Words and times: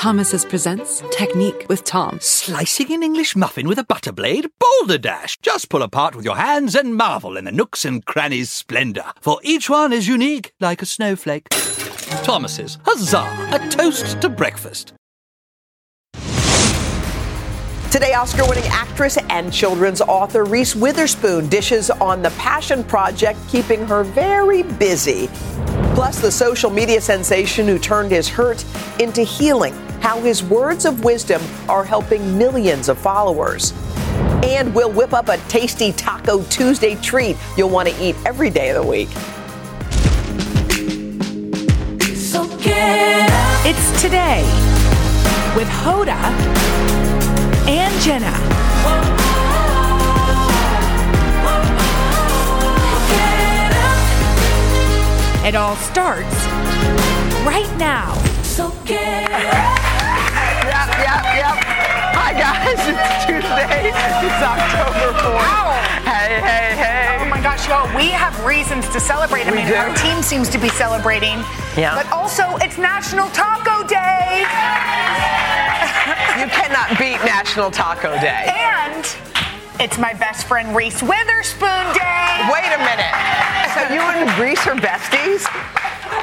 Thomas's 0.00 0.46
presents 0.46 1.02
Technique 1.10 1.66
with 1.68 1.84
Tom. 1.84 2.18
Slicing 2.22 2.90
an 2.90 3.02
English 3.02 3.36
muffin 3.36 3.68
with 3.68 3.78
a 3.78 3.84
butter 3.84 4.12
blade? 4.12 4.48
Boulder 4.58 4.96
Dash! 4.96 5.36
Just 5.42 5.68
pull 5.68 5.82
apart 5.82 6.16
with 6.16 6.24
your 6.24 6.36
hands 6.36 6.74
and 6.74 6.96
marvel 6.96 7.36
in 7.36 7.44
the 7.44 7.52
nooks 7.52 7.84
and 7.84 8.02
crannies' 8.06 8.50
splendor, 8.50 9.04
for 9.20 9.40
each 9.42 9.68
one 9.68 9.92
is 9.92 10.08
unique 10.08 10.52
like 10.58 10.80
a 10.80 10.86
snowflake. 10.86 11.50
Thomas's, 12.24 12.78
huzzah! 12.86 13.28
A 13.52 13.68
toast 13.68 14.22
to 14.22 14.30
breakfast. 14.30 14.94
Today, 17.90 18.14
Oscar 18.14 18.46
winning 18.46 18.68
actress 18.68 19.18
and 19.30 19.52
children's 19.52 20.00
author 20.00 20.44
Reese 20.44 20.76
Witherspoon 20.76 21.48
dishes 21.48 21.90
on 21.90 22.22
the 22.22 22.30
passion 22.30 22.84
project 22.84 23.36
keeping 23.48 23.84
her 23.84 24.04
very 24.04 24.62
busy. 24.62 25.28
Plus, 25.96 26.20
the 26.20 26.30
social 26.30 26.70
media 26.70 27.00
sensation 27.00 27.66
who 27.66 27.80
turned 27.80 28.12
his 28.12 28.28
hurt 28.28 28.64
into 29.00 29.22
healing, 29.22 29.74
how 30.00 30.20
his 30.20 30.40
words 30.44 30.84
of 30.84 31.02
wisdom 31.02 31.42
are 31.68 31.82
helping 31.82 32.38
millions 32.38 32.88
of 32.88 32.96
followers. 32.96 33.72
And 34.44 34.72
we'll 34.72 34.92
whip 34.92 35.12
up 35.12 35.28
a 35.28 35.38
tasty 35.48 35.92
Taco 35.92 36.44
Tuesday 36.44 36.94
treat 36.94 37.36
you'll 37.56 37.70
want 37.70 37.88
to 37.88 38.00
eat 38.00 38.14
every 38.24 38.50
day 38.50 38.70
of 38.70 38.84
the 38.84 38.88
week. 38.88 39.08
It's 43.66 44.00
today 44.00 44.42
with 45.56 45.66
Hoda 45.66 46.69
and 47.68 48.00
Jenna. 48.02 48.36
It 55.42 55.54
all 55.56 55.74
starts 55.76 56.36
right 57.48 57.70
now. 57.78 58.12
So 58.42 58.70
get 58.84 59.00
Yep, 59.00 60.88
yep, 61.00 61.22
yep. 61.40 61.56
Hi 62.14 62.32
guys, 62.36 62.78
it's 62.86 63.24
Tuesday. 63.24 63.88
It's 63.88 64.42
October 64.44 65.16
4th. 65.18 65.40
Ow. 65.40 65.72
Hey, 66.04 66.38
hey, 66.40 66.76
hey. 66.76 67.16
Oh 67.20 67.24
my 67.24 67.40
gosh, 67.40 67.66
y'all, 67.68 67.88
we 67.96 68.08
have 68.10 68.36
reasons 68.44 68.86
to 68.90 69.00
celebrate. 69.00 69.46
I 69.46 69.50
We 69.50 69.56
mean, 69.58 69.68
do. 69.68 69.74
our 69.74 69.94
team 69.96 70.22
seems 70.22 70.48
to 70.50 70.58
be 70.58 70.68
celebrating. 70.68 71.38
Yeah. 71.76 71.96
But 71.96 72.12
also, 72.12 72.56
it's 72.60 72.76
National 72.78 73.28
Taco 73.30 73.82
Day. 73.88 74.39
Beat 76.98 77.18
National 77.24 77.70
Taco 77.70 78.10
Day. 78.20 78.46
And 78.50 79.06
it's 79.80 79.96
my 79.98 80.12
best 80.14 80.46
friend 80.48 80.74
Reese 80.74 81.02
Witherspoon 81.02 81.86
Day. 81.94 82.48
Wait 82.52 82.66
a 82.66 82.78
minute. 82.78 83.14
So 83.74 83.94
you 83.94 84.00
and 84.00 84.38
Reese 84.40 84.66
are 84.66 84.74
besties? 84.74 85.46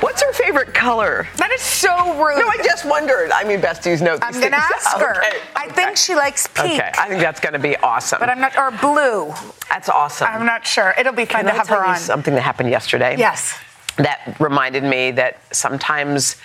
What's 0.04 0.22
her 0.22 0.34
favorite 0.34 0.74
color? 0.74 1.28
That 1.38 1.52
is 1.52 1.62
so 1.62 2.22
rude. 2.24 2.40
No, 2.40 2.48
I 2.48 2.58
just 2.64 2.86
wondered. 2.86 3.32
I 3.32 3.44
mean, 3.46 3.62
besties 3.62 4.02
know 4.02 4.14
I'm 4.22 4.34
gonna 4.34 4.42
things. 4.42 4.54
ask 4.54 4.98
her. 5.00 5.18
Okay, 5.20 5.38
I 5.56 5.68
think 5.70 5.96
she 5.96 6.16
likes 6.16 6.48
pink, 6.48 6.74
Okay, 6.82 6.92
I 6.98 7.08
think 7.08 7.22
that's 7.22 7.40
going 7.40 7.54
to 7.54 7.60
be 7.60 7.78
awesome. 7.78 8.20
but 8.20 8.30
I'm 8.30 8.40
not, 8.42 8.58
or 8.58 8.72
blue. 8.72 9.34
that's 9.70 9.88
awesome. 9.90 10.28
I'm 10.30 10.46
not 10.46 10.68
sure. 10.68 10.94
It'll 11.00 11.14
be 11.14 11.26
fun 11.26 11.42
Can 11.42 11.46
to 11.46 11.54
I 11.54 11.56
have 11.58 11.68
tell 11.68 11.80
her 11.80 11.86
you 11.86 11.92
on. 11.94 11.98
something 11.98 12.36
that 12.36 12.42
happened 12.42 12.70
yesterday? 12.70 13.16
Yes. 13.18 13.58
That 13.98 14.36
reminded 14.40 14.84
me 14.84 15.12
that 15.12 15.40
sometimes 15.56 16.36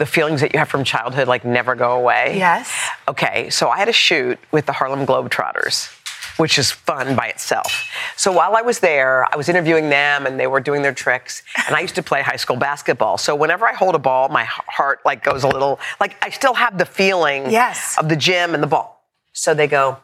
the 0.00 0.06
feelings 0.06 0.40
that 0.40 0.54
you 0.54 0.58
have 0.58 0.68
from 0.70 0.82
childhood 0.82 1.28
like 1.28 1.44
never 1.44 1.74
go 1.74 1.92
away. 1.92 2.34
Yes. 2.38 2.74
Okay, 3.06 3.50
so 3.50 3.68
I 3.68 3.78
had 3.78 3.88
a 3.88 3.92
shoot 3.92 4.38
with 4.50 4.64
the 4.64 4.72
Harlem 4.72 5.04
Globetrotters, 5.06 5.90
which 6.38 6.58
is 6.58 6.70
fun 6.70 7.14
by 7.14 7.26
itself. 7.28 7.86
So 8.16 8.32
while 8.32 8.56
I 8.56 8.62
was 8.62 8.78
there, 8.80 9.26
I 9.30 9.36
was 9.36 9.50
interviewing 9.50 9.90
them 9.90 10.24
and 10.24 10.40
they 10.40 10.46
were 10.46 10.58
doing 10.60 10.80
their 10.80 10.94
tricks. 10.94 11.42
And 11.66 11.76
I 11.76 11.80
used 11.80 11.96
to 11.96 12.02
play 12.02 12.22
high 12.22 12.36
school 12.36 12.56
basketball. 12.56 13.18
So 13.18 13.34
whenever 13.36 13.68
I 13.68 13.74
hold 13.74 13.94
a 13.94 13.98
ball, 13.98 14.30
my 14.30 14.44
heart 14.44 15.00
like 15.04 15.22
goes 15.22 15.44
a 15.44 15.48
little 15.48 15.78
like 16.00 16.16
I 16.24 16.30
still 16.30 16.54
have 16.54 16.78
the 16.78 16.86
feeling 16.86 17.50
Yes. 17.50 17.98
of 17.98 18.08
the 18.08 18.16
gym 18.16 18.54
and 18.54 18.62
the 18.62 18.66
ball. 18.66 19.04
So 19.34 19.52
they 19.52 19.66
go, 19.66 19.98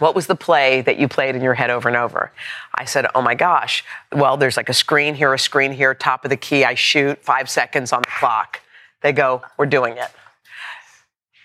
what 0.00 0.16
was 0.16 0.26
the 0.26 0.34
play 0.34 0.80
that 0.80 0.96
you 0.98 1.06
played 1.06 1.36
in 1.36 1.42
your 1.42 1.54
head 1.54 1.70
over 1.70 1.86
and 1.88 1.96
over? 1.96 2.32
I 2.74 2.84
said, 2.84 3.06
Oh 3.14 3.22
my 3.22 3.36
gosh. 3.36 3.84
Well, 4.10 4.36
there's 4.36 4.56
like 4.56 4.68
a 4.68 4.74
screen 4.74 5.14
here, 5.14 5.32
a 5.32 5.38
screen 5.38 5.70
here, 5.70 5.94
top 5.94 6.24
of 6.24 6.30
the 6.30 6.36
key. 6.36 6.64
I 6.64 6.74
shoot 6.74 7.22
five 7.22 7.48
seconds 7.48 7.92
on 7.92 8.02
the 8.02 8.08
clock. 8.18 8.60
They 9.02 9.12
go, 9.12 9.42
We're 9.56 9.66
doing 9.66 9.96
it. 9.96 10.08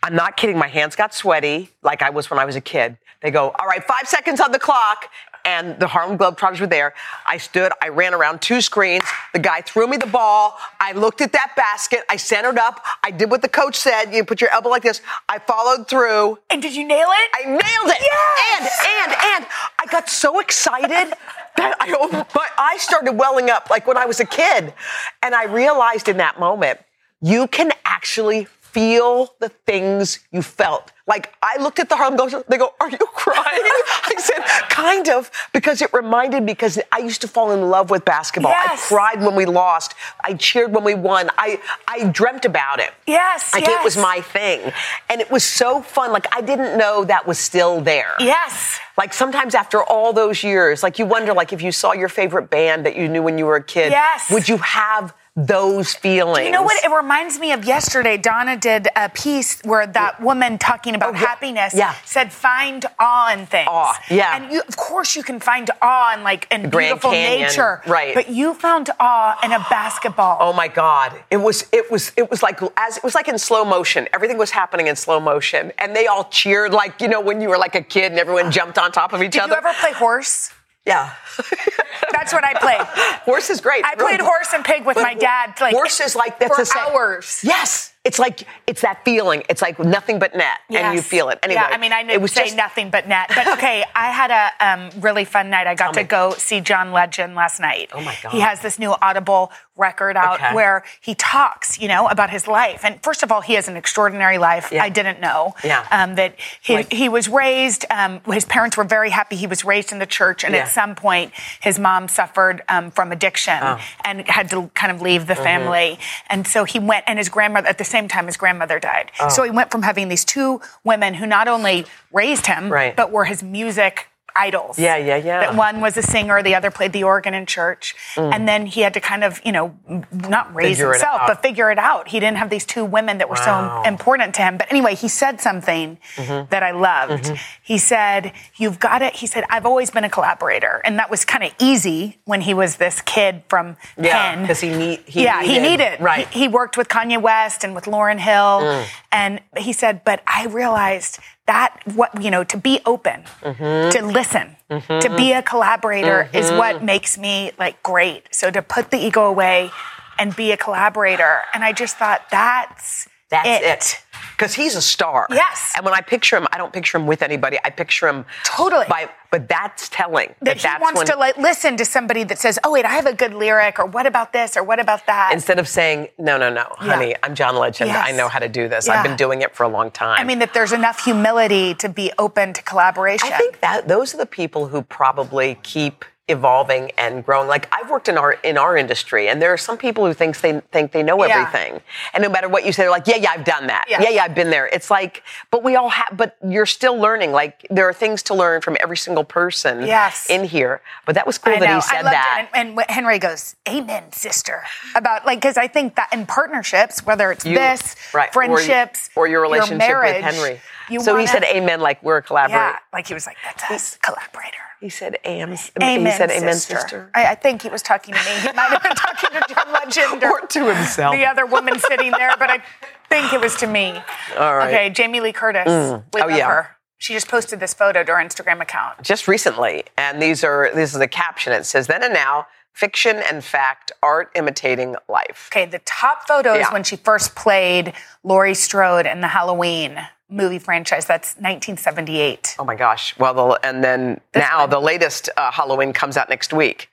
I'm 0.03 0.15
not 0.15 0.37
kidding. 0.37 0.57
My 0.57 0.67
hands 0.67 0.95
got 0.95 1.13
sweaty 1.13 1.69
like 1.81 2.01
I 2.01 2.11
was 2.11 2.29
when 2.29 2.39
I 2.39 2.45
was 2.45 2.55
a 2.55 2.61
kid. 2.61 2.97
They 3.21 3.31
go, 3.31 3.49
All 3.59 3.67
right, 3.67 3.83
five 3.83 4.07
seconds 4.07 4.39
on 4.39 4.51
the 4.51 4.59
clock. 4.59 5.09
And 5.45 5.79
the 5.79 5.85
Harlem 5.85 6.17
Globetrotters 6.17 6.59
were 6.59 6.65
there. 6.65 6.95
I 7.27 7.37
stood, 7.37 7.71
I 7.79 7.89
ran 7.89 8.15
around 8.15 8.41
two 8.41 8.61
screens. 8.61 9.03
The 9.31 9.37
guy 9.37 9.61
threw 9.61 9.85
me 9.85 9.95
the 9.95 10.07
ball. 10.07 10.57
I 10.79 10.93
looked 10.93 11.21
at 11.21 11.33
that 11.33 11.53
basket. 11.55 11.99
I 12.09 12.17
centered 12.17 12.57
up. 12.57 12.83
I 13.03 13.11
did 13.11 13.29
what 13.29 13.43
the 13.43 13.47
coach 13.47 13.75
said. 13.75 14.05
You 14.05 14.23
put 14.23 14.41
your 14.41 14.49
elbow 14.49 14.69
like 14.69 14.81
this. 14.81 15.01
I 15.29 15.37
followed 15.37 15.87
through. 15.87 16.39
And 16.49 16.63
did 16.63 16.75
you 16.75 16.87
nail 16.87 17.09
it? 17.09 17.29
I 17.35 17.45
nailed 17.45 17.61
it. 17.61 17.97
Yes! 18.01 18.87
And, 18.87 19.11
and, 19.11 19.21
and 19.35 19.45
I 19.79 19.85
got 19.91 20.09
so 20.09 20.39
excited 20.39 21.13
that 21.57 21.77
I, 21.79 22.25
my 22.35 22.47
eyes 22.57 22.81
started 22.81 23.11
welling 23.11 23.51
up 23.51 23.69
like 23.69 23.85
when 23.85 23.97
I 23.97 24.07
was 24.07 24.19
a 24.19 24.25
kid. 24.25 24.73
And 25.21 25.35
I 25.35 25.45
realized 25.45 26.09
in 26.09 26.17
that 26.17 26.39
moment, 26.39 26.79
you 27.21 27.47
can 27.47 27.71
actually 27.85 28.45
feel 28.75 29.33
the 29.39 29.47
things 29.47 30.19
you 30.33 30.41
felt. 30.41 30.91
Like 31.07 31.33
I 31.41 31.61
looked 31.61 31.79
at 31.79 31.87
the 31.87 31.95
Harlem 31.95 32.19
Globetrotters, 32.19 32.45
they 32.47 32.57
go, 32.57 32.73
are 32.81 32.89
you 32.89 32.97
crying? 32.97 33.45
I 34.03 34.13
said, 34.17 34.41
kind 34.69 35.07
of, 35.07 35.31
because 35.53 35.81
it 35.81 35.93
reminded 35.93 36.41
me, 36.43 36.51
because 36.51 36.77
I 36.91 36.97
used 36.97 37.21
to 37.21 37.27
fall 37.29 37.51
in 37.51 37.69
love 37.69 37.89
with 37.89 38.03
basketball. 38.03 38.51
Yes. 38.51 38.83
I 38.83 38.87
cried 38.95 39.21
when 39.23 39.33
we 39.33 39.45
lost. 39.45 39.93
I 40.21 40.33
cheered 40.33 40.73
when 40.73 40.83
we 40.83 40.93
won. 40.93 41.29
I, 41.37 41.61
I 41.87 42.09
dreamt 42.09 42.43
about 42.43 42.79
it. 42.79 42.91
Yes, 43.07 43.53
Like 43.53 43.63
it 43.65 43.81
was 43.81 43.95
my 43.95 44.19
thing. 44.19 44.73
And 45.09 45.21
it 45.21 45.31
was 45.31 45.45
so 45.45 45.81
fun. 45.81 46.11
Like 46.11 46.27
I 46.35 46.41
didn't 46.41 46.77
know 46.77 47.05
that 47.05 47.25
was 47.25 47.39
still 47.39 47.79
there. 47.79 48.13
Yes. 48.19 48.77
Like 48.97 49.13
sometimes 49.13 49.55
after 49.55 49.81
all 49.81 50.11
those 50.11 50.43
years, 50.43 50.83
like 50.83 50.99
you 50.99 51.05
wonder, 51.05 51.33
like 51.33 51.53
if 51.53 51.61
you 51.61 51.71
saw 51.71 51.93
your 51.93 52.09
favorite 52.09 52.49
band 52.49 52.85
that 52.85 52.97
you 52.97 53.07
knew 53.07 53.23
when 53.23 53.37
you 53.37 53.45
were 53.45 53.55
a 53.55 53.63
kid, 53.63 53.91
Yes. 53.91 54.29
would 54.29 54.49
you 54.49 54.57
have 54.57 55.13
those 55.35 55.93
feelings? 55.93 56.45
You 56.45 56.51
know 56.51 56.63
what? 56.63 56.81
It 56.83 56.89
reminds 56.95 57.37
me 57.39 57.51
of 57.51 57.65
yesterday. 57.65 58.15
Donna 58.17 58.55
did 58.55 58.87
a 58.95 59.09
piece 59.09 59.61
where 59.63 59.85
that 59.85 60.21
woman 60.21 60.57
talking 60.57 60.95
about 60.95 61.09
Oh, 61.09 61.13
yeah. 61.13 61.19
happiness 61.27 61.73
Yeah. 61.73 61.93
said 62.05 62.31
find 62.31 62.85
awe 62.99 63.33
in 63.33 63.45
things. 63.45 63.67
Awe, 63.69 63.99
yeah. 64.09 64.35
And 64.37 64.51
you, 64.51 64.61
of 64.67 64.77
course 64.77 65.15
you 65.15 65.23
can 65.23 65.41
find 65.41 65.69
awe 65.81 66.13
in 66.15 66.23
like 66.23 66.47
in 66.51 66.69
beautiful 66.69 67.11
Canyon, 67.11 67.49
nature. 67.49 67.81
right. 67.85 68.13
But 68.15 68.29
you 68.29 68.53
found 68.53 68.89
awe 68.99 69.37
in 69.43 69.51
a 69.51 69.59
basketball. 69.69 70.37
Oh 70.39 70.53
my 70.53 70.69
God! 70.69 71.11
It 71.29 71.37
was 71.37 71.65
it 71.73 71.91
was 71.91 72.13
it 72.15 72.31
was 72.31 72.41
like 72.41 72.61
as 72.77 72.97
it 72.97 73.03
was 73.03 73.13
like 73.13 73.27
in 73.27 73.37
slow 73.37 73.65
motion. 73.65 74.07
Everything 74.13 74.37
was 74.37 74.51
happening 74.51 74.87
in 74.87 74.95
slow 74.95 75.19
motion, 75.19 75.73
and 75.77 75.93
they 75.95 76.07
all 76.07 76.23
cheered 76.25 76.71
like 76.73 77.01
you 77.01 77.09
know 77.09 77.19
when 77.19 77.41
you 77.41 77.49
were 77.49 77.57
like 77.57 77.75
a 77.75 77.81
kid 77.81 78.11
and 78.13 78.19
everyone 78.19 78.51
jumped 78.51 78.77
on 78.77 78.91
top 78.93 79.11
of 79.11 79.21
each 79.21 79.33
Did 79.33 79.41
other. 79.41 79.55
Did 79.55 79.63
you 79.63 79.69
ever 79.69 79.79
play 79.79 79.91
horse? 79.91 80.51
Yeah, 80.85 81.13
That's 82.11 82.33
what 82.33 82.43
I 82.43 82.53
played. 82.53 82.81
horse 83.23 83.49
is 83.49 83.61
great. 83.61 83.83
I 83.85 83.95
played 83.95 84.21
horse 84.21 84.49
and 84.53 84.63
pig 84.63 84.85
with 84.85 84.95
But 84.95 85.03
my 85.03 85.13
dad. 85.15 85.53
Like 85.59 85.73
horse 85.73 85.99
is 85.99 86.15
like 86.15 86.39
that's 86.39 86.73
for 86.73 86.79
hours. 86.79 87.41
Yes, 87.43 87.93
it's 88.05 88.19
like 88.19 88.43
it's 88.67 88.81
that 88.81 89.03
feeling. 89.03 89.43
It's 89.49 89.61
like 89.61 89.77
nothing 89.79 90.19
but 90.19 90.35
net, 90.35 90.57
and 90.69 90.95
you 90.95 91.01
feel 91.01 91.29
it. 91.29 91.39
Anyway, 91.43 91.59
Yeah, 91.61 91.75
I 91.75 91.77
mean, 91.77 91.91
I 91.91 92.01
it 92.09 92.21
was 92.21 92.31
say 92.31 92.45
just, 92.45 92.55
nothing 92.55 92.89
but 92.91 93.07
net. 93.07 93.29
But 93.35 93.47
okay, 93.57 93.83
I 93.95 94.11
had 94.11 94.31
a 94.31 94.65
um, 94.65 95.01
really 95.01 95.25
fun 95.25 95.49
night. 95.49 95.67
I 95.67 95.75
got 95.75 95.93
to 95.95 96.01
me. 96.01 96.05
go 96.07 96.31
see 96.37 96.61
John 96.61 96.91
Legend 96.91 97.35
last 97.35 97.59
night. 97.59 97.89
Oh, 97.93 98.01
my 98.01 98.15
God. 98.23 98.31
He 98.31 98.39
has 98.39 98.61
this 98.61 98.79
new 98.79 98.95
Audible 99.01 99.51
record 99.77 100.15
out 100.15 100.35
Okay. 100.35 100.53
where 100.55 100.83
he 101.01 101.15
talks, 101.15 101.77
you 101.77 101.89
know, 101.89 102.07
about 102.07 102.29
his 102.29 102.47
life. 102.47 102.85
And 102.85 103.03
first 103.03 103.23
of 103.23 103.31
all, 103.31 103.41
he 103.41 103.55
has 103.55 103.67
an 103.67 103.75
extraordinary 103.75 104.37
life. 104.37 104.69
Yeah. 104.71 104.81
I 104.83 104.87
didn't 104.89 105.19
know. 105.19 105.53
Yeah. 105.65 105.85
Um, 105.91 106.15
that 106.15 106.35
he, 106.61 106.75
Like- 106.75 106.93
he 106.93 107.09
was 107.09 107.27
raised. 107.27 107.83
Um, 107.89 108.21
his 108.31 108.45
parents 108.45 108.77
were 108.77 108.85
very 108.85 109.09
happy. 109.09 109.35
He 109.35 109.47
was 109.47 109.65
raised 109.65 109.91
in 109.91 109.99
the 109.99 110.05
church, 110.05 110.45
and 110.45 110.53
Yeah. 110.53 110.61
at 110.61 110.69
some 110.69 110.95
point, 110.95 111.33
his 111.59 111.77
mom 111.77 112.07
suffered 112.07 112.61
um, 112.69 112.89
from 112.91 113.11
addiction 113.11 113.59
Oh. 113.61 113.79
and 114.05 114.25
had 114.29 114.49
to 114.51 114.69
kind 114.75 114.93
of 114.93 115.01
leave 115.01 115.21
Mm-hmm. 115.23 115.27
the 115.27 115.35
family. 115.35 115.99
And 116.29 116.47
so 116.47 116.63
he 116.63 116.79
went, 116.79 117.03
and 117.07 117.17
his 117.19 117.27
grandmother 117.29 117.67
at 117.67 117.77
the 117.77 117.83
same 117.95 118.07
time, 118.09 118.25
his 118.25 118.35
grandmother 118.37 118.77
died. 118.79 119.11
Oh. 119.21 119.29
So 119.29 119.43
he 119.43 119.51
went 119.51 119.71
from 119.71 119.81
having 119.83 120.09
these 120.09 120.25
two 120.25 120.59
women 120.83 121.13
who 121.13 121.25
not 121.25 121.47
only 121.47 121.85
raised 122.11 122.45
him, 122.47 122.69
Right. 122.69 122.93
but 122.95 123.09
were 123.11 123.23
his 123.25 123.41
music 123.41 124.07
idols. 124.35 124.77
Yeah, 124.77 124.97
yeah, 124.97 125.15
yeah. 125.17 125.39
That 125.39 125.55
one 125.55 125.81
was 125.81 125.97
a 125.97 126.01
singer, 126.01 126.43
the 126.43 126.55
other 126.55 126.71
played 126.71 126.93
the 126.93 127.03
organ 127.03 127.33
in 127.33 127.45
church. 127.45 127.95
Mm. 128.15 128.33
And 128.33 128.47
then 128.47 128.65
he 128.65 128.81
had 128.81 128.93
to 128.95 128.99
kind 129.01 129.23
of, 129.23 129.39
you 129.45 129.51
know, 129.51 129.75
not 130.11 130.53
raise 130.53 130.77
Figure 130.77 130.91
himself, 130.91 131.21
but 131.27 131.41
figure 131.41 131.71
it 131.71 131.77
out. 131.79 132.09
He 132.09 132.19
didn't 132.19 132.37
have 132.37 132.49
these 132.49 132.65
two 132.65 132.83
women 132.85 133.17
that 133.19 133.29
were 133.29 133.35
Wow. 133.35 133.83
so 133.83 133.87
important 133.87 134.35
to 134.35 134.41
him. 134.41 134.57
But 134.57 134.69
anyway, 134.71 134.95
he 134.95 135.07
said 135.07 135.39
something 135.41 135.97
Mm-hmm. 136.15 136.49
that 136.49 136.63
I 136.63 136.71
loved. 136.71 137.31
He 137.61 137.77
said, 137.77 138.31
You've 138.57 138.79
got 138.79 139.01
it. 139.01 139.15
He 139.15 139.27
said, 139.27 139.43
I've 139.49 139.65
always 139.65 139.89
been 139.91 140.03
a 140.03 140.09
collaborator. 140.09 140.81
And 140.85 140.97
that 140.99 141.09
was 141.09 141.25
kind 141.25 141.43
of 141.43 141.51
easy 141.59 142.17
when 142.25 142.41
he 142.41 142.53
was 142.53 142.77
this 142.77 143.01
kid 143.01 143.43
from 143.49 143.77
Yeah, 143.97 144.31
Penn. 144.31 144.41
because 144.41 144.59
he 144.61 144.69
need 144.69 144.99
he 145.05 145.23
yeah, 145.23 145.43
he 145.43 145.59
needed. 145.59 145.99
right. 146.01 146.27
He, 146.29 146.41
he 146.41 146.47
worked 146.47 146.77
with 146.77 146.87
Kanye 146.89 147.21
West 147.21 147.63
and 147.63 147.73
with 147.75 147.85
Lauryn 147.85 148.19
Hill. 148.19 148.61
Mm. 148.61 148.85
And 149.11 149.41
he 149.57 149.71
said, 149.73 150.03
but 150.03 150.21
I 150.27 150.45
realized 150.47 151.19
that 151.47 151.79
what, 151.93 152.21
you 152.21 152.31
know, 152.31 152.43
to 152.43 152.57
be 152.57 152.79
open, 152.85 153.23
Mm-hmm. 153.41 153.91
to 153.91 154.05
listen, 154.05 154.55
to 154.69 155.13
be 155.15 155.31
a 155.33 155.43
collaborator 155.43 156.29
is 156.33 156.49
what 156.51 156.83
makes 156.83 157.17
me 157.17 157.51
like 157.59 157.81
great. 157.83 158.27
So 158.33 158.49
to 158.51 158.61
put 158.61 158.89
the 158.91 158.97
ego 158.97 159.25
away 159.25 159.71
and 160.17 160.35
be 160.35 160.51
a 160.51 160.57
collaborator. 160.57 161.41
And 161.53 161.63
I 161.63 161.71
just 161.73 161.97
thought 161.97 162.21
that's 162.31 163.07
That's 163.29 163.47
it. 163.47 163.63
it. 163.63 164.04
Because 164.37 164.53
he's 164.53 164.75
a 164.75 164.81
star. 164.81 165.27
Yes. 165.29 165.73
And 165.75 165.85
when 165.85 165.93
I 165.93 166.01
picture 166.01 166.35
him, 166.37 166.47
I 166.51 166.57
don't 166.57 166.73
picture 166.73 166.97
him 166.97 167.07
with 167.07 167.21
anybody. 167.21 167.57
I 167.63 167.69
picture 167.69 168.07
him 168.07 168.25
Totally. 168.43 168.85
By, 168.89 169.09
but 169.31 169.47
that's 169.47 169.89
telling. 169.89 170.33
that 170.41 170.57
he 170.57 170.63
that's 170.63 170.81
wants 170.81 170.97
when, 170.99 171.07
to 171.07 171.15
like 171.17 171.37
listen 171.37 171.77
to 171.77 171.85
somebody 171.85 172.23
that 172.25 172.37
says, 172.37 172.59
"Oh 172.63 172.71
wait, 172.71 172.85
I 172.85 172.89
have 172.89 173.05
a 173.05 173.13
good 173.13 173.33
lyric," 173.33 173.79
or 173.79 173.85
"What 173.85 174.05
about 174.05 174.33
this?" 174.33 174.55
or 174.55 174.63
"What 174.63 174.79
about 174.79 175.05
that?" 175.07 175.31
Instead 175.33 175.59
of 175.59 175.67
saying, 175.67 176.09
no, 176.17 176.37
no, 176.37 176.49
no, 176.49 176.65
honey, 176.77 177.15
I'm 177.23 177.35
John 177.35 177.55
Legend. 177.55 177.89
Yes. 177.89 178.07
I 178.07 178.11
know 178.11 178.27
how 178.27 178.39
to 178.39 178.49
do 178.49 178.67
this. 178.67 178.87
Yeah. 178.87 178.93
I've 178.93 179.03
been 179.03 179.17
doing 179.17 179.41
it 179.41 179.55
for 179.55 179.63
a 179.63 179.69
long 179.69 179.91
time. 179.91 180.19
I 180.19 180.23
mean, 180.23 180.39
that 180.39 180.53
there's 180.53 180.71
enough 180.71 181.03
humility 181.03 181.73
to 181.75 181.89
be 181.89 182.11
open 182.17 182.53
to 182.53 182.61
collaboration. 182.61 183.29
I 183.31 183.37
think 183.37 183.61
that 183.61 183.87
those 183.87 184.13
are 184.13 184.17
the 184.17 184.25
people 184.25 184.67
who 184.67 184.81
probably 184.81 185.57
keep 185.63 186.05
evolving 186.27 186.91
and 186.97 187.23
growing. 187.23 187.47
Like 187.47 187.67
I've 187.71 187.89
worked 187.89 188.07
in 188.09 188.17
our 188.17 188.33
in 188.43 188.57
our 188.57 188.75
industry, 188.75 189.29
and 189.29 189.41
there 189.41 189.53
are 189.53 189.57
some 189.57 189.77
people 189.77 190.05
who 190.05 190.13
think 190.13 190.39
they 190.41 190.59
think 190.71 190.91
they 190.91 191.03
know 191.03 191.23
Yeah. 191.23 191.35
everything, 191.39 191.81
and 192.13 192.23
no 192.23 192.29
matter 192.29 192.49
what 192.49 192.65
you 192.65 192.71
say, 192.71 192.83
they're 192.83 192.89
like, 192.89 193.07
yeah, 193.07 193.17
yeah, 193.17 193.31
I've 193.31 193.43
done 193.43 193.67
that. 193.67 193.85
Yeah. 193.87 194.01
Yeah, 194.01 194.09
yeah, 194.09 194.23
I've 194.23 194.33
been 194.35 194.49
there. 194.49 194.67
It's 194.67 194.89
like, 194.89 195.23
but 195.51 195.63
we 195.63 195.75
all 195.75 195.89
have, 195.89 196.17
but 196.17 196.35
you're 196.47 196.65
still 196.65 196.97
learning. 196.97 197.31
Like 197.31 197.65
there 197.69 197.87
are 197.87 197.93
things 197.93 198.23
to 198.23 198.33
learn 198.33 198.61
from 198.61 198.75
every 198.79 198.97
single 198.97 199.23
person 199.23 199.85
Yes. 199.85 200.27
in 200.29 200.43
here. 200.45 200.81
But 201.05 201.15
that 201.15 201.27
was 201.27 201.37
cool 201.37 201.53
I 201.53 201.59
that 201.59 201.65
know. 201.69 201.75
he 201.75 201.81
said 201.81 201.97
I 201.99 202.01
loved 202.01 202.13
that. 202.15 202.47
it. 202.53 202.57
And, 202.57 202.69
and 202.79 202.89
Henry 202.89 203.19
goes, 203.19 203.55
"Amen, 203.67 204.11
sister." 204.11 204.63
About 204.95 205.25
like 205.25 205.39
because 205.39 205.57
I 205.57 205.67
think 205.67 205.95
that 205.95 206.09
in 206.11 206.25
partnerships, 206.25 207.05
whether 207.05 207.31
it's 207.31 207.45
You- 207.45 207.55
this, 207.57 207.95
right, 208.13 208.29
or- 208.29 208.33
friendships, 208.33 209.09
or, 209.15 209.27
your 209.27 209.41
relationship 209.41 209.87
your 209.87 210.01
marriage, 210.01 210.23
with 210.25 210.35
Henry. 210.35 210.61
you 210.89 210.99
so 211.01 211.11
he 211.15 211.25
wanna- 211.25 211.27
said, 211.27 211.43
"Amen," 211.43 211.81
like 211.81 212.01
we're 212.01 212.17
a 212.17 212.21
collaborator. 212.23 212.57
Yeah, 212.63 212.79
like 212.93 213.05
he 213.07 213.13
was 213.13 213.27
like, 213.27 213.37
"That's 213.45 213.63
us, 213.71 213.97
collaborator." 214.01 214.57
He 214.85 214.89
said, 214.91 215.17
"Amen." 215.25 215.57
Amen, 215.81 216.05
he 216.05 216.11
said, 216.11 216.29
"Amen, 216.29 216.53
sister." 216.53 216.75
sister." 216.75 217.09
I, 217.15 217.31
I 217.31 217.35
think 217.35 217.63
he 217.63 217.69
was 217.69 217.81
talking 217.81 218.13
to 218.13 218.19
me. 218.19 218.39
He 218.41 218.51
might 218.53 218.69
have 218.69 218.83
been 218.83 218.93
talking 218.93 219.31
to 219.31 219.43
John 219.51 219.73
Legend 219.83 220.23
or, 220.23 220.41
Or 220.43 220.45
to 220.45 220.75
himself. 220.75 221.15
the 221.15 221.25
other 221.25 221.47
woman 221.47 221.79
sitting 221.79 222.11
there, 222.11 222.35
but 222.37 222.51
I 222.51 222.61
think 223.09 223.33
it 223.33 223.41
was 223.41 223.55
to 223.55 223.65
me. 223.67 223.99
All 224.37 224.55
right. 224.55 224.67
Okay, 224.71 224.89
Jamie 224.91 225.21
Lee 225.21 225.33
Curtis. 225.33 225.63
Mm. 225.67 226.03
We 226.13 226.21
Oh, 226.21 226.27
love 226.27 226.37
yeah. 226.37 226.47
her. 226.49 226.69
She 226.99 227.13
just 227.15 227.27
posted 227.27 227.59
this 227.59 227.73
photo 227.73 228.03
to 228.03 228.11
her 228.15 228.23
Instagram 228.23 228.61
account. 228.61 229.01
just 229.01 229.27
recently, 229.27 229.85
and 229.97 230.21
these 230.21 230.43
are 230.43 230.69
this 230.75 230.93
is 230.93 230.99
the 230.99 231.07
caption. 231.07 231.51
It 231.51 231.65
says, 231.65 231.87
"Then 231.87 232.03
and 232.03 232.13
now, 232.13 232.45
fiction 232.71 233.15
and 233.17 233.43
fact, 233.43 233.91
art 234.03 234.29
imitating 234.35 234.97
life." 235.09 235.49
Okay, 235.51 235.65
the 235.65 235.79
top 235.79 236.27
photo 236.27 236.53
is 236.53 236.59
Yeah. 236.59 236.73
when 236.73 236.83
she 236.83 236.95
first 236.95 237.33
played 237.33 237.93
Laurie 238.23 238.53
Strode 238.53 239.07
in 239.07 239.21
the 239.21 239.29
Halloween 239.29 239.97
movie 240.29 240.59
franchise. 240.59 241.05
That's 241.05 241.35
1978. 241.35 242.55
Oh 242.59 242.65
my 242.65 242.75
gosh! 242.75 243.17
Well, 243.17 243.33
the, 243.33 243.59
and 243.67 243.83
then 243.83 244.21
now 244.35 244.61
one. 244.61 244.69
the 244.69 244.79
latest 244.79 245.29
uh, 245.37 245.51
Halloween 245.51 245.93
comes 245.93 246.17
out 246.17 246.29
next 246.29 246.53
week, 246.53 246.89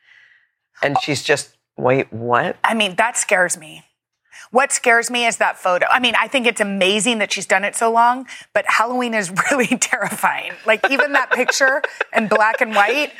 and 0.82 0.96
she's 1.02 1.22
just 1.22 1.56
wait, 1.76 2.12
what? 2.12 2.56
I 2.64 2.74
mean, 2.74 2.96
that 2.96 3.16
scares 3.16 3.58
me. 3.58 3.84
What 4.52 4.70
scares 4.70 5.10
me 5.10 5.24
is 5.24 5.38
that 5.38 5.58
photo. 5.58 5.86
I 5.90 5.98
mean, 5.98 6.14
I 6.20 6.28
think 6.28 6.46
it's 6.46 6.60
amazing 6.60 7.18
that 7.18 7.32
she's 7.32 7.46
done 7.46 7.64
it 7.64 7.74
so 7.74 7.90
long, 7.90 8.26
but 8.52 8.66
Halloween 8.68 9.14
is 9.14 9.32
really 9.50 9.66
terrifying. 9.66 10.52
Like 10.66 10.88
even 10.90 11.12
that 11.12 11.30
picture 11.30 11.82
in 12.14 12.28
black 12.28 12.60
and 12.60 12.74
white, 12.74 13.12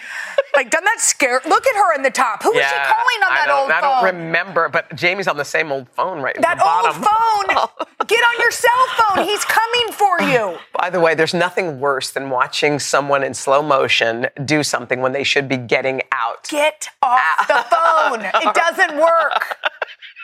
like 0.55 0.71
doesn't 0.71 0.85
that 0.85 1.01
scare? 1.01 1.41
Look 1.49 1.67
at 1.67 1.75
her 1.75 1.95
in 1.95 2.03
the 2.03 2.11
top. 2.11 2.43
Who 2.43 2.51
was 2.51 2.63
she 2.63 2.77
calling 2.77 3.23
on 3.25 3.33
I 3.33 3.47
that 3.47 3.51
old 3.51 3.71
phone? 3.71 3.79
I 3.79 3.81
don't 3.81 4.15
remember, 4.15 4.69
but 4.69 4.95
Jamie's 4.95 5.27
on 5.27 5.39
the 5.39 5.45
same 5.45 5.73
old 5.73 5.89
phone 5.89 6.21
right 6.21 6.37
at 6.37 6.43
that 6.43 6.61
old 6.61 6.95
phone. 6.97 7.87
Get 8.07 8.21
on 8.21 8.41
your 8.41 8.51
cell 8.51 8.71
phone. 8.99 9.25
He's 9.27 9.45
coming 9.47 9.93
for 9.93 10.21
you. 10.23 10.59
By 10.79 10.91
the 10.91 11.01
way, 11.01 11.15
there's 11.15 11.33
nothing 11.33 11.81
worse 11.81 12.11
than 12.11 12.29
watching 12.29 12.79
someone 12.79 13.25
in 13.25 13.33
slow 13.33 13.63
motion 13.63 14.27
do 14.45 14.63
something 14.63 15.01
when 15.01 15.13
they 15.13 15.25
should 15.25 15.49
be 15.49 15.57
getting 15.57 16.03
out. 16.13 16.47
Get 16.51 16.89
off 17.01 17.49
the 17.49 17.65
phone. 17.71 18.21
It 18.21 18.55
doesn't 18.55 19.01
work. 19.01 19.57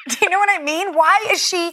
Do 0.10 0.16
you 0.22 0.30
know 0.30 0.38
what 0.38 0.48
I 0.50 0.62
mean? 0.62 0.94
Why 0.94 1.26
is 1.30 1.46
she 1.46 1.72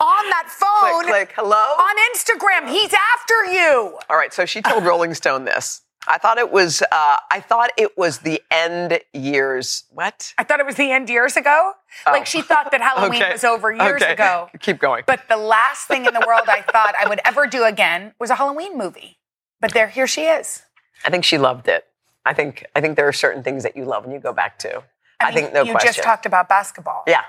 on 0.00 0.24
that 0.30 0.48
phone 0.48 1.04
click, 1.04 1.30
click. 1.30 1.32
hello? 1.36 1.56
on 1.56 1.96
Instagram? 2.14 2.70
He's 2.70 2.92
after 3.14 3.52
you. 3.52 3.98
All 4.08 4.16
right, 4.16 4.32
so 4.32 4.44
she 4.46 4.62
told 4.62 4.84
Rolling 4.84 5.14
Stone 5.14 5.44
this. 5.44 5.82
I 6.06 6.16
thought 6.16 6.38
it 6.38 6.50
was. 6.50 6.80
Uh, 6.82 7.16
I 7.30 7.40
thought 7.40 7.70
it 7.76 7.98
was 7.98 8.18
the 8.20 8.40
end 8.50 9.00
years. 9.12 9.84
What? 9.90 10.32
I 10.38 10.44
thought 10.44 10.58
it 10.60 10.64
was 10.64 10.76
the 10.76 10.90
end 10.90 11.10
years 11.10 11.36
ago. 11.36 11.72
Like 12.06 12.24
she 12.24 12.40
thought 12.40 12.70
that 12.70 12.80
Halloween 12.80 13.20
Oh. 13.20 13.24
Okay. 13.26 13.32
was 13.32 13.44
over 13.44 13.72
years 13.72 14.00
Okay. 14.02 14.12
ago. 14.14 14.48
Keep 14.60 14.78
going. 14.78 15.04
But 15.06 15.28
the 15.28 15.36
last 15.36 15.86
thing 15.86 16.06
in 16.06 16.14
the 16.14 16.24
world 16.26 16.44
I 16.48 16.62
thought 16.62 16.94
I 16.98 17.06
would 17.08 17.20
ever 17.26 17.46
do 17.46 17.64
again 17.64 18.14
was 18.18 18.30
a 18.30 18.36
Halloween 18.36 18.78
movie. 18.78 19.18
But 19.60 19.74
there, 19.74 19.88
here 19.88 20.06
she 20.06 20.22
is. 20.22 20.62
I 21.04 21.10
think 21.10 21.24
she 21.24 21.36
loved 21.36 21.68
it. 21.68 21.84
I 22.24 22.32
think. 22.32 22.64
I 22.74 22.80
think 22.80 22.96
there 22.96 23.08
are 23.08 23.12
certain 23.12 23.42
things 23.42 23.62
that 23.64 23.76
you 23.76 23.84
love 23.84 24.04
and 24.04 24.12
you 24.12 24.18
go 24.20 24.32
back 24.32 24.58
to. 24.60 24.84
I, 25.20 25.26
mean, 25.26 25.34
think 25.34 25.52
no 25.52 25.62
you 25.64 25.72
question. 25.72 25.88
just 25.92 26.02
talked 26.02 26.24
about 26.26 26.48
basketball. 26.48 27.02
Yeah. 27.06 27.24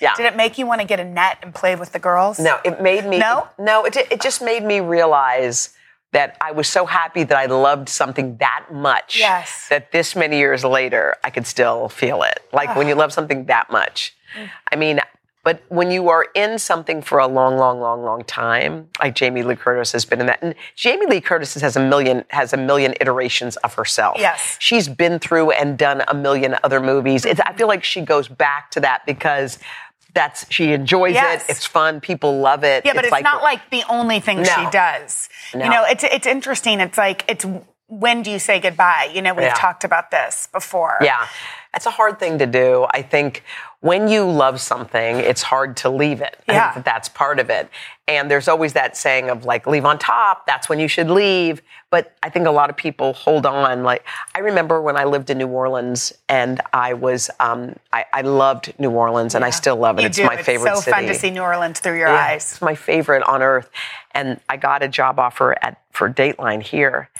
Yeah. 0.00 0.14
Did 0.16 0.26
it 0.26 0.36
make 0.36 0.58
you 0.58 0.66
want 0.66 0.80
to 0.80 0.86
get 0.86 1.00
a 1.00 1.04
net 1.04 1.38
and 1.42 1.54
play 1.54 1.76
with 1.76 1.92
the 1.92 1.98
girls? 1.98 2.38
No, 2.38 2.58
it 2.64 2.80
made 2.80 3.06
me. 3.06 3.18
No? 3.18 3.48
no. 3.58 3.84
It 3.84 3.96
it 3.96 4.20
just 4.20 4.42
made 4.42 4.64
me 4.64 4.80
realize 4.80 5.70
that 6.14 6.36
I 6.40 6.52
was 6.52 6.68
so 6.68 6.86
happy 6.86 7.24
that 7.24 7.36
I 7.36 7.46
loved 7.46 7.88
something 7.88 8.36
that 8.38 8.66
much. 8.72 9.18
Yes. 9.18 9.68
That 9.68 9.90
this 9.92 10.14
many 10.14 10.38
years 10.38 10.64
later, 10.64 11.16
I 11.24 11.30
could 11.30 11.46
still 11.46 11.88
feel 11.88 12.22
it. 12.22 12.40
Like 12.52 12.74
when 12.76 12.88
you 12.88 12.94
love 12.94 13.12
something 13.12 13.46
that 13.46 13.70
much. 13.70 14.16
Mm. 14.36 14.50
I 14.72 14.76
mean, 14.76 15.00
but 15.44 15.62
when 15.68 15.90
you 15.90 16.08
are 16.08 16.26
in 16.34 16.58
something 16.58 17.02
for 17.02 17.18
a 17.18 17.26
long, 17.26 17.58
long, 17.58 17.78
long, 17.78 18.02
long 18.02 18.24
time, 18.24 18.88
like 19.00 19.14
Jamie 19.14 19.42
Lee 19.42 19.56
Curtis 19.56 19.92
has 19.92 20.06
been 20.06 20.20
in 20.20 20.26
that, 20.26 20.42
and 20.42 20.54
Jamie 20.74 21.06
Lee 21.06 21.20
Curtis 21.20 21.54
has 21.54 21.76
a 21.76 21.86
million 21.86 22.24
has 22.30 22.54
a 22.54 22.56
million 22.56 22.94
iterations 23.00 23.56
of 23.58 23.74
herself. 23.74 24.16
Yes. 24.18 24.56
she's 24.58 24.88
been 24.88 25.18
through 25.18 25.50
and 25.50 25.76
done 25.76 26.02
a 26.08 26.14
million 26.14 26.56
other 26.64 26.80
movies. 26.80 27.26
It's, 27.26 27.40
I 27.40 27.52
feel 27.52 27.68
like 27.68 27.84
she 27.84 28.00
goes 28.00 28.26
back 28.26 28.70
to 28.72 28.80
that 28.80 29.04
because. 29.06 29.58
That's 30.14 30.46
she 30.50 30.72
enjoys 30.72 31.14
Yes. 31.14 31.44
it. 31.44 31.50
It's 31.50 31.66
fun. 31.66 32.00
People 32.00 32.38
love 32.38 32.62
it. 32.64 32.86
Yeah, 32.86 32.94
but 32.94 33.04
it's, 33.04 33.22
not 33.22 33.42
like 33.42 33.68
the 33.70 33.82
only 33.88 34.20
thing 34.20 34.44
she 34.44 34.66
does. 34.70 35.28
No. 35.54 35.64
You 35.64 35.70
know, 35.70 35.84
it's 35.84 36.04
it's 36.04 36.26
interesting. 36.26 36.80
It's 36.80 36.96
like 36.96 37.24
it's 37.28 37.44
when 37.88 38.22
do 38.22 38.30
you 38.30 38.38
say 38.38 38.60
goodbye? 38.60 39.10
You 39.12 39.20
know, 39.22 39.34
we've 39.34 39.44
Yeah. 39.44 39.54
talked 39.54 39.84
about 39.84 40.10
this 40.10 40.48
before. 40.52 40.96
Yeah, 41.02 41.26
that's 41.72 41.86
a 41.86 41.90
hard 41.90 42.18
thing 42.18 42.38
to 42.38 42.46
do. 42.46 42.86
I 42.90 43.02
think 43.02 43.44
when 43.80 44.08
you 44.08 44.24
love 44.24 44.60
something, 44.60 45.18
it's 45.18 45.42
hard 45.42 45.76
to 45.78 45.90
leave 45.90 46.22
it. 46.22 46.42
I 46.48 46.52
Yeah. 46.52 46.62
think 46.72 46.76
that 46.76 46.84
that's 46.92 47.08
part 47.10 47.38
of 47.38 47.50
it. 47.50 47.68
And 48.08 48.30
there's 48.30 48.48
always 48.48 48.72
that 48.72 48.96
saying 48.96 49.28
of 49.28 49.44
like, 49.44 49.66
leave 49.66 49.84
on 49.84 49.98
top, 49.98 50.46
that's 50.46 50.68
when 50.68 50.78
you 50.78 50.88
should 50.88 51.10
leave. 51.10 51.60
But 51.90 52.12
I 52.22 52.30
think 52.30 52.46
a 52.46 52.50
lot 52.50 52.70
of 52.70 52.76
people 52.76 53.12
hold 53.12 53.44
on. 53.44 53.82
Like, 53.82 54.04
I 54.34 54.38
remember 54.40 54.80
when 54.80 54.96
I 54.96 55.04
lived 55.04 55.28
in 55.28 55.36
New 55.38 55.48
Orleans 55.48 56.12
and 56.28 56.60
I 56.72 56.94
was, 56.94 57.30
um, 57.38 57.76
I, 57.92 58.06
I 58.12 58.22
loved 58.22 58.72
New 58.78 58.90
Orleans 58.90 59.34
and 59.34 59.44
I 59.44 59.50
still 59.50 59.76
love 59.76 59.98
it. 59.98 60.02
You 60.02 60.08
it's 60.08 60.16
do. 60.16 60.24
my 60.24 60.36
favorite 60.36 60.70
city 60.70 60.78
It's 60.78 60.84
so 60.86 60.90
fun 60.90 61.06
to 61.06 61.14
see 61.14 61.30
New 61.30 61.42
Orleans 61.42 61.80
through 61.80 61.98
your 61.98 62.08
Yeah, 62.08 62.24
eyes. 62.24 62.52
It's 62.52 62.62
my 62.62 62.74
favorite 62.74 63.22
on 63.24 63.42
earth. 63.42 63.70
And 64.12 64.40
I 64.48 64.56
got 64.56 64.82
a 64.82 64.88
job 64.88 65.18
offer 65.18 65.56
at 65.62 65.78
for 65.92 66.08
Dateline 66.10 66.62
here. 66.62 67.10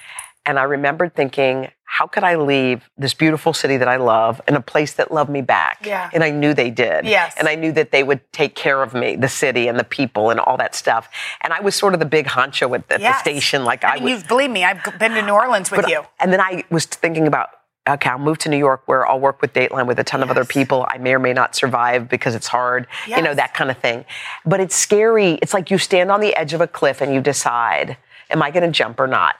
And 0.46 0.58
I 0.58 0.64
remembered 0.64 1.14
thinking, 1.14 1.68
how 1.84 2.06
could 2.06 2.24
I 2.24 2.36
leave 2.36 2.88
this 2.98 3.14
beautiful 3.14 3.52
city 3.54 3.76
that 3.76 3.88
I 3.88 3.96
love 3.96 4.40
in 4.48 4.56
a 4.56 4.60
place 4.60 4.92
that 4.94 5.12
loved 5.12 5.30
me 5.30 5.40
back? 5.42 5.86
Yeah. 5.86 6.10
And 6.12 6.22
I 6.24 6.30
knew 6.30 6.52
they 6.52 6.70
did. 6.70 7.06
Yes. 7.06 7.34
And 7.38 7.48
I 7.48 7.54
knew 7.54 7.72
that 7.72 7.92
they 7.92 8.02
would 8.02 8.20
take 8.32 8.54
care 8.54 8.82
of 8.82 8.94
me, 8.94 9.16
the 9.16 9.28
city 9.28 9.68
and 9.68 9.78
the 9.78 9.84
people 9.84 10.30
and 10.30 10.40
all 10.40 10.56
that 10.58 10.74
stuff. 10.74 11.08
And 11.40 11.52
I 11.52 11.60
was 11.60 11.74
sort 11.74 11.94
of 11.94 12.00
the 12.00 12.06
big 12.06 12.26
honcho 12.26 12.74
at 12.74 12.88
the, 12.88 13.00
Yes. 13.00 13.16
the 13.16 13.20
station. 13.20 13.64
Like 13.64 13.84
I, 13.84 13.88
I 13.88 13.94
mean, 13.94 14.02
would, 14.04 14.10
you've 14.10 14.28
believe 14.28 14.50
me, 14.50 14.64
I've 14.64 14.82
been 14.98 15.12
to 15.12 15.22
New 15.22 15.32
Orleans 15.32 15.70
with 15.70 15.82
but- 15.82 15.90
you. 15.90 16.02
And 16.20 16.32
then 16.32 16.40
I 16.40 16.64
was 16.70 16.84
thinking 16.86 17.26
about, 17.26 17.48
okay, 17.88 18.10
I'll 18.10 18.18
move 18.18 18.38
to 18.38 18.48
New 18.48 18.58
York 18.58 18.82
where 18.86 19.06
I'll 19.06 19.20
work 19.20 19.40
with 19.40 19.52
Dateline 19.52 19.86
with 19.86 19.98
a 19.98 20.04
ton 20.04 20.22
of 20.22 20.30
other 20.30 20.44
people. 20.44 20.86
I 20.88 20.98
may 20.98 21.14
or 21.14 21.18
may 21.18 21.32
not 21.34 21.54
survive 21.54 22.08
because 22.08 22.34
it's 22.34 22.48
hard, 22.48 22.86
you 23.06 23.20
know, 23.22 23.34
that 23.34 23.54
kind 23.54 23.70
of 23.70 23.78
thing. 23.78 24.04
But 24.44 24.60
it's 24.60 24.74
scary. 24.74 25.32
It's 25.42 25.54
like 25.54 25.70
you 25.70 25.78
stand 25.78 26.10
on 26.10 26.20
the 26.20 26.34
edge 26.34 26.54
of 26.54 26.60
a 26.60 26.66
cliff 26.66 27.00
and 27.02 27.14
you 27.14 27.20
decide, 27.20 27.96
am 28.30 28.42
I 28.42 28.50
going 28.50 28.64
to 28.64 28.70
jump 28.72 28.98
or 29.00 29.06
not? 29.06 29.36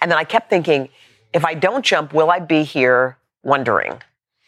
And 0.00 0.10
then 0.10 0.18
I 0.18 0.24
kept 0.24 0.50
thinking, 0.50 0.88
if 1.32 1.44
I 1.44 1.54
don't 1.54 1.84
jump, 1.84 2.12
will 2.12 2.30
I 2.30 2.38
be 2.38 2.62
here 2.62 3.16
wondering? 3.42 4.00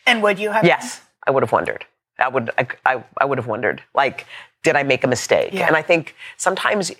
And 0.06 0.22
would 0.22 0.38
you 0.38 0.50
have? 0.50 0.64
Yes, 0.64 1.00
I 1.26 1.30
would 1.30 1.42
have 1.42 1.52
wondered. 1.52 1.84
I 2.18 2.28
would, 2.28 2.50
I, 2.56 2.66
I, 2.86 3.04
I 3.18 3.24
would 3.24 3.38
have 3.38 3.46
wondered, 3.46 3.82
like, 3.94 4.26
did 4.62 4.76
I 4.76 4.82
make 4.82 5.04
a 5.04 5.08
mistake? 5.08 5.52
Yeah. 5.52 5.66
And 5.66 5.76
I 5.76 5.82
think 5.82 6.14
sometimes, 6.36 6.90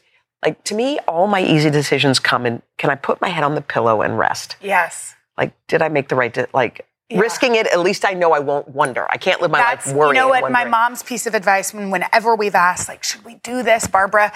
like, 0.45 0.63
to 0.65 0.75
me, 0.75 0.99
all 1.09 1.27
my 1.27 1.43
easy 1.43 1.71
decisions 1.71 2.19
come 2.19 2.45
in, 2.45 2.63
can 2.77 2.91
I 2.91 2.97
put 2.97 3.21
my 3.21 3.29
head 3.29 3.45
on 3.45 3.55
the 3.55 3.63
pillow 3.63 4.03
and 4.03 4.19
rest? 4.19 4.57
Yes. 4.61 5.15
Like, 5.39 5.55
did 5.69 5.81
I 5.83 5.89
make 5.89 6.09
the 6.09 6.17
right, 6.17 6.33
de- 6.33 6.49
like, 6.53 6.87
Yeah. 7.09 7.21
risking 7.21 7.55
it, 7.55 7.69
at 7.69 7.79
least 7.79 8.05
I 8.05 8.15
know 8.15 8.33
I 8.33 8.41
won't 8.41 8.67
wonder. 8.69 9.07
I 9.09 9.17
can't 9.17 9.41
live 9.41 9.53
my 9.53 9.59
That's 9.59 9.87
life 9.87 9.95
worrying. 9.95 10.17
you 10.17 10.21
know 10.23 10.29
what 10.29 10.51
my 10.51 10.65
mom's 10.65 11.05
piece 11.05 11.25
of 11.29 11.35
advice 11.37 11.73
when 11.73 11.91
whenever 11.93 12.35
we've 12.35 12.55
asked 12.57 12.89
like 12.89 13.05
should 13.05 13.25
we 13.25 13.37
do 13.37 13.63
this 13.63 13.87
Barbara 13.87 14.33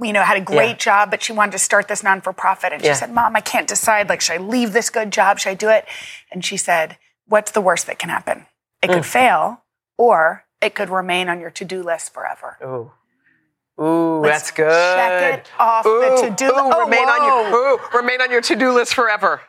you 0.00 0.12
know 0.12 0.22
had 0.22 0.36
a 0.36 0.40
great 0.40 0.68
Yeah. 0.68 0.74
job 0.76 1.10
but 1.10 1.24
she 1.24 1.32
wanted 1.32 1.50
to 1.52 1.58
start 1.58 1.88
this 1.88 2.04
non 2.04 2.20
for 2.20 2.32
profit 2.32 2.72
and 2.72 2.80
she 2.82 2.86
Yeah. 2.86 2.94
said 2.94 3.10
mom 3.12 3.34
I 3.34 3.40
can't 3.40 3.66
decide 3.66 4.08
like 4.08 4.20
should 4.20 4.34
I 4.34 4.36
leave 4.38 4.72
this 4.72 4.90
good 4.90 5.10
job 5.10 5.40
should 5.40 5.50
I 5.50 5.54
do 5.54 5.68
it 5.70 5.86
and 6.30 6.44
she 6.44 6.56
said 6.56 6.98
what's 7.26 7.50
the 7.50 7.60
worst 7.60 7.88
that 7.88 7.98
can 7.98 8.10
happen 8.10 8.46
it 8.80 8.90
Mm. 8.90 8.94
could 8.94 9.06
fail 9.06 9.64
or 9.98 10.44
it 10.60 10.76
could 10.76 10.90
remain 10.90 11.28
on 11.28 11.40
your 11.40 11.50
to-do 11.50 11.82
list 11.82 12.14
forever 12.14 12.58
Ooh. 12.62 12.92
Ooh, 13.84 14.20
Let's 14.20 14.36
that's 14.38 14.50
good. 14.52 14.96
check 14.96 15.40
it 15.40 15.50
off 15.58 15.82
the 15.82 16.18
to-do 16.22 16.44
ooh, 16.44 16.48
li- 16.54 16.72
oh, 16.76 16.84
remain 16.84 17.08
on 17.08 17.50
your 17.50 17.58
ooh, 17.74 17.78
remain 17.92 18.20
on 18.22 18.30
your 18.30 18.40
to-do 18.40 18.70
list 18.70 18.94
forever. 18.94 19.40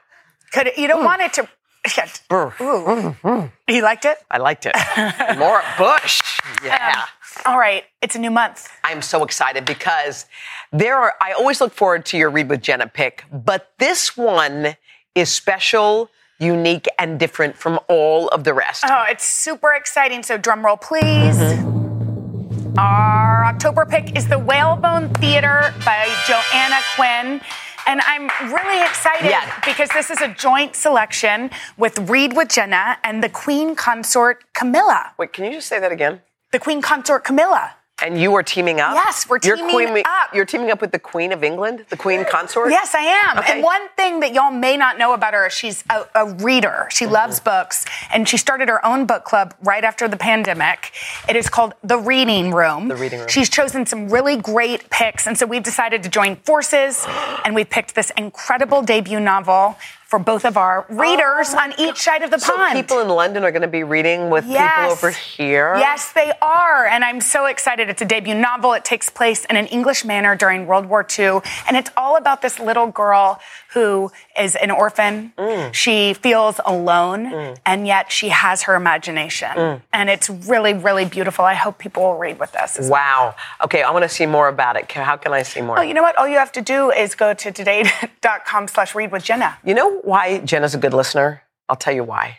could 0.51 0.65
it, 0.65 0.79
you 0.79 0.87
don't 0.87 1.03
want 1.05 1.21
it 1.21 1.31
to. 1.33 1.47
Ooh. 2.33 3.51
you 3.67 3.81
liked 3.81 4.05
it 4.05 4.17
I 4.31 4.37
liked 4.37 4.65
it. 4.65 4.75
Laura 5.37 5.63
Bush. 5.77 6.21
Yeah. 6.63 7.03
Um, 7.03 7.03
all 7.45 7.59
right, 7.59 7.83
it's 8.01 8.15
a 8.15 8.19
new 8.19 8.31
month. 8.31 8.69
I'm 8.83 9.01
so 9.01 9.23
excited 9.23 9.65
because 9.65 10.25
there 10.71 10.95
are, 10.95 11.13
I 11.21 11.33
always 11.33 11.61
look 11.61 11.73
forward 11.73 12.05
to 12.07 12.17
your 12.17 12.29
Read 12.29 12.49
with 12.49 12.61
Jenna 12.61 12.87
pick, 12.87 13.25
but 13.31 13.71
this 13.77 14.17
one 14.17 14.75
is 15.13 15.29
special, 15.29 16.09
unique, 16.39 16.87
and 16.97 17.19
different 17.19 17.55
from 17.55 17.79
all 17.87 18.29
of 18.29 18.43
the 18.45 18.53
rest. 18.53 18.83
Oh, 18.87 19.05
it's 19.09 19.25
super 19.25 19.73
exciting. 19.73 20.23
So, 20.23 20.37
drum 20.37 20.65
roll, 20.65 20.77
please. 20.77 21.37
Mm-hmm. 21.37 22.79
Our 22.79 23.45
October 23.45 23.85
pick 23.85 24.17
is 24.17 24.27
The 24.27 24.39
Whalebone 24.39 25.13
Theater 25.13 25.73
by 25.85 26.09
Joanna 26.27 26.79
Quinn. 26.95 27.41
And 27.87 28.01
I'm 28.01 28.29
really 28.51 28.81
excited 28.83 29.29
Yeah. 29.29 29.59
because 29.65 29.89
this 29.89 30.09
is 30.09 30.19
a 30.21 30.29
joint 30.29 30.75
selection 30.75 31.51
with 31.77 31.97
Read 32.09 32.35
with 32.35 32.49
Jenna 32.49 32.97
and 33.03 33.23
the 33.23 33.29
Queen 33.29 33.75
Consort 33.75 34.43
Camilla. 34.53 35.13
Wait, 35.17 35.33
can 35.33 35.45
you 35.45 35.51
just 35.53 35.67
say 35.67 35.79
that 35.79 35.91
again? 35.91 36.21
The 36.51 36.59
Queen 36.59 36.81
Consort 36.81 37.23
Camilla. 37.23 37.75
And 38.03 38.19
you 38.19 38.35
are 38.35 38.43
teaming 38.43 38.81
up? 38.81 38.93
Yes, 38.93 39.29
we're 39.29 39.39
You're 39.41 39.55
teaming 39.55 39.71
queen, 39.93 40.03
up. 40.05 40.33
You're 40.33 40.45
teaming 40.45 40.69
up 40.69 40.81
with 40.81 40.91
the 40.91 40.99
Queen 40.99 41.31
of 41.31 41.45
England, 41.45 41.85
the 41.89 41.95
Queen 41.95 42.25
Consort? 42.25 42.69
Yes, 42.69 42.93
I 42.93 42.99
am. 42.99 43.39
Okay. 43.39 43.53
And 43.53 43.63
one 43.63 43.87
thing 43.95 44.19
that 44.19 44.33
y'all 44.33 44.51
may 44.51 44.75
not 44.75 44.97
know 44.97 45.13
about 45.13 45.33
her 45.33 45.47
is 45.47 45.53
she's 45.53 45.81
a, 45.89 46.05
a 46.13 46.33
reader. 46.33 46.67
Mm-hmm. 46.67 46.89
She 46.89 47.05
loves 47.07 47.39
books, 47.39 47.85
and 48.13 48.27
she 48.27 48.35
started 48.35 48.67
her 48.67 48.85
own 48.85 49.05
book 49.05 49.23
club 49.23 49.53
right 49.63 49.83
after 49.83 50.09
the 50.09 50.17
pandemic. 50.17 50.91
It 51.29 51.37
is 51.37 51.47
called 51.47 51.73
The 51.83 51.97
Reading 51.97 52.51
Room. 52.51 52.89
The 52.89 52.97
Reading 52.97 53.19
Room. 53.19 53.29
She's 53.29 53.49
chosen 53.49 53.85
some 53.85 54.09
really 54.09 54.35
great 54.35 54.89
picks, 54.89 55.25
and 55.25 55.37
so 55.37 55.45
we've 55.45 55.63
decided 55.63 56.03
to 56.03 56.09
join 56.09 56.35
forces, 56.35 57.05
and 57.45 57.55
we've 57.55 57.69
picked 57.69 57.95
this 57.95 58.11
incredible 58.17 58.81
debut 58.81 59.21
novel 59.21 59.77
for 60.05 60.19
both 60.19 60.45
of 60.45 60.55
our 60.55 60.85
readers 60.89 61.53
on 61.53 61.73
each 61.79 61.97
side 61.97 62.21
of 62.21 62.29
the 62.29 62.35
Oh 62.37 62.39
So 62.39 62.55
pond. 62.55 62.75
people 62.75 62.99
in 62.99 63.07
London 63.09 63.43
are 63.43 63.51
going 63.51 63.63
to 63.63 63.67
be 63.67 63.83
reading 63.83 64.29
with 64.29 64.45
people 64.45 64.61
over 64.91 65.09
here? 65.09 65.75
Yes, 65.77 66.11
they 66.13 66.31
are. 66.41 66.85
And 66.85 67.03
I'm 67.03 67.19
so 67.21 67.45
excited. 67.47 67.89
It's 67.89 68.01
a 68.01 68.05
debut 68.05 68.35
novel. 68.35 68.73
It 68.73 68.85
takes 68.85 69.09
place 69.09 69.45
in 69.45 69.55
an 69.57 69.65
English 69.67 70.05
manor 70.05 70.35
during 70.35 70.67
World 70.67 70.85
War 70.85 71.05
II. 71.17 71.39
And 71.67 71.75
it's 71.75 71.89
all 71.97 72.17
about 72.17 72.41
this 72.43 72.59
little 72.59 72.87
girl 72.87 73.39
who 73.73 74.11
is 74.39 74.55
an 74.55 74.71
orphan. 74.71 75.33
Mm. 75.37 75.73
She 75.73 76.13
feels 76.13 76.61
alone, 76.65 77.55
and 77.65 77.85
yet 77.85 78.09
she 78.09 78.29
has 78.29 78.63
her 78.63 78.75
imagination. 78.75 79.49
Mm. 79.49 79.81
And 79.91 80.09
it's 80.09 80.29
really, 80.29 80.73
really 80.73 81.03
beautiful. 81.03 81.43
I 81.43 81.55
hope 81.55 81.77
people 81.77 82.03
will 82.03 82.17
read 82.17 82.39
with 82.39 82.55
us. 82.55 82.77
as 82.79 82.89
well. 82.89 82.95
Wow. 82.95 83.35
Okay, 83.65 83.81
I 83.83 83.91
want 83.91 84.03
to 84.03 84.09
see 84.09 84.25
more 84.25 84.47
about 84.47 84.77
it. 84.77 84.89
How 84.91 85.17
can 85.17 85.33
I 85.33 85.41
see 85.43 85.61
more? 85.61 85.79
Oh, 85.79 85.81
you 85.81 85.93
know 85.93 86.03
what? 86.03 86.17
All 86.17 86.27
you 86.27 86.37
have 86.37 86.53
to 86.53 86.61
do 86.61 86.89
is 86.91 87.15
go 87.15 87.33
to 87.33 87.51
today.com 87.51 88.67
slash 88.69 88.95
read 88.95 89.11
with 89.11 89.23
Jenna. 89.23 89.57
You 89.65 89.73
know 89.73 89.99
why 90.05 90.39
Jenna's 90.39 90.75
a 90.75 90.77
good 90.77 90.93
listener? 90.93 91.41
I'll 91.67 91.75
tell 91.75 91.93
you 91.93 92.03
why. 92.03 92.37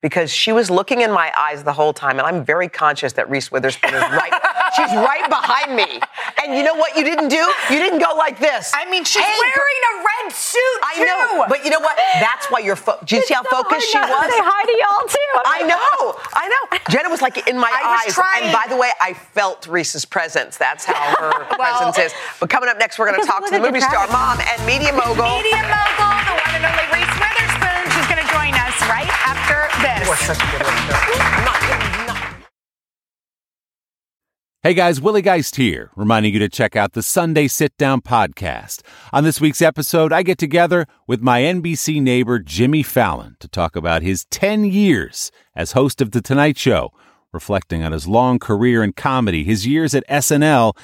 Because 0.00 0.32
she 0.32 0.52
was 0.52 0.70
looking 0.70 1.00
in 1.00 1.10
my 1.10 1.32
eyes 1.36 1.64
the 1.64 1.72
whole 1.72 1.92
time, 1.92 2.18
and 2.18 2.26
I'm 2.26 2.44
very 2.44 2.68
conscious 2.68 3.14
that 3.14 3.28
Reese 3.28 3.50
Witherspoon 3.50 3.92
is 3.92 4.00
right. 4.00 4.32
she's 4.76 4.92
right 4.94 5.28
behind 5.28 5.74
me. 5.74 6.00
And 6.48 6.56
you 6.56 6.64
know 6.64 6.74
what 6.80 6.96
you 6.96 7.04
didn't 7.04 7.28
do? 7.28 7.44
You 7.68 7.76
didn't 7.76 8.00
go 8.00 8.16
like 8.16 8.40
this. 8.40 8.72
I 8.72 8.88
mean, 8.88 9.04
she's 9.04 9.20
Hey, 9.20 9.36
wearing 9.36 9.82
a 9.92 9.94
red 10.00 10.32
suit, 10.32 10.78
I 10.80 10.94
too. 10.96 11.04
know, 11.04 11.44
but 11.46 11.60
you 11.62 11.68
know 11.70 11.80
what? 11.80 11.92
That's 12.24 12.48
why 12.48 12.60
you're. 12.60 12.74
Fo- 12.74 12.96
do 13.04 13.16
you 13.16 13.22
see 13.22 13.34
how 13.34 13.42
focused 13.44 13.84
she 13.92 13.98
was? 14.00 14.08
Say 14.32 14.40
hi 14.40 14.62
to 14.64 14.74
y'all 14.80 15.04
too. 15.04 15.30
I 15.44 15.60
know, 15.68 16.16
I 16.32 16.48
know. 16.48 16.78
Jenna 16.88 17.10
was 17.12 17.20
like 17.20 17.46
in 17.48 17.58
my 17.60 17.68
I 17.68 17.84
was 17.84 18.00
eyes, 18.08 18.14
trying. 18.16 18.44
and 18.48 18.52
by 18.56 18.64
the 18.72 18.80
way, 18.80 18.88
I 18.98 19.12
felt 19.12 19.66
Reese's 19.68 20.06
presence. 20.06 20.56
That's 20.56 20.86
how 20.86 20.96
her 21.20 21.28
Well- 21.58 21.60
presence 21.60 21.98
is. 21.98 22.12
But 22.40 22.48
coming 22.48 22.70
up 22.70 22.78
next, 22.78 22.98
we're 22.98 23.12
going 23.12 23.20
to 23.20 23.26
talk 23.28 23.44
to 23.44 23.50
the 23.52 23.60
movie 23.60 23.80
star, 23.84 24.08
mom, 24.08 24.40
and 24.40 24.58
media 24.64 24.92
mogul. 24.96 25.28
Media 25.44 25.60
mogul, 25.68 26.16
the 26.32 26.32
one 26.32 26.52
and 26.56 26.64
only 26.64 26.86
Reese 26.96 27.12
Witherspoon. 27.20 27.82
She's 27.92 28.08
going 28.08 28.24
to 28.24 28.28
join 28.32 28.56
us 28.56 28.76
right 28.88 29.10
after 29.28 29.68
this. 29.84 30.08
Hey 34.64 34.74
guys, 34.74 35.00
Willie 35.00 35.22
Geist 35.22 35.54
here, 35.54 35.92
reminding 35.94 36.32
you 36.32 36.40
to 36.40 36.48
check 36.48 36.74
out 36.74 36.92
the 36.92 37.02
Sunday 37.02 37.46
Sit 37.46 37.76
Down 37.76 38.00
podcast. 38.00 38.82
On 39.12 39.22
this 39.22 39.40
week's 39.40 39.62
episode, 39.62 40.12
I 40.12 40.24
get 40.24 40.36
together 40.36 40.84
with 41.06 41.22
my 41.22 41.42
NBC 41.42 42.02
neighbor 42.02 42.40
Jimmy 42.40 42.82
Fallon 42.82 43.36
to 43.38 43.46
talk 43.46 43.76
about 43.76 44.02
his 44.02 44.24
10 44.32 44.64
years 44.64 45.30
as 45.54 45.72
host 45.72 46.00
of 46.00 46.10
The 46.10 46.20
Tonight 46.20 46.58
Show, 46.58 46.90
reflecting 47.32 47.84
on 47.84 47.92
his 47.92 48.08
long 48.08 48.40
career 48.40 48.82
in 48.82 48.94
comedy, 48.94 49.44
his 49.44 49.64
years 49.64 49.94
at 49.94 50.02
SNL, 50.08 50.76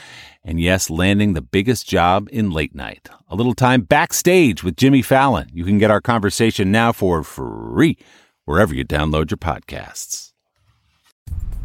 and 0.44 0.60
yes, 0.60 0.88
landing 0.88 1.32
the 1.32 1.42
biggest 1.42 1.88
job 1.88 2.28
in 2.30 2.52
late 2.52 2.76
night. 2.76 3.08
A 3.28 3.34
little 3.34 3.54
time 3.54 3.80
backstage 3.82 4.62
with 4.62 4.76
Jimmy 4.76 5.02
Fallon. 5.02 5.48
You 5.52 5.64
can 5.64 5.78
get 5.78 5.90
our 5.90 6.00
conversation 6.00 6.70
now 6.70 6.92
for 6.92 7.24
free 7.24 7.98
wherever 8.44 8.72
you 8.72 8.84
download 8.84 9.32
your 9.32 9.38
podcasts. 9.38 10.30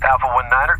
Alpha 0.01 0.27
One 0.27 0.49
Niner, 0.49 0.79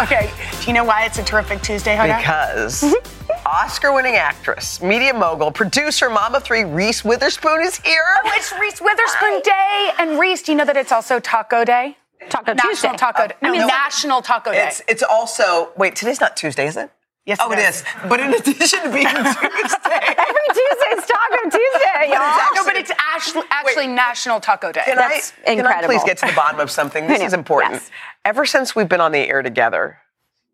Okay, 0.00 0.30
do 0.60 0.66
you 0.68 0.72
know 0.72 0.84
why 0.84 1.04
it's 1.06 1.18
a 1.18 1.24
terrific 1.24 1.60
Tuesday, 1.60 1.96
Hoda? 1.96 2.18
Because 2.18 2.94
Oscar 3.46 3.92
winning 3.92 4.14
actress, 4.14 4.80
media 4.80 5.12
mogul, 5.12 5.50
producer, 5.50 6.08
mom 6.08 6.36
of 6.36 6.44
three, 6.44 6.62
Reese 6.62 7.04
Witherspoon 7.04 7.62
is 7.62 7.78
here. 7.78 8.04
Oh, 8.24 8.32
it's 8.34 8.52
Reese 8.60 8.80
Witherspoon 8.80 9.40
Day. 9.42 9.90
And 9.98 10.20
Reese, 10.20 10.42
do 10.42 10.52
you 10.52 10.58
know 10.58 10.64
that 10.64 10.76
it's 10.76 10.92
also 10.92 11.18
Taco 11.18 11.64
Day? 11.64 11.96
Taco 12.28 12.52
National 12.52 12.70
Tuesday. 12.70 12.96
Taco 12.96 13.22
oh, 13.24 13.26
Day. 13.26 13.34
No, 13.42 13.52
no. 13.52 13.66
National 13.66 14.22
Taco 14.22 14.52
Day. 14.52 14.68
It's 14.68 14.82
it's 14.86 15.02
also 15.02 15.70
wait, 15.76 15.96
today's 15.96 16.20
not 16.20 16.36
Tuesday, 16.36 16.68
is 16.68 16.76
it? 16.76 16.90
Yes, 17.28 17.36
Oh, 17.42 17.52
it 17.52 17.58
is. 17.58 17.84
But 18.08 18.20
in 18.20 18.32
addition 18.32 18.84
to 18.84 18.90
being 18.90 19.06
Tuesday, 19.06 19.20
Every 19.20 20.48
Tuesday 20.48 20.90
is 20.96 21.04
Taco 21.04 21.42
Tuesday, 21.44 22.10
y'all. 22.10 22.54
no, 22.54 22.64
but 22.64 22.74
it's 22.74 22.90
actually, 23.14 23.42
actually 23.50 23.86
National 23.86 24.40
Taco 24.40 24.72
Day. 24.72 24.80
Can 24.86 24.96
That's 24.96 25.34
I, 25.42 25.44
Can 25.44 25.66
I 25.66 25.72
incredible. 25.72 25.88
please 25.94 26.04
get 26.04 26.16
to 26.18 26.26
the 26.26 26.32
bottom 26.32 26.58
of 26.58 26.70
something? 26.70 27.06
This 27.06 27.20
is 27.28 27.34
important. 27.34 27.74
Yes. 27.74 27.90
Ever 28.24 28.46
since 28.46 28.74
we've 28.74 28.88
been 28.88 29.02
on 29.02 29.12
the 29.12 29.18
air 29.18 29.42
together, 29.42 29.98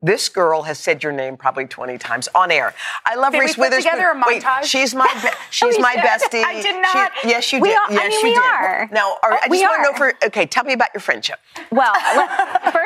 this 0.02 0.28
girl 0.28 0.62
has 0.64 0.78
said 0.80 1.02
your 1.04 1.12
name 1.12 1.36
probably 1.36 1.64
20 1.66 1.96
times 1.96 2.28
on 2.34 2.50
air. 2.50 2.74
I 3.06 3.14
love 3.14 3.32
Did 3.32 3.38
we 3.38 3.44
Reese 3.46 3.54
put 3.54 3.70
Witherspoon. 3.70 3.92
together 3.92 4.08
a 4.10 4.22
Wait, 4.26 4.44
she's 4.66 4.94
my 4.96 5.08
be- 5.22 5.30
she's 5.50 5.76
we 5.76 5.82
my 5.82 5.94
did. 5.94 6.04
bestie. 6.04 6.42
I 6.44 6.60
did 6.60 6.82
not. 6.82 7.12
She- 7.22 7.28
yes, 7.28 7.52
you 7.52 7.60
We 7.60 7.68
did. 7.68 7.76
are- 7.78 7.86
I 7.88 7.92
yes, 7.94 8.10
mean, 8.10 8.20
you 8.20 8.22
we 8.24 8.34
did. 8.34 8.42
are. 8.42 8.88
Now, 8.92 9.16
are, 9.22 9.32
I 9.32 9.48
just 9.48 9.62
want 9.62 9.84
to 9.86 9.92
know 9.92 9.96
for 9.96 10.12
okay, 10.26 10.44
tell 10.44 10.64
me 10.64 10.72
about 10.74 10.88
your 10.92 11.00
friendship. 11.00 11.38
Well, 11.70 11.94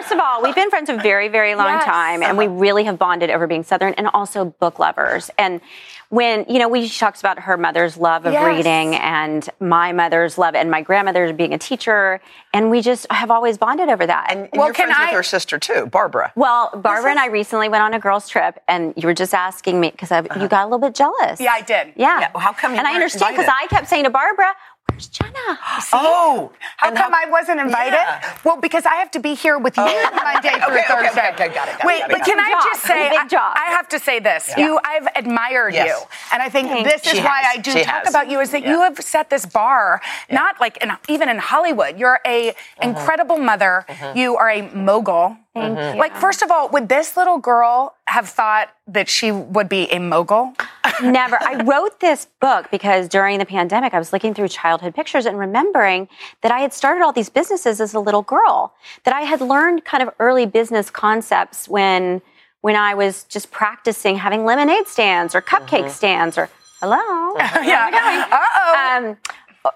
first 0.08 0.18
of 0.18 0.24
all, 0.24 0.42
we've 0.42 0.54
been 0.54 0.70
friends 0.70 0.88
a 0.88 0.96
very, 0.96 1.28
very 1.28 1.54
long 1.54 1.66
Yes. 1.66 1.84
time, 1.84 2.22
and 2.22 2.38
we 2.38 2.46
uh-huh. 2.46 2.54
really 2.54 2.84
have 2.84 2.98
bonded 2.98 3.30
over 3.30 3.46
being 3.46 3.62
Southern 3.62 3.92
and 3.94 4.08
also 4.08 4.46
book 4.46 4.78
lovers. 4.78 5.30
And 5.36 5.60
when, 6.08 6.46
you 6.48 6.58
know, 6.58 6.68
we 6.68 6.88
she 6.88 6.98
talks 6.98 7.20
about 7.20 7.40
her 7.40 7.58
mother's 7.58 7.98
love 7.98 8.24
of 8.24 8.32
Yes. 8.32 8.46
reading 8.46 8.94
and 8.94 9.48
my 9.60 9.92
mother's 9.92 10.38
love 10.38 10.54
and 10.54 10.70
my 10.70 10.80
grandmother's 10.80 11.32
being 11.32 11.52
a 11.52 11.58
teacher, 11.58 12.20
and 12.54 12.70
we 12.70 12.80
just 12.80 13.06
have 13.10 13.30
always 13.30 13.58
bonded 13.58 13.90
over 13.90 14.06
that. 14.06 14.28
And 14.30 14.48
Well, 14.54 14.68
you're 14.68 14.74
can 14.74 14.86
friends 14.86 14.98
I- 14.98 15.04
with 15.06 15.14
her 15.16 15.22
sister 15.22 15.58
too, 15.58 15.86
Barbara. 15.86 16.32
well, 16.34 16.70
Barbara 16.74 17.10
and 17.10 17.20
I 17.20 17.26
recently 17.26 17.68
went 17.68 17.82
on 17.82 17.92
a 17.92 17.98
girls' 17.98 18.28
trip, 18.28 18.62
and 18.66 18.94
you 18.96 19.06
were 19.06 19.14
just 19.14 19.34
asking 19.34 19.78
me 19.78 19.90
because 19.90 20.10
you 20.10 20.16
uh-huh. 20.16 20.46
got 20.46 20.62
a 20.62 20.66
little 20.66 20.78
bit 20.78 20.94
jealous. 20.94 21.40
Yeah, 21.40 21.52
I 21.52 21.60
did. 21.60 21.92
Yeah. 21.96 22.20
Yeah, 22.20 22.30
well, 22.32 22.42
how 22.42 22.52
come 22.54 22.72
you 22.72 22.78
And 22.78 22.86
I 22.86 22.94
understand 22.94 23.36
because? 23.36 23.52
I 23.54 23.66
kept 23.66 23.88
saying 23.88 24.04
to 24.04 24.10
Barbara, 24.10 24.54
"Where's 24.98 25.06
Jenna?" 25.08 25.58
Oh, 25.92 26.50
How 26.78 26.90
come 26.90 27.14
I 27.14 27.26
wasn't 27.30 27.60
invited? 27.60 27.92
Yeah. 27.94 28.36
Well, 28.42 28.56
because 28.56 28.84
I 28.84 28.96
have 28.96 29.12
to 29.12 29.20
be 29.20 29.34
here 29.34 29.56
with 29.56 29.76
you 29.76 29.84
Monday 29.84 30.50
through 30.66 30.74
Okay, 30.74 30.80
okay, 30.80 30.82
Thursday. 30.88 31.28
okay, 31.30 31.44
okay, 31.46 31.54
got 31.54 31.68
it, 31.68 31.78
got 31.78 31.86
Wait, 31.86 32.00
got 32.00 32.10
it, 32.10 32.16
but 32.18 32.24
can. 32.26 32.38
I 32.40 32.48
Big 32.48 32.72
just 32.72 32.82
say, 32.82 33.08
I. 33.10 33.52
I 33.68 33.70
have 33.70 33.88
to 33.90 33.98
say 34.00 34.18
this. 34.18 34.52
You, 34.58 34.80
I've 34.84 35.06
admired 35.14 35.74
Yes. 35.74 35.86
you, 36.00 36.06
and 36.32 36.42
I 36.42 36.48
think 36.48 36.68
Thanks. 36.68 36.90
this 36.92 37.06
is 37.06 37.18
She 37.18 37.24
why 37.24 37.42
has. 37.42 37.58
I 37.58 37.60
do 37.60 37.70
She 37.70 37.84
talk 37.84 37.94
has. 38.04 38.08
about 38.10 38.28
you 38.28 38.40
is 38.40 38.50
that 38.50 38.62
you 38.66 38.80
have 38.82 38.98
set 38.98 39.30
this 39.30 39.46
bar, 39.46 40.00
not 40.30 40.60
like 40.60 40.78
in, 40.82 40.90
even 41.08 41.28
in 41.28 41.38
Hollywood. 41.38 41.96
You're 41.98 42.18
a 42.26 42.50
Uh-huh. 42.50 42.88
incredible 42.88 43.38
mother. 43.38 43.86
You 44.16 44.36
are 44.36 44.50
a 44.50 44.62
mogul. 44.74 45.36
Thank 45.60 45.78
Mm-hmm. 45.78 45.94
you. 45.96 46.00
Like, 46.00 46.16
first 46.16 46.42
of 46.42 46.50
all, 46.50 46.68
would 46.70 46.88
this 46.88 47.16
little 47.16 47.38
girl 47.38 47.94
have 48.06 48.28
thought 48.28 48.70
that 48.86 49.08
she 49.08 49.30
would 49.32 49.68
be 49.68 49.90
a 49.92 49.98
mogul? 49.98 50.54
Never. 51.02 51.38
I 51.40 51.62
wrote 51.62 52.00
this 52.00 52.26
book 52.40 52.70
because 52.70 53.08
during 53.08 53.38
the 53.38 53.44
pandemic, 53.46 53.94
I 53.94 53.98
was 53.98 54.12
looking 54.12 54.34
through 54.34 54.48
childhood 54.48 54.94
pictures 54.94 55.26
and 55.26 55.38
remembering 55.38 56.08
that 56.42 56.50
I 56.52 56.60
had 56.60 56.72
started 56.72 57.02
all 57.04 57.12
these 57.12 57.28
businesses 57.28 57.80
as 57.80 57.94
a 57.94 58.00
little 58.00 58.22
girl, 58.22 58.72
that 59.04 59.14
I 59.14 59.22
had 59.22 59.40
learned 59.40 59.84
kind 59.84 60.02
of 60.02 60.10
early 60.18 60.46
business 60.46 60.90
concepts 60.90 61.68
when 61.68 62.22
when 62.60 62.74
I 62.74 62.94
was 62.94 63.22
just 63.24 63.52
practicing 63.52 64.16
having 64.16 64.44
lemonade 64.44 64.88
stands 64.88 65.34
or 65.36 65.40
cupcake 65.40 65.90
stands 65.90 66.36
or 66.36 66.48
hello. 66.80 67.36
yeah. 67.38 68.26
Uh 68.30 68.36
oh. 68.56 69.06
Um, 69.08 69.16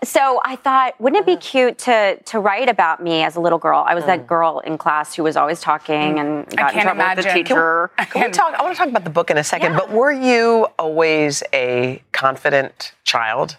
so 0.04 0.40
I 0.44 0.56
thought, 0.56 1.00
wouldn't 1.00 1.22
it 1.22 1.26
be 1.26 1.32
uh-huh. 1.32 1.40
cute 1.40 1.78
to 1.78 2.16
to 2.16 2.38
write 2.38 2.68
about 2.68 3.02
me 3.02 3.22
as 3.22 3.36
a 3.36 3.40
little 3.40 3.58
girl? 3.58 3.84
I 3.86 3.94
was 3.94 4.04
that 4.04 4.20
uh. 4.20 4.22
girl 4.24 4.60
in 4.60 4.78
class 4.78 5.14
who 5.14 5.22
was 5.22 5.36
always 5.36 5.60
talking 5.60 6.18
and 6.18 6.46
mm. 6.46 6.56
got 6.56 6.74
in 6.74 6.80
can't 6.80 6.96
with 6.96 6.96
the 6.98 7.22
imagine. 7.22 7.34
teacher. 7.34 7.90
Can 8.10 8.26
we 8.26 8.32
talk? 8.32 8.54
I 8.54 8.62
want 8.62 8.74
to 8.74 8.78
talk 8.78 8.88
about 8.88 9.04
the 9.04 9.10
book 9.10 9.30
in 9.30 9.38
a 9.38 9.44
second. 9.44 9.72
Yeah. 9.72 9.78
But 9.78 9.90
were 9.90 10.12
you 10.12 10.66
always 10.78 11.42
a 11.52 12.02
confident 12.12 12.92
child? 13.04 13.56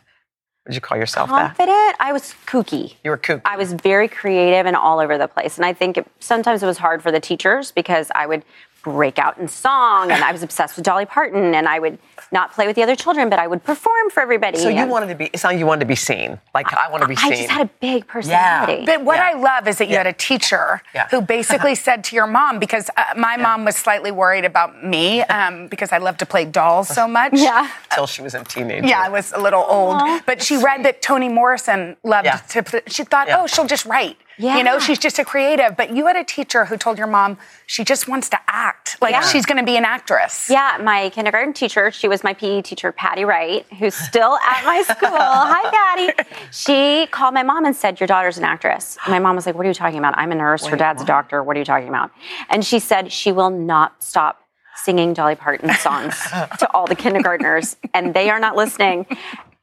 Would 0.66 0.76
you 0.76 0.82
call 0.82 0.98
yourself 0.98 1.30
that? 1.30 1.58
Confident. 1.58 1.98
I 2.00 2.14
was 2.14 2.34
kooky. 2.46 2.96
You 3.04 3.12
were 3.12 3.18
kooky. 3.18 3.42
I 3.44 3.58
was 3.58 3.74
very 3.74 4.08
creative 4.08 4.66
and 4.66 4.78
all 4.78 5.00
over 5.00 5.18
the 5.18 5.28
place. 5.28 5.58
And 5.58 5.66
I 5.66 5.74
think 5.74 5.98
it, 5.98 6.08
sometimes 6.20 6.64
it 6.64 6.66
was 6.66 6.78
hard 6.78 7.04
for 7.04 7.12
the 7.12 7.20
teachers 7.20 7.74
because 7.74 8.10
I 8.16 8.28
would 8.28 8.46
break 8.82 9.20
out 9.20 9.38
in 9.38 9.48
song 9.48 10.12
and 10.12 10.24
I 10.24 10.32
was 10.32 10.42
obsessed 10.42 10.76
with 10.76 10.86
Dolly 10.86 11.06
Parton 11.06 11.54
and 11.56 11.68
I 11.68 11.80
would 11.80 11.98
not 12.32 12.54
play 12.54 12.68
with 12.68 12.76
the 12.76 12.84
other 12.84 12.96
children, 12.96 13.30
but 13.30 13.40
I 13.40 13.48
would 13.48 13.64
perform 13.64 14.10
for 14.10 14.22
everybody. 14.22 14.58
So 14.58 14.70
you 14.70 14.86
wanted 14.88 15.08
to 15.08 15.16
be. 15.16 15.26
It 15.26 15.40
sounded 15.40 15.56
like 15.56 15.60
you 15.60 15.66
wanted 15.66 15.82
to 15.82 15.86
be 15.86 15.96
seen. 15.96 16.40
Like 16.54 16.74
I 16.74 16.90
want 16.90 17.02
to 17.04 17.08
be 17.08 17.16
I 17.18 17.22
seen. 17.22 17.34
I 17.34 17.36
just 17.38 17.50
had 17.50 17.62
a 17.68 17.70
big 17.80 18.08
personality. 18.08 18.84
Yeah. 18.84 18.86
But 18.98 19.04
what 19.06 19.18
Yeah. 19.18 19.30
I 19.30 19.34
love 19.34 19.68
is 19.68 19.78
that 19.78 19.86
you 19.88 19.94
Yeah. 19.94 20.00
had 20.00 20.08
a 20.08 20.14
teacher 20.14 20.82
Yeah. 20.94 21.08
who 21.10 21.22
basically 21.22 21.76
said 21.88 22.04
to 22.06 22.16
your 22.16 22.28
mom, 22.28 22.60
because 22.60 22.90
uh, 22.96 23.04
my 23.18 23.38
mom 23.38 23.66
was 23.66 23.76
slightly 23.76 24.12
worried 24.12 24.46
about 24.46 24.84
me 24.84 25.22
um, 25.24 25.68
because 25.68 25.92
I 25.92 25.98
love 25.98 26.18
to 26.18 26.26
play 26.26 26.46
dolls 26.46 26.88
so 26.90 27.08
much. 27.08 27.34
Yeah. 27.34 27.70
Until 27.92 28.08
she 28.08 28.22
was 28.22 28.34
a 28.34 28.44
teenager. 28.44 28.88
Yeah, 28.88 29.02
I 29.02 29.10
was 29.10 29.32
a 29.34 29.40
little 29.40 29.66
old, 29.68 30.02
but 30.26 30.42
she 30.42 30.58
read 30.58 30.84
that 30.86 31.02
Toni 31.02 31.30
Morrison 31.30 31.98
loved 32.04 32.26
Yeah. 32.26 32.38
to. 32.50 32.64
pl- 32.64 32.80
She 32.88 33.04
thought, 33.04 33.28
Yeah. 33.28 33.42
oh, 33.42 33.48
she'll 33.48 33.68
just 33.68 33.86
write. 33.86 34.18
Yeah. 34.38 34.58
You 34.58 34.64
know, 34.64 34.80
she's 34.80 34.98
just 34.98 35.20
a 35.20 35.26
creative. 35.26 35.78
But 35.78 35.96
you 35.96 36.08
had 36.08 36.16
a 36.16 36.24
teacher 36.24 36.66
who 36.66 36.76
told 36.76 36.98
your 36.98 37.06
mom 37.08 37.38
she 37.68 37.84
just 37.84 38.08
wants 38.08 38.30
to 38.30 38.40
act, 38.48 38.98
like 39.00 39.12
Yeah. 39.12 39.22
she's 39.22 39.46
going 39.46 39.60
to 39.60 39.64
be 39.64 39.78
an 39.78 39.86
actress. 39.86 40.50
Yeah, 40.50 40.78
my 40.82 41.10
kindergarten 41.10 41.54
teacher, 41.54 41.92
she 41.92 42.08
was 42.08 42.13
my 42.22 42.34
PE 42.34 42.64
teacher, 42.64 42.92
Patty 42.92 43.24
Wright, 43.24 43.66
who's 43.80 43.96
still 43.96 44.36
at 44.36 44.66
my 44.66 44.82
school. 44.88 45.08
Hi, 45.10 45.72
Patty. 45.72 46.36
She 46.52 47.08
called 47.08 47.34
my 47.34 47.44
mom 47.44 47.64
and 47.64 47.74
said, 47.74 48.02
Your 48.02 48.08
daughter's 48.08 48.38
an 48.38 48.44
actress. 48.44 48.98
And 49.06 49.14
my 49.14 49.20
mom 49.20 49.38
was 49.38 49.46
like, 49.46 49.56
What 49.56 49.66
are 49.66 49.70
you 49.70 49.74
talking 49.74 50.00
about? 50.00 50.18
I'm 50.18 50.34
a 50.34 50.36
nurse. 50.36 50.66
Her 50.66 50.76
dad's 50.76 51.02
a 51.02 51.06
doctor. 51.06 51.42
What 51.42 51.56
are 51.56 51.60
you 51.60 51.66
talking 51.66 51.88
about? 51.88 52.12
And 52.50 52.66
she 52.66 52.80
said, 52.80 53.10
She 53.14 53.32
will 53.32 53.50
not 53.52 54.04
stop 54.04 54.42
singing 54.76 55.14
Dolly 55.14 55.36
Parton 55.36 55.72
songs 55.76 56.20
to 56.60 56.70
all 56.74 56.88
the 56.88 56.96
kindergartners, 56.96 57.78
and 57.94 58.14
they 58.14 58.30
are 58.30 58.40
not 58.40 58.58
listening. 58.58 59.06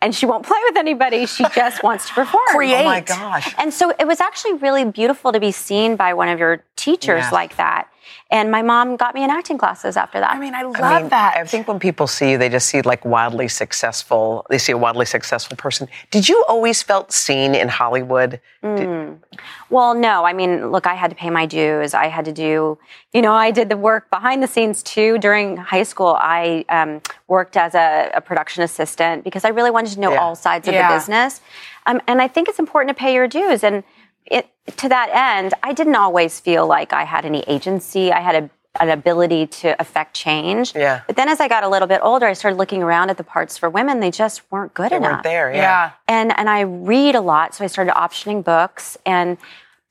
And 0.03 0.15
she 0.15 0.25
won't 0.25 0.47
play 0.47 0.57
with 0.69 0.79
anybody. 0.79 1.27
She 1.27 1.45
just 1.55 1.83
wants 1.83 2.09
to 2.09 2.15
perform. 2.15 2.43
Create. 2.49 2.81
Oh 2.81 2.85
my 2.85 3.01
gosh. 3.01 3.55
And 3.59 3.75
so 3.75 3.91
it 3.99 4.07
was 4.07 4.19
actually 4.19 4.55
really 4.55 4.87
beautiful 4.87 5.31
to 5.31 5.39
be 5.41 5.53
seen 5.53 5.97
by 5.97 6.15
one 6.15 6.29
of 6.31 6.39
your 6.39 6.65
teachers 6.77 7.25
Yeah. 7.25 7.31
like 7.33 7.57
that. 7.59 7.89
And 8.31 8.51
my 8.51 8.63
mom 8.63 8.97
got 8.97 9.15
me 9.15 9.25
in 9.25 9.31
acting 9.31 9.59
classes 9.59 9.97
after 9.97 10.21
that. 10.21 10.31
I 10.31 10.39
mean, 10.39 10.55
I 10.55 10.63
love 10.63 10.77
I 10.81 11.01
mean, 11.01 11.09
that. 11.11 11.37
I 11.37 11.45
think 11.45 11.69
when 11.69 11.79
people 11.79 12.07
see 12.07 12.33
you, 12.33 12.39
they 12.39 12.49
just 12.49 12.69
see 12.69 12.83
like 12.83 13.05
wildly 13.05 13.49
successful. 13.49 14.47
They 14.51 14.59
see 14.59 14.73
a 14.73 14.79
wildly 14.79 15.07
successful 15.07 15.57
person. 15.57 15.89
Did 16.11 16.29
you 16.29 16.45
always 16.49 16.83
felt 16.83 17.13
seen 17.13 17.55
in 17.55 17.69
Hollywood? 17.69 18.41
Well, 18.63 19.95
no. 19.95 20.25
I 20.25 20.33
mean, 20.33 20.71
look, 20.71 20.87
I 20.87 20.95
had 20.95 21.11
to 21.11 21.17
pay 21.17 21.31
my 21.31 21.47
dues. 21.47 21.95
I 21.95 22.07
had 22.09 22.25
to 22.25 22.33
do, 22.33 22.79
you 23.13 23.23
know, 23.23 23.33
I 23.33 23.51
did 23.51 23.69
the 23.69 23.77
work 23.77 24.11
behind 24.11 24.43
the 24.43 24.47
scenes 24.47 24.83
too. 24.83 25.19
During 25.19 25.57
high 25.57 25.83
school, 25.85 26.17
I 26.19 26.65
um, 26.69 27.01
worked 27.29 27.57
as 27.57 27.75
a, 27.75 28.11
a 28.15 28.21
production 28.21 28.63
assistant 28.63 29.25
because 29.25 29.45
I 29.45 29.49
really 29.49 29.71
wanted 29.71 29.93
to 29.95 30.01
know 30.01 30.13
Yeah. 30.13 30.21
all 30.21 30.35
sides 30.35 30.67
of 30.69 30.75
Yeah. 30.75 30.89
the 30.89 30.95
business. 30.97 31.41
Um, 31.87 32.01
and 32.07 32.21
I 32.21 32.29
think 32.29 32.49
it's 32.49 32.59
important 32.59 32.97
to 32.97 33.01
pay 33.01 33.15
your 33.15 33.29
dues. 33.29 33.65
And 33.65 33.85
it, 34.27 34.49
to 34.77 34.89
that 34.89 35.11
end, 35.13 35.55
I 35.63 35.73
didn't 35.73 35.97
always 35.97 36.41
feel 36.41 36.67
like 36.67 36.93
I 36.93 37.05
had 37.05 37.25
any 37.25 37.41
agency. 37.47 38.13
I 38.13 38.21
had 38.21 38.45
a, 38.45 38.51
an 38.81 38.89
ability 38.91 39.47
to 39.47 39.81
affect 39.81 40.15
change. 40.15 40.75
Yeah. 40.75 41.03
But 41.07 41.17
then 41.17 41.29
as 41.29 41.41
I 41.41 41.49
got 41.49 41.65
a 41.65 41.69
little 41.69 41.89
bit 41.89 42.01
older, 42.03 42.27
I 42.27 42.33
started 42.35 42.57
looking 42.57 42.83
around 42.83 43.11
at 43.11 43.17
the 43.17 43.25
parts 43.25 43.59
for 43.59 43.69
women. 43.69 44.01
They 44.01 44.11
just 44.11 44.43
weren't 44.51 44.73
good 44.75 44.93
They 44.93 44.97
enough 44.97 45.11
weren't 45.13 45.23
there. 45.25 45.51
Yeah. 45.53 45.61
yeah. 45.61 45.91
and 46.09 46.33
and 46.39 46.49
I 46.49 46.61
read 46.61 47.15
a 47.15 47.21
lot, 47.21 47.55
so 47.55 47.65
I 47.65 47.67
started 47.67 47.93
optioning 47.95 48.45
books 48.45 48.97
and. 49.05 49.39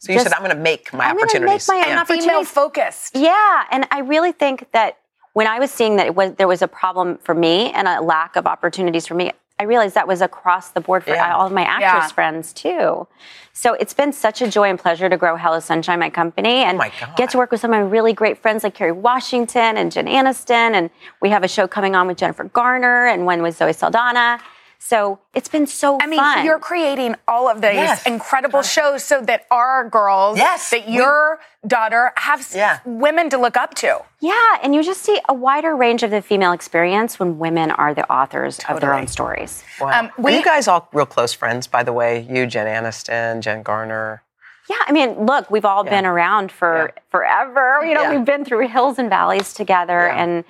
So 0.01 0.13
you 0.13 0.17
just- 0.19 0.29
said, 0.29 0.33
I'm 0.33 0.43
going 0.45 0.55
to 0.55 0.62
make 0.62 0.93
my 0.93 1.05
I'm 1.05 1.17
gonna 1.17 1.25
make 1.25 1.36
opportunities. 1.36 1.67
my 1.67 1.75
Yeah. 1.75 1.81
own 2.00 2.05
Female 2.05 2.19
opportunities. 2.21 2.50
focused. 2.51 3.15
Yeah, 3.17 3.63
and 3.69 3.86
I 3.91 4.00
really 4.00 4.31
think 4.31 4.71
that 4.71 4.98
when 5.33 5.45
I 5.45 5.59
was 5.59 5.71
seeing 5.71 5.98
that 5.98 6.05
it 6.07 6.15
was 6.15 6.33
there 6.36 6.48
was 6.48 6.62
a 6.62 6.69
problem 6.69 7.17
for 7.17 7.36
me 7.36 7.71
and 7.74 7.86
a 7.88 8.00
lack 8.01 8.38
of 8.38 8.48
opportunities 8.48 9.05
for 9.07 9.13
me, 9.15 9.33
I 9.61 9.65
realized 9.65 9.95
that 9.95 10.07
was 10.07 10.21
across 10.21 10.69
the 10.69 10.79
board 10.79 11.03
for 11.03 11.09
Yeah. 11.11 11.35
all 11.35 11.45
of 11.45 11.51
my 11.51 11.63
actress 11.63 11.81
Yeah. 11.81 12.07
friends 12.07 12.53
too. 12.53 13.07
So 13.51 13.74
it's 13.74 13.93
been 13.93 14.13
such 14.13 14.41
a 14.41 14.48
joy 14.48 14.69
and 14.69 14.79
pleasure 14.79 15.09
to 15.09 15.17
grow 15.17 15.35
Hello 15.35 15.59
Sunshine, 15.59 16.00
my 16.00 16.09
company, 16.09 16.61
oh 16.63 16.67
and 16.67 16.75
Oh 16.77 16.79
my 16.79 16.91
get 17.17 17.29
to 17.31 17.37
work 17.37 17.51
with 17.51 17.59
some 17.59 17.74
of 17.74 17.79
my 17.81 17.85
really 17.85 18.13
great 18.13 18.37
friends 18.37 18.63
like 18.63 18.74
Kerry 18.74 18.93
Washington 18.93 19.75
and 19.75 19.91
Jen 19.91 20.05
Aniston, 20.05 20.74
and 20.75 20.89
we 21.22 21.29
have 21.29 21.43
a 21.43 21.48
show 21.50 21.67
coming 21.67 21.93
on 21.93 22.07
with 22.07 22.15
Jennifer 22.17 22.45
Garner 22.45 23.07
and 23.07 23.25
one 23.25 23.41
with 23.41 23.57
Zoe 23.57 23.74
Saldana. 23.74 24.39
So 24.81 25.20
it's 25.35 25.50
been 25.50 25.68
so 25.68 25.98
I 26.01 26.07
mean, 26.07 26.20
fun. 26.20 26.46
you're 26.46 26.57
creating 26.57 27.15
all 27.27 27.50
of 27.50 27.61
these 27.61 27.74
Yes. 27.75 28.05
incredible 28.05 28.61
shows 28.61 29.03
so 29.03 29.20
that 29.22 29.46
our 29.51 29.87
girls, 29.89 30.37
Yes, 30.37 30.70
that 30.70 30.87
we- 30.87 30.94
your 30.94 31.39
daughter 31.68 32.13
have 32.15 32.48
Yeah. 32.53 32.79
women 32.85 33.29
to 33.29 33.37
look 33.37 33.57
up 33.57 33.75
to. 33.75 34.00
Yeah, 34.22 34.33
and 34.63 34.74
you 34.74 34.81
just 34.81 35.01
see 35.03 35.20
a 35.27 35.33
wider 35.33 35.75
range 35.75 36.01
of 36.01 36.11
the 36.11 36.22
female 36.22 36.53
experience 36.53 37.20
when 37.20 37.37
women 37.39 37.72
are 37.72 37.94
the 37.94 38.09
authors 38.09 38.57
of 38.70 38.79
their 38.79 38.94
own 38.94 39.07
stories. 39.07 39.63
Wow. 39.81 39.89
Um, 40.00 40.11
Are 40.25 40.31
you 40.31 40.42
guys 40.42 40.68
all 40.70 40.87
real 40.94 41.05
close 41.05 41.33
friends, 41.33 41.68
by 41.68 41.83
the 41.83 41.94
way? 41.94 42.20
You, 42.29 42.46
Jen 42.48 42.65
Aniston, 42.65 43.42
Jen 43.42 43.61
Garner. 43.63 44.24
Yeah, 44.70 44.77
I 44.87 44.92
mean, 44.94 45.25
look, 45.25 45.51
we've 45.51 45.65
all 45.65 45.83
been 45.83 46.05
around 46.05 46.51
for 46.53 46.92
forever. 47.11 47.81
You 47.83 47.96
know, 47.96 48.03
Yeah. 48.03 48.11
we've 48.11 48.25
been 48.25 48.46
through 48.46 48.68
hills 48.70 48.98
and 48.98 49.09
valleys 49.09 49.53
together, 49.53 50.07
Yeah. 50.07 50.22
and 50.24 50.46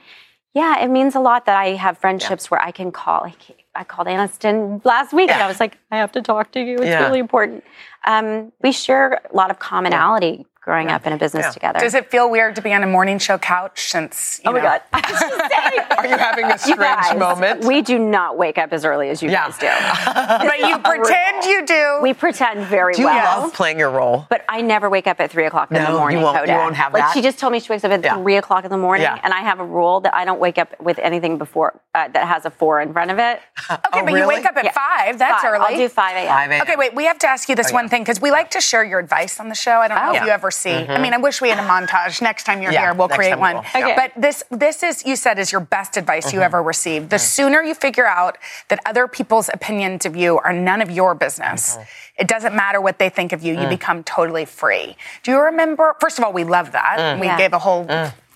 yeah, 0.54 0.78
it 0.80 0.88
means 0.90 1.16
a 1.16 1.20
lot 1.20 1.46
that 1.46 1.58
I 1.58 1.76
have 1.76 1.98
friendships 1.98 2.52
where 2.52 2.62
I 2.62 2.72
can 2.72 2.92
call. 2.92 3.22
Like, 3.24 3.59
I 3.80 3.86
called 3.86 4.10
Aniston 4.10 4.84
last 4.84 5.14
week, 5.14 5.30
and 5.32 5.42
I 5.42 5.48
was 5.48 5.62
like, 5.62 5.78
I 5.90 5.96
have 5.98 6.12
to 6.12 6.22
talk 6.22 6.52
to 6.52 6.60
you. 6.60 6.76
It's 6.76 6.86
Yeah. 6.88 7.06
really 7.06 7.20
important. 7.20 7.64
Um, 8.06 8.52
we 8.62 8.74
share 8.74 9.22
a 9.32 9.36
lot 9.36 9.50
of 9.52 9.60
commonality 9.60 10.46
growing 10.62 10.90
up 10.90 11.08
in 11.08 11.14
a 11.14 11.18
business 11.18 11.46
Yeah. 11.46 11.52
together. 11.52 11.80
Does 11.80 11.94
it 11.94 12.12
feel 12.12 12.30
weird 12.30 12.56
to 12.58 12.62
be 12.62 12.74
on 12.74 12.84
a 12.84 12.88
morning 12.88 13.18
show 13.18 13.38
couch 13.38 13.90
since, 13.90 14.40
you 14.44 14.50
oh 14.50 14.54
my 14.54 14.60
know, 14.60 14.66
god! 14.66 14.82
I 14.94 15.12
was 15.12 15.20
just 15.20 15.52
saying. 15.52 15.86
Are 15.98 16.08
you 16.08 16.18
having 16.18 16.46
a 16.46 16.58
strange 16.58 16.80
guys, 16.80 17.18
moment? 17.18 17.64
We 17.66 17.82
do 17.82 17.98
not 17.98 18.38
wake 18.38 18.58
up 18.58 18.74
as 18.74 18.84
early 18.86 19.10
as 19.10 19.24
you 19.24 19.30
Yeah. 19.30 19.48
guys 19.50 19.58
do. 19.58 19.68
but 20.48 20.60
you 20.60 20.78
pretend 20.84 21.46
you 21.46 21.66
do. 21.66 22.00
We 22.02 22.14
pretend 22.14 22.66
very 22.66 22.92
well. 22.94 22.98
Do 22.98 23.02
you 23.02 23.08
well. 23.08 23.42
love 23.44 23.54
playing 23.54 23.80
your 23.80 23.90
role? 23.90 24.28
But 24.30 24.44
I 24.50 24.62
never 24.62 24.90
wake 24.90 25.08
up 25.08 25.20
at 25.20 25.32
three 25.32 25.46
o'clock 25.46 25.72
in 25.72 25.76
No, 25.78 25.86
the 25.86 25.92
you 25.92 25.98
morning. 25.98 26.22
won't- 26.22 26.48
you 26.48 26.54
won't 26.54 26.76
have 26.76 26.94
like 26.94 27.04
that? 27.04 27.14
she 27.14 27.22
just 27.22 27.40
told 27.40 27.54
me 27.54 27.60
she 27.60 27.72
wakes 27.72 27.84
up 27.84 27.92
at 27.92 28.04
Yeah. 28.04 28.16
three 28.18 28.36
o'clock 28.38 28.64
in 28.66 28.70
the 28.72 28.78
morning, 28.78 29.04
Yeah. 29.04 29.20
and 29.24 29.34
I 29.34 29.40
have 29.42 29.60
a 29.60 29.66
rule 29.66 30.02
that 30.02 30.14
I 30.14 30.26
don't 30.26 30.40
wake 30.40 30.58
up 30.58 30.80
with 30.80 31.00
anything 31.00 31.38
before 31.38 31.80
uh, 31.96 32.08
that 32.10 32.28
has 32.28 32.46
a 32.46 32.50
four 32.52 32.80
in 32.82 32.94
front 32.94 33.12
of 33.12 33.18
it. 33.20 33.40
okay, 33.72 33.80
Oh, 33.94 34.06
but 34.06 34.14
you 34.14 34.28
wake 34.28 34.46
up 34.46 34.56
at 34.58 34.66
Yeah. 34.66 34.72
five. 34.72 35.18
That's 35.18 35.42
Five. 35.42 35.54
early. 35.54 35.66
I'll 35.70 35.78
do 35.78 35.90
five 35.90 36.16
a.m. 36.18 36.62
Okay, 36.62 36.76
wait. 36.76 36.94
We 36.96 37.06
have 37.06 37.18
to 37.20 37.28
ask 37.28 37.50
you 37.50 37.56
this 37.56 37.72
Oh, 37.72 37.74
one 37.74 37.86
yeah. 37.86 37.90
thing 37.90 38.02
because 38.04 38.22
we 38.22 38.32
like 38.32 38.52
to 38.52 38.62
share 38.62 38.84
your 38.84 39.00
advice 39.00 39.40
on 39.40 39.50
the 39.50 39.56
show. 39.56 39.80
I 39.80 39.88
don't 39.88 39.98
know 39.98 40.12
Oh. 40.12 40.16
if 40.16 40.24
you 40.24 40.30
ever 40.30 40.49
see. 40.52 40.72
I 40.72 41.00
mean, 41.02 41.14
I 41.14 41.18
wish 41.18 41.42
we 41.42 41.50
had 41.50 41.60
a 41.60 41.68
montage. 41.68 42.22
Next 42.22 42.44
time 42.44 42.62
you're 42.62 42.72
Yeah, 42.72 42.82
here, 42.82 42.94
we'll 42.94 43.08
create 43.10 43.30
time 43.30 43.40
we 43.40 43.42
one. 43.42 43.56
will. 43.56 43.62
Mm-hmm. 43.64 43.84
Okay. 43.84 43.96
But 43.96 44.22
this, 44.22 44.44
this 44.52 44.84
is 44.84 45.06
you 45.06 45.16
said 45.16 45.40
is 45.40 45.52
your 45.52 45.62
best 45.62 45.98
advice 45.98 46.34
you 46.34 46.42
ever 46.42 46.62
received. 46.62 47.10
The 47.10 47.20
sooner 47.20 47.62
you 47.62 47.74
figure 47.76 48.06
out 48.08 48.38
that 48.70 48.80
other 48.86 49.08
people's 49.08 49.50
opinions 49.54 50.06
of 50.06 50.16
you 50.16 50.38
are 50.40 50.54
none 50.54 50.82
of 50.82 50.90
your 50.92 51.16
business, 51.16 51.76
Mm-hmm. 51.76 51.84
it 52.22 52.28
doesn't 52.28 52.56
matter 52.56 52.80
what 52.82 53.00
they 53.00 53.10
think 53.10 53.32
of 53.34 53.44
you. 53.44 53.54
You 53.54 53.68
Mm. 53.68 53.70
become 53.70 54.04
totally 54.04 54.46
free. 54.46 54.96
Do 55.24 55.32
you 55.32 55.40
remember? 55.40 55.96
First 56.00 56.18
of 56.20 56.24
all, 56.26 56.34
we 56.34 56.44
love 56.44 56.72
that. 56.74 56.98
Mm. 57.00 57.20
We 57.20 57.28
Yeah. 57.28 57.38
gave 57.38 57.54
a 57.54 57.60
whole. 57.60 57.88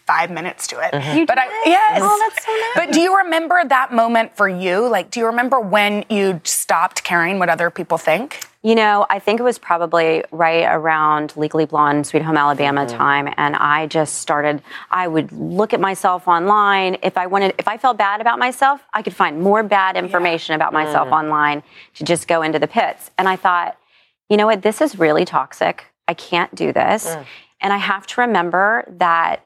Five 0.05 0.31
minutes 0.31 0.67
to 0.67 0.79
it, 0.85 0.91
Mm-hmm. 0.91 1.17
You 1.19 1.25
but 1.25 1.37
I 1.39 1.47
did? 1.47 1.53
yes. 1.65 1.99
Oh, 2.03 2.19
that's 2.19 2.45
so 2.45 2.51
nice. 2.51 2.71
But 2.75 2.93
do 2.93 2.99
you 2.99 3.17
remember 3.19 3.61
that 3.65 3.93
moment 3.93 4.35
for 4.35 4.49
you? 4.49 4.85
Like, 4.89 5.09
do 5.11 5.21
you 5.21 5.27
remember 5.27 5.61
when 5.61 6.03
you 6.09 6.41
stopped 6.43 7.05
caring 7.05 7.39
what 7.39 7.47
other 7.47 7.69
people 7.69 7.97
think? 7.97 8.45
You 8.65 8.75
know, 8.75 9.05
I 9.09 9.19
think 9.19 9.41
it 9.41 9.43
was 9.43 9.59
probably 9.59 10.23
right 10.31 10.63
around 10.63 11.33
Legally 11.35 11.65
Blonde, 11.65 12.07
Sweet 12.07 12.23
Home 12.23 12.37
Alabama 12.37 12.85
Mm-hmm. 12.85 12.97
time, 12.97 13.33
and 13.35 13.57
I 13.57 13.87
just 13.87 14.19
started. 14.19 14.61
I 14.89 15.05
would 15.09 15.33
look 15.33 15.73
at 15.73 15.81
myself 15.81 16.29
online. 16.29 16.95
If 17.03 17.17
I 17.17 17.27
wanted, 17.27 17.55
if 17.57 17.67
I 17.67 17.75
felt 17.77 17.97
bad 17.97 18.21
about 18.21 18.39
myself, 18.39 18.81
I 18.93 19.01
could 19.01 19.13
find 19.13 19.41
more 19.41 19.63
bad 19.63 19.97
information 19.97 20.55
about 20.55 20.71
myself 20.71 21.09
Mm. 21.09 21.11
online 21.11 21.63
to 21.95 22.05
just 22.05 22.25
go 22.29 22.41
into 22.41 22.57
the 22.57 22.67
pits. 22.67 23.11
And 23.17 23.27
I 23.27 23.35
thought, 23.35 23.77
you 24.29 24.37
know 24.37 24.45
what, 24.45 24.61
this 24.61 24.79
is 24.79 24.97
really 24.97 25.25
toxic. 25.25 25.83
I 26.07 26.13
can't 26.13 26.55
do 26.55 26.71
this, 26.71 27.05
Mm. 27.17 27.25
and 27.59 27.73
I 27.73 27.77
have 27.77 28.07
to 28.07 28.21
remember 28.21 28.85
that 28.97 29.45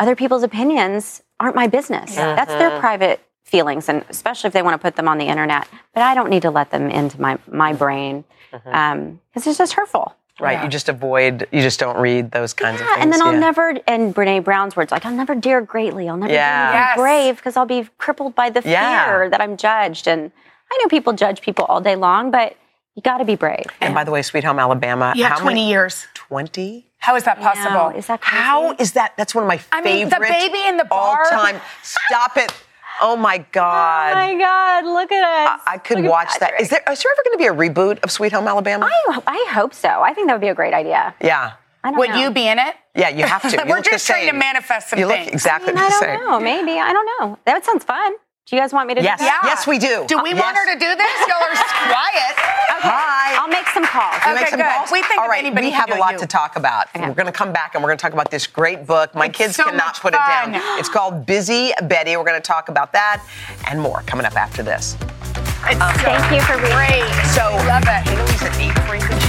other 0.00 0.16
people's 0.16 0.42
opinions 0.42 1.22
aren't 1.38 1.54
my 1.54 1.68
business. 1.68 2.16
That's 2.16 2.50
Mm-hmm. 2.50 2.58
their 2.58 2.80
private 2.80 3.20
feelings, 3.46 3.88
and 3.88 4.04
especially 4.08 4.48
if 4.48 4.54
they 4.54 4.62
want 4.62 4.74
to 4.74 4.78
put 4.78 4.96
them 4.96 5.08
on 5.08 5.18
the 5.18 5.24
internet. 5.24 5.66
But 5.94 6.02
I 6.02 6.14
don't 6.14 6.28
need 6.30 6.42
to 6.42 6.50
let 6.50 6.70
them 6.70 6.90
into 6.90 7.20
my 7.20 7.38
my 7.50 7.72
brain 7.72 8.24
mm-hmm. 8.52 8.68
um, 8.68 9.20
because 9.32 9.46
it's 9.46 9.58
just 9.58 9.72
hurtful. 9.72 10.14
Right. 10.38 10.62
You 10.62 10.68
just 10.68 10.90
avoid, 10.90 11.48
you 11.50 11.62
just 11.62 11.80
don't 11.80 11.96
read 11.98 12.30
those 12.30 12.52
kinds 12.52 12.78
of 12.82 12.86
things. 12.86 12.98
and 13.00 13.10
then 13.10 13.22
I'll 13.22 13.32
yeah. 13.32 13.40
never, 13.40 13.74
and 13.86 14.14
Brene 14.14 14.44
Brown's 14.44 14.76
words, 14.76 14.92
like, 14.92 15.06
I'll 15.06 15.14
never 15.14 15.34
dare 15.34 15.62
greatly. 15.62 16.10
I'll 16.10 16.18
never 16.18 16.30
Yeah. 16.30 16.72
dare 16.72 16.80
Yes. 16.80 16.94
be 16.94 17.00
brave 17.00 17.36
because 17.36 17.56
I'll 17.56 17.64
be 17.64 17.88
crippled 17.96 18.34
by 18.34 18.50
the 18.50 18.60
Yeah. 18.62 19.06
fear 19.06 19.30
that 19.30 19.40
I'm 19.40 19.56
judged. 19.56 20.06
And 20.06 20.30
I 20.70 20.78
know 20.82 20.88
people 20.88 21.14
judge 21.14 21.40
people 21.40 21.64
all 21.70 21.80
day 21.80 21.96
long, 21.96 22.30
but 22.30 22.54
you 22.94 23.00
got 23.00 23.18
to 23.18 23.24
be 23.24 23.34
brave. 23.34 23.64
And 23.80 23.94
by 23.94 24.04
the 24.04 24.10
way, 24.10 24.20
Sweet 24.20 24.44
Home 24.44 24.58
Alabama. 24.58 25.14
Yeah, 25.16 25.30
how 25.30 25.38
20 25.38 25.54
many, 25.54 25.70
years. 25.70 26.06
20? 26.12 26.84
How 26.98 27.16
is 27.16 27.22
that 27.24 27.40
possible? 27.40 27.76
Wow, 27.76 27.88
is 27.96 28.06
that 28.08 28.20
crazy? 28.20 28.42
How 28.42 28.72
is 28.72 28.92
that? 28.92 29.14
That's 29.16 29.34
one 29.34 29.44
of 29.44 29.48
my 29.48 29.60
I 29.72 29.80
mean, 29.80 30.10
favorite. 30.10 30.28
the 30.28 30.34
baby 30.34 30.68
in 30.68 30.76
the 30.76 30.84
bar. 30.84 31.22
All 31.22 31.30
time. 31.30 31.60
Stop 31.82 32.36
it. 32.36 32.52
Oh 33.02 33.16
my 33.16 33.38
God. 33.52 34.12
Oh 34.12 34.14
my 34.14 34.34
God, 34.38 34.84
look 34.84 35.12
at 35.12 35.22
us. 35.24 35.60
I 35.66 35.78
could 35.78 36.00
Look 36.00 36.10
watch 36.10 36.38
that. 36.40 36.60
Is 36.60 36.68
there, 36.70 36.82
is 36.90 37.02
there 37.02 37.12
ever 37.12 37.22
going 37.24 37.36
to 37.36 37.38
be 37.38 37.46
a 37.46 37.52
reboot 37.52 38.02
of 38.04 38.10
Sweet 38.10 38.32
Home 38.32 38.48
Alabama? 38.48 38.88
I, 38.90 39.20
I 39.26 39.46
hope 39.52 39.74
so. 39.74 39.88
I 39.88 40.12
think 40.14 40.28
that 40.28 40.34
would 40.34 40.40
be 40.40 40.48
a 40.48 40.54
great 40.54 40.74
idea. 40.74 41.14
yeah. 41.20 41.52
I 41.84 41.90
don't 41.90 41.98
Would 42.00 42.10
know. 42.10 42.16
you 42.16 42.30
be 42.32 42.48
in 42.48 42.58
it? 42.58 42.74
Yeah, 42.96 43.10
you 43.10 43.24
have 43.26 43.42
to. 43.42 43.48
You 43.64 43.70
We're 43.70 43.80
just 43.80 44.08
trying 44.08 44.26
to 44.26 44.32
manifest 44.32 44.90
some 44.90 44.98
You 44.98 45.06
look 45.06 45.18
things. 45.18 45.30
exactly 45.32 45.70
I, 45.72 45.74
mean, 45.76 45.84
I 45.84 45.88
don't 45.88 46.00
same. 46.00 46.20
know. 46.20 46.40
Maybe. 46.40 46.80
I 46.80 46.92
don't 46.92 47.08
know. 47.20 47.38
That 47.44 47.64
sounds 47.64 47.84
fun. 47.84 48.12
Do 48.46 48.54
you 48.54 48.62
guys 48.62 48.72
want 48.72 48.86
me 48.86 48.94
to 48.94 49.02
Yes. 49.02 49.18
do 49.18 49.24
that? 49.24 49.40
Yes, 49.44 49.66
we 49.66 49.76
do. 49.76 50.04
Do 50.06 50.22
we 50.22 50.32
Uh, 50.32 50.36
want 50.40 50.56
her 50.56 50.72
to 50.72 50.78
do 50.78 50.94
this? 50.94 51.26
Y'all 51.26 51.42
are 51.42 51.50
quiet. 51.90 52.34
Hi. 52.78 53.34
I'll 53.40 53.48
make 53.48 53.66
some 53.70 53.84
calls. 53.84 54.14
You 54.24 54.30
Okay, 54.30 54.34
make 54.40 54.48
some 54.50 54.60
good. 54.60 54.70
calls? 54.72 54.92
We 54.92 55.02
think 55.02 55.18
All 55.18 55.24
if 55.24 55.30
right, 55.30 55.44
anybody 55.44 55.66
we 55.66 55.72
have 55.72 55.90
a 55.90 55.96
lot 55.96 56.12
you. 56.12 56.18
to 56.20 56.26
talk 56.28 56.54
about. 56.54 56.86
Okay. 56.94 57.08
We're 57.08 57.14
going 57.14 57.26
to 57.26 57.32
come 57.32 57.52
back 57.52 57.74
and 57.74 57.82
we're 57.82 57.88
going 57.88 57.98
to 57.98 58.02
talk 58.02 58.12
about 58.12 58.30
this 58.30 58.46
great 58.46 58.86
book. 58.86 59.12
My 59.16 59.26
It's 59.26 59.36
kids 59.36 59.56
so 59.56 59.64
cannot 59.64 59.86
much 59.86 60.00
put 60.00 60.14
it 60.14 60.20
down. 60.28 60.54
It's 60.78 60.88
called 60.88 61.26
Busy 61.26 61.72
Betty. 61.82 62.16
We're 62.16 62.22
going 62.22 62.40
to 62.40 62.46
talk 62.46 62.68
about 62.68 62.92
that 62.92 63.20
and 63.68 63.80
more 63.80 64.02
coming 64.06 64.24
up 64.26 64.36
after 64.36 64.62
this. 64.62 64.94
It's 65.66 65.80
so 65.80 66.06
Thank 66.06 66.30
you 66.30 66.40
for 66.42 66.56
being 66.62 66.70
great. 66.70 67.02
So, 67.34 67.50
love 67.66 67.82
it. 67.82 68.06
Haley's 68.06 68.42
at 68.44 68.52
8.43. 68.86 69.10
She's 69.10 69.10
like, 69.10 69.25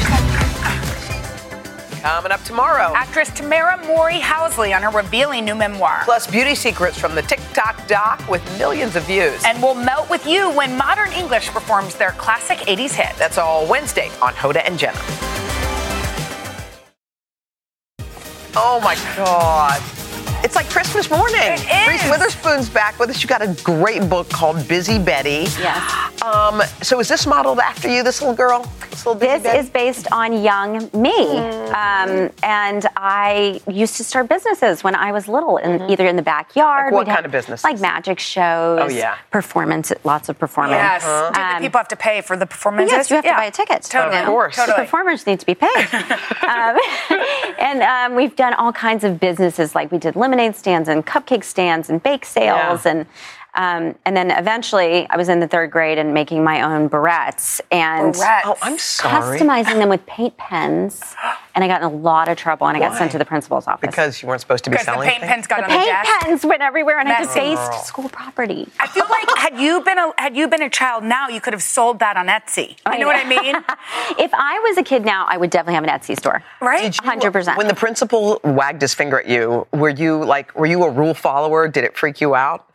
Coming 2.07 2.31
up 2.31 2.41
tomorrow. 2.45 2.93
Actress 2.95 3.29
Tamera 3.31 3.85
Mowry-Housley 3.85 4.73
on 4.73 4.81
her 4.81 4.89
revealing 4.97 5.43
new 5.43 5.55
memoir. 5.55 6.03
Plus, 6.05 6.25
beauty 6.25 6.55
secrets 6.55 6.97
from 6.97 7.15
the 7.15 7.21
TikTok 7.21 7.85
doc 7.85 8.25
with 8.29 8.41
millions 8.57 8.95
of 8.95 9.03
views. 9.03 9.43
And 9.45 9.61
we'll 9.61 9.75
melt 9.75 10.09
with 10.09 10.25
you 10.25 10.49
when 10.51 10.77
Modern 10.77 11.11
English 11.11 11.49
performs 11.49 11.95
their 11.95 12.11
classic 12.11 12.59
80s 12.59 12.93
hit. 12.93 13.13
That's 13.17 13.37
all 13.37 13.67
Wednesday 13.67 14.09
on 14.21 14.31
Hoda 14.31 14.65
and 14.65 14.79
Jenna. 14.79 14.97
Oh 18.55 18.79
my 18.81 18.95
God. 19.17 19.96
It's 20.47 20.55
like 20.55 20.69
Christmas 20.69 21.09
morning. 21.09 21.35
It 21.43 21.87
Reese. 21.89 22.09
Witherspoon's 22.09 22.69
back 22.69 22.97
with 22.99 23.09
us. 23.09 23.21
You 23.21 23.27
got 23.27 23.41
a 23.41 23.53
great 23.65 24.07
book 24.09 24.29
called 24.29 24.65
Busy 24.65 24.97
Betty. 24.97 25.45
Yes. 25.59 26.21
Um, 26.21 26.61
so 26.81 27.01
is 27.01 27.09
this 27.09 27.27
modeled 27.27 27.59
after 27.59 27.89
you, 27.89 28.01
this 28.01 28.21
little 28.21 28.33
girl? 28.33 28.61
This 28.89 29.05
little 29.05 29.19
This 29.19 29.43
Betty? 29.43 29.59
is 29.59 29.69
based 29.69 30.09
on 30.13 30.41
young 30.41 30.89
me. 30.93 31.37
Um, 31.37 32.29
and 32.43 32.87
I 32.95 33.59
used 33.67 33.97
to 33.97 34.05
start 34.05 34.29
businesses 34.29 34.85
when 34.85 34.95
I 34.95 35.11
was 35.11 35.27
little, 35.27 35.57
in, 35.57 35.81
either 35.91 36.07
in 36.07 36.15
the 36.15 36.21
backyard. 36.21 36.85
Like 36.85 36.93
what 36.93 36.99
we'd 37.01 37.07
have, 37.09 37.15
kind 37.17 37.25
of 37.25 37.31
business? 37.33 37.65
Like 37.65 37.81
magic 37.81 38.17
shows. 38.17 38.79
Oh, 38.83 38.87
yeah. 38.87 39.17
Performance, 39.31 39.91
lots 40.05 40.29
of 40.29 40.39
performance. 40.39 40.77
Yes. 40.77 41.03
Do 41.03 41.41
Um, 41.41 41.55
the 41.61 41.67
people 41.67 41.77
have 41.77 41.89
to 41.89 41.97
pay 41.97 42.21
for 42.21 42.37
the 42.37 42.45
performances? 42.45 42.93
Yes, 42.95 43.09
you 43.09 43.17
have 43.17 43.25
Yeah. 43.25 43.31
to 43.33 43.37
buy 43.37 43.45
a 43.47 43.51
ticket. 43.51 43.83
Totally. 43.83 44.17
Of 44.21 44.25
course. 44.27 44.55
The 44.55 44.71
performers 44.77 45.27
need 45.27 45.41
to 45.41 45.45
be 45.45 45.55
paid. 45.55 45.87
um, 46.47 46.77
and 47.59 47.81
um, 47.83 48.15
we've 48.15 48.35
done 48.37 48.53
all 48.53 48.71
kinds 48.71 49.03
of 49.03 49.19
businesses, 49.19 49.75
like 49.75 49.91
we 49.91 49.97
did 49.97 50.15
lemonade 50.37 50.55
stands 50.55 50.87
and 50.87 51.05
cupcake 51.05 51.43
stands 51.43 51.89
and 51.89 52.01
bake 52.01 52.25
sales, 52.25 52.85
Yeah. 52.85 52.91
and 52.91 53.05
um, 53.55 53.95
and 54.05 54.15
then 54.15 54.29
eventually 54.31 55.07
I 55.09 55.17
was 55.17 55.29
in 55.29 55.39
the 55.39 55.47
third 55.47 55.71
grade 55.71 55.97
and 55.97 56.13
making 56.13 56.43
my 56.43 56.61
own 56.61 56.89
barrettes 56.89 57.59
and 57.71 58.13
Barrettes. 58.13 58.41
Oh, 58.45 58.57
I'm 58.61 58.77
sorry. 58.77 59.39
customizing 59.39 59.75
them 59.79 59.89
with 59.89 60.05
paint 60.05 60.37
pens. 60.37 61.15
And 61.57 61.63
I 61.63 61.67
got 61.69 61.81
in 61.81 61.87
a 61.87 61.91
lot 61.91 62.27
of 62.29 62.37
trouble, 62.37 62.67
and 62.67 62.77
I 62.77 62.79
got 62.79 62.95
sent 62.95 63.11
to 63.13 63.17
the 63.17 63.25
principal's 63.25 63.65
office. 63.65 63.87
Because 63.89 64.21
you 64.21 64.27
weren't 64.27 64.41
supposed 64.41 64.63
to 64.65 64.69
be 64.69 64.75
Because 64.75 64.85
the 64.85 64.91
selling 64.91 65.09
paint 65.09 65.21
things? 65.21 65.31
pens 65.31 65.47
got 65.47 65.57
the 65.57 65.63
on 65.63 65.69
the 65.71 65.75
paint 65.75 65.87
desk. 65.87 66.11
pens 66.19 66.45
went 66.45 66.61
everywhere, 66.61 66.99
and 66.99 67.09
I 67.09 67.13
Messy. 67.21 67.33
defaced 67.39 67.71
Girl. 67.71 67.79
school 67.81 68.09
property. 68.09 68.67
I 68.79 68.85
feel 68.85 69.05
like 69.09 69.27
had 69.39 69.59
you 69.59 69.81
been 69.81 69.97
a 69.97 70.11
had 70.19 70.37
you 70.37 70.47
been 70.47 70.61
a 70.61 70.69
child 70.69 71.03
now, 71.03 71.29
you 71.29 71.41
could 71.41 71.53
have 71.53 71.63
sold 71.63 71.97
that 71.97 72.15
on 72.15 72.27
Etsy. 72.27 72.77
You 72.93 72.99
know 72.99 73.07
what 73.07 73.15
I 73.15 73.27
mean? 73.27 73.55
if 74.19 74.29
I 74.35 74.59
was 74.69 74.77
a 74.77 74.83
kid 74.83 75.03
now, 75.03 75.25
I 75.27 75.37
would 75.37 75.49
definitely 75.49 75.73
have 75.73 75.83
an 75.83 75.89
Etsy 75.89 76.15
store. 76.15 76.43
Right? 76.61 76.95
Hundred 76.97 77.31
percent. 77.31 77.57
When 77.57 77.67
the 77.67 77.73
principal 77.73 78.39
wagged 78.43 78.83
his 78.83 78.93
finger 78.93 79.19
at 79.21 79.27
you, 79.27 79.65
were 79.73 79.89
you 79.89 80.23
like, 80.23 80.53
were 80.53 80.67
you 80.67 80.83
a 80.83 80.91
rule 80.91 81.15
follower? 81.15 81.67
Did 81.67 81.85
it 81.85 81.97
freak 81.97 82.21
you 82.21 82.35
out? 82.35 82.67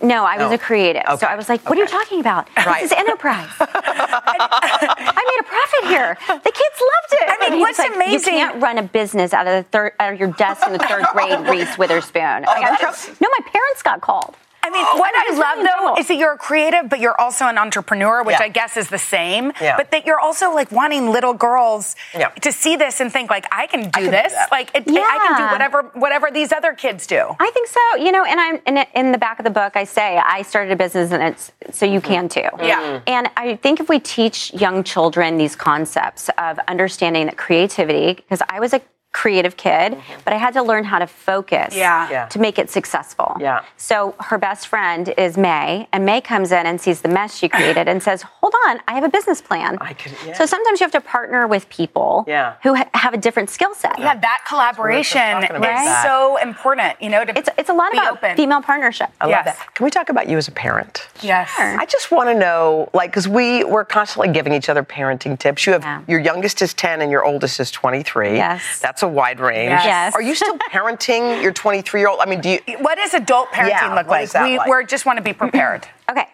No, 0.00 0.24
I 0.24 0.36
was 0.38 0.48
No. 0.48 0.54
a 0.54 0.58
creative. 0.58 1.02
Okay. 1.08 1.16
So 1.18 1.26
I 1.26 1.34
was 1.36 1.48
like, 1.48 1.68
what 1.68 1.76
are 1.78 1.82
you 1.82 1.86
talking 1.88 2.20
about? 2.20 2.48
Right. 2.56 2.82
This 2.82 2.92
is 2.92 2.98
enterprise. 2.98 3.48
I 3.60 5.22
made 5.26 5.40
a 5.40 5.48
profit 5.48 5.88
here. 5.88 6.18
The 6.42 6.50
kids 6.52 6.80
loved 6.80 7.12
it. 7.22 7.28
I 7.28 7.36
mean, 7.40 7.52
And 7.52 7.60
what's 7.60 7.78
like, 7.78 7.94
amazing- 7.94 8.12
You 8.34 8.40
can't 8.40 8.62
run 8.62 8.78
a 8.78 8.82
business 8.82 9.32
out 9.34 9.46
of 9.46 9.52
the 9.54 9.62
third 9.70 9.92
out 10.00 10.12
of 10.12 10.18
your 10.20 10.30
desk 10.32 10.66
in 10.66 10.72
the 10.72 10.78
third 10.78 11.04
grade, 11.12 11.38
Reese 11.48 11.76
Witherspoon. 11.78 12.22
I 12.22 12.44
got 12.44 12.70
in 12.72 12.76
trouble. 12.78 12.98
No, 13.20 13.28
my 13.38 13.50
parents 13.50 13.82
got 13.82 14.00
called. 14.00 14.36
I 14.64 14.70
mean, 14.70 14.84
oh, 14.86 14.96
what 14.98 15.12
I 15.14 15.22
I 15.32 15.34
love 15.34 15.66
though 15.66 16.00
is 16.00 16.08
that 16.08 16.16
you're 16.16 16.32
a 16.34 16.38
creative, 16.38 16.88
but 16.88 17.00
you're 17.00 17.18
also 17.20 17.46
an 17.46 17.58
entrepreneur, 17.58 18.22
which 18.22 18.36
Yeah. 18.38 18.44
I 18.44 18.48
guess 18.48 18.76
is 18.76 18.88
the 18.88 18.98
same. 18.98 19.52
Yeah. 19.60 19.76
But 19.76 19.90
that 19.90 20.06
you're 20.06 20.20
also 20.20 20.52
like 20.54 20.70
wanting 20.70 21.10
little 21.10 21.34
girls 21.34 21.96
Yeah. 22.14 22.28
to 22.28 22.52
see 22.52 22.76
this 22.76 23.00
and 23.00 23.12
think 23.12 23.30
like, 23.30 23.46
I 23.52 23.66
can 23.66 23.84
do 23.84 23.90
can 23.90 24.04
do 24.04 24.10
this. 24.10 24.32
that. 24.32 24.50
like, 24.52 24.70
it, 24.74 24.84
I 24.88 25.18
can 25.28 25.36
do 25.38 25.52
whatever 25.52 25.82
whatever 25.94 26.30
these 26.30 26.52
other 26.52 26.72
kids 26.74 27.06
do. 27.06 27.34
I 27.40 27.50
think 27.50 27.68
so. 27.68 27.96
You 27.96 28.12
know, 28.12 28.24
and 28.24 28.40
I'm 28.40 28.60
in, 28.66 28.86
in 28.94 29.12
the 29.12 29.18
back 29.18 29.38
of 29.38 29.44
the 29.44 29.50
book. 29.50 29.76
I 29.76 29.84
say 29.84 30.18
I 30.18 30.42
started 30.42 30.72
a 30.72 30.76
business, 30.76 31.10
and 31.12 31.22
it's 31.22 31.52
so 31.70 31.84
you 31.86 32.00
can 32.00 32.28
too. 32.28 32.40
Mm-hmm. 32.40 32.64
Yeah. 32.64 32.80
Mm-hmm. 32.80 33.04
And 33.06 33.30
I 33.36 33.56
think 33.56 33.80
if 33.80 33.88
we 33.88 33.98
teach 33.98 34.52
young 34.54 34.84
children 34.84 35.38
these 35.38 35.56
concepts 35.56 36.30
of 36.38 36.58
understanding 36.68 37.26
that 37.26 37.36
creativity, 37.36 38.14
because 38.14 38.42
I 38.48 38.60
was 38.60 38.72
a 38.72 38.80
creative 39.12 39.56
kid, 39.58 39.92
mm-hmm. 39.92 40.20
but 40.24 40.32
I 40.32 40.38
had 40.38 40.54
to 40.54 40.62
learn 40.62 40.84
how 40.84 40.98
to 40.98 41.06
focus 41.06 41.74
Yeah. 41.76 42.08
Yeah. 42.10 42.26
to 42.28 42.38
make 42.38 42.58
it 42.58 42.70
successful. 42.70 43.36
Yeah. 43.38 43.62
So 43.76 44.14
her 44.20 44.38
best 44.38 44.68
friend 44.68 45.12
is 45.18 45.36
May, 45.36 45.86
and 45.92 46.06
May 46.06 46.20
comes 46.22 46.50
in 46.50 46.64
and 46.66 46.80
sees 46.80 47.02
the 47.02 47.08
mess 47.08 47.36
she 47.36 47.48
created 47.48 47.88
and 47.88 48.02
says, 48.02 48.22
"Hold 48.22 48.54
on, 48.66 48.80
I 48.88 48.94
have 48.94 49.04
a 49.04 49.10
business 49.10 49.42
plan." 49.42 49.76
I 49.82 49.92
could- 49.92 50.14
yeah. 50.26 50.32
So 50.32 50.46
sometimes 50.46 50.80
you 50.80 50.84
have 50.84 50.92
to 50.92 51.00
partner 51.02 51.46
with 51.46 51.68
people 51.68 52.24
Yeah. 52.26 52.54
who 52.62 52.74
ha- 52.74 52.88
have 52.94 53.12
a 53.12 53.18
different 53.18 53.50
skill 53.50 53.74
set. 53.74 53.98
Yeah, 53.98 54.14
that 54.14 54.44
collaboration 54.46 55.20
talking 55.42 55.56
is 55.56 55.60
that. 55.62 56.02
so 56.04 56.38
important. 56.38 57.00
You 57.02 57.10
know, 57.10 57.24
to 57.24 57.36
It's 57.38 57.50
it's 57.58 57.68
a 57.68 57.74
lot 57.74 57.92
be 57.92 57.98
about 57.98 58.12
open. 58.14 58.34
female 58.36 58.62
partnership. 58.62 59.10
I 59.20 59.28
Yes. 59.28 59.46
love 59.46 59.56
that. 59.58 59.74
Can 59.74 59.84
we 59.84 59.90
talk 59.90 60.08
about 60.08 60.26
you 60.28 60.38
as 60.38 60.48
a 60.48 60.52
parent? 60.52 61.06
Yes. 61.20 61.50
I 61.58 61.84
just 61.86 62.10
want 62.10 62.28
to 62.30 62.34
know, 62.34 62.88
like, 62.94 63.10
because 63.10 63.28
we 63.28 63.62
we're 63.64 63.84
constantly 63.84 64.28
giving 64.32 64.54
each 64.54 64.68
other 64.70 64.82
parenting 64.82 65.38
tips. 65.38 65.66
You 65.66 65.74
have 65.74 65.84
Yeah. 65.84 66.00
your 66.06 66.20
youngest 66.20 66.62
is 66.62 66.72
ten 66.72 67.02
and 67.02 67.10
your 67.12 67.24
oldest 67.24 67.60
is 67.60 67.70
twenty 67.70 68.02
three. 68.02 68.36
Yes. 68.36 68.78
that's 68.80 69.01
a 69.02 69.08
wide 69.08 69.40
range. 69.40 69.70
Yes. 69.70 69.84
Yes. 69.84 70.14
Are 70.14 70.22
you 70.22 70.34
still 70.34 70.56
parenting 70.70 71.42
your 71.42 71.52
twenty 71.52 71.82
three 71.82 72.00
year 72.00 72.08
old? 72.08 72.20
I 72.20 72.26
mean, 72.26 72.40
do 72.40 72.50
you? 72.50 72.60
What 72.78 72.96
does 72.98 73.14
adult 73.14 73.48
parenting 73.50 73.68
Yeah, 73.70 73.88
look 73.94 74.06
what 74.06 74.08
like? 74.08 74.24
is 74.24 74.32
that 74.32 74.44
we 74.48 74.58
like? 74.58 74.68
we 74.68 74.84
just 74.86 75.06
want 75.06 75.16
to 75.18 75.22
be 75.22 75.32
prepared. 75.32 75.86
Okay. 76.10 76.26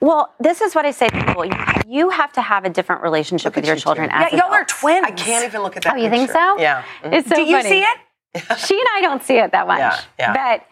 Well, 0.00 0.34
this 0.40 0.60
is 0.60 0.74
what 0.74 0.84
I 0.84 0.90
say 0.90 1.08
to 1.08 1.24
people. 1.24 1.44
You- 1.44 1.54
You 1.86 2.10
have 2.10 2.32
to 2.32 2.42
have 2.42 2.64
a 2.64 2.70
different 2.70 3.02
relationship 3.02 3.50
Look 3.50 3.56
with 3.56 3.66
your 3.66 3.76
you 3.76 3.80
children 3.80 4.08
two. 4.08 4.14
as 4.16 4.32
yeah, 4.32 4.38
y'all 4.44 4.52
are 4.52 4.64
twins. 4.64 5.04
I 5.06 5.10
can't 5.12 5.44
even 5.44 5.62
look 5.62 5.76
at 5.76 5.82
that. 5.84 5.94
Oh, 5.94 5.96
you 5.96 6.10
think 6.10 6.30
so? 6.30 6.58
Yeah. 6.58 6.84
It's 7.04 7.28
so 7.28 7.36
Do 7.36 7.42
you 7.42 7.56
funny. 7.56 7.68
see 7.68 7.80
it? 7.82 7.98
She 8.58 8.74
and 8.78 8.88
I 8.96 9.00
don't 9.02 9.22
see 9.22 9.38
it 9.38 9.52
that 9.52 9.66
much. 9.66 9.78
Yeah, 9.78 10.00
yeah. 10.18 10.32
But 10.32 10.66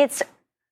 it's 0.00 0.22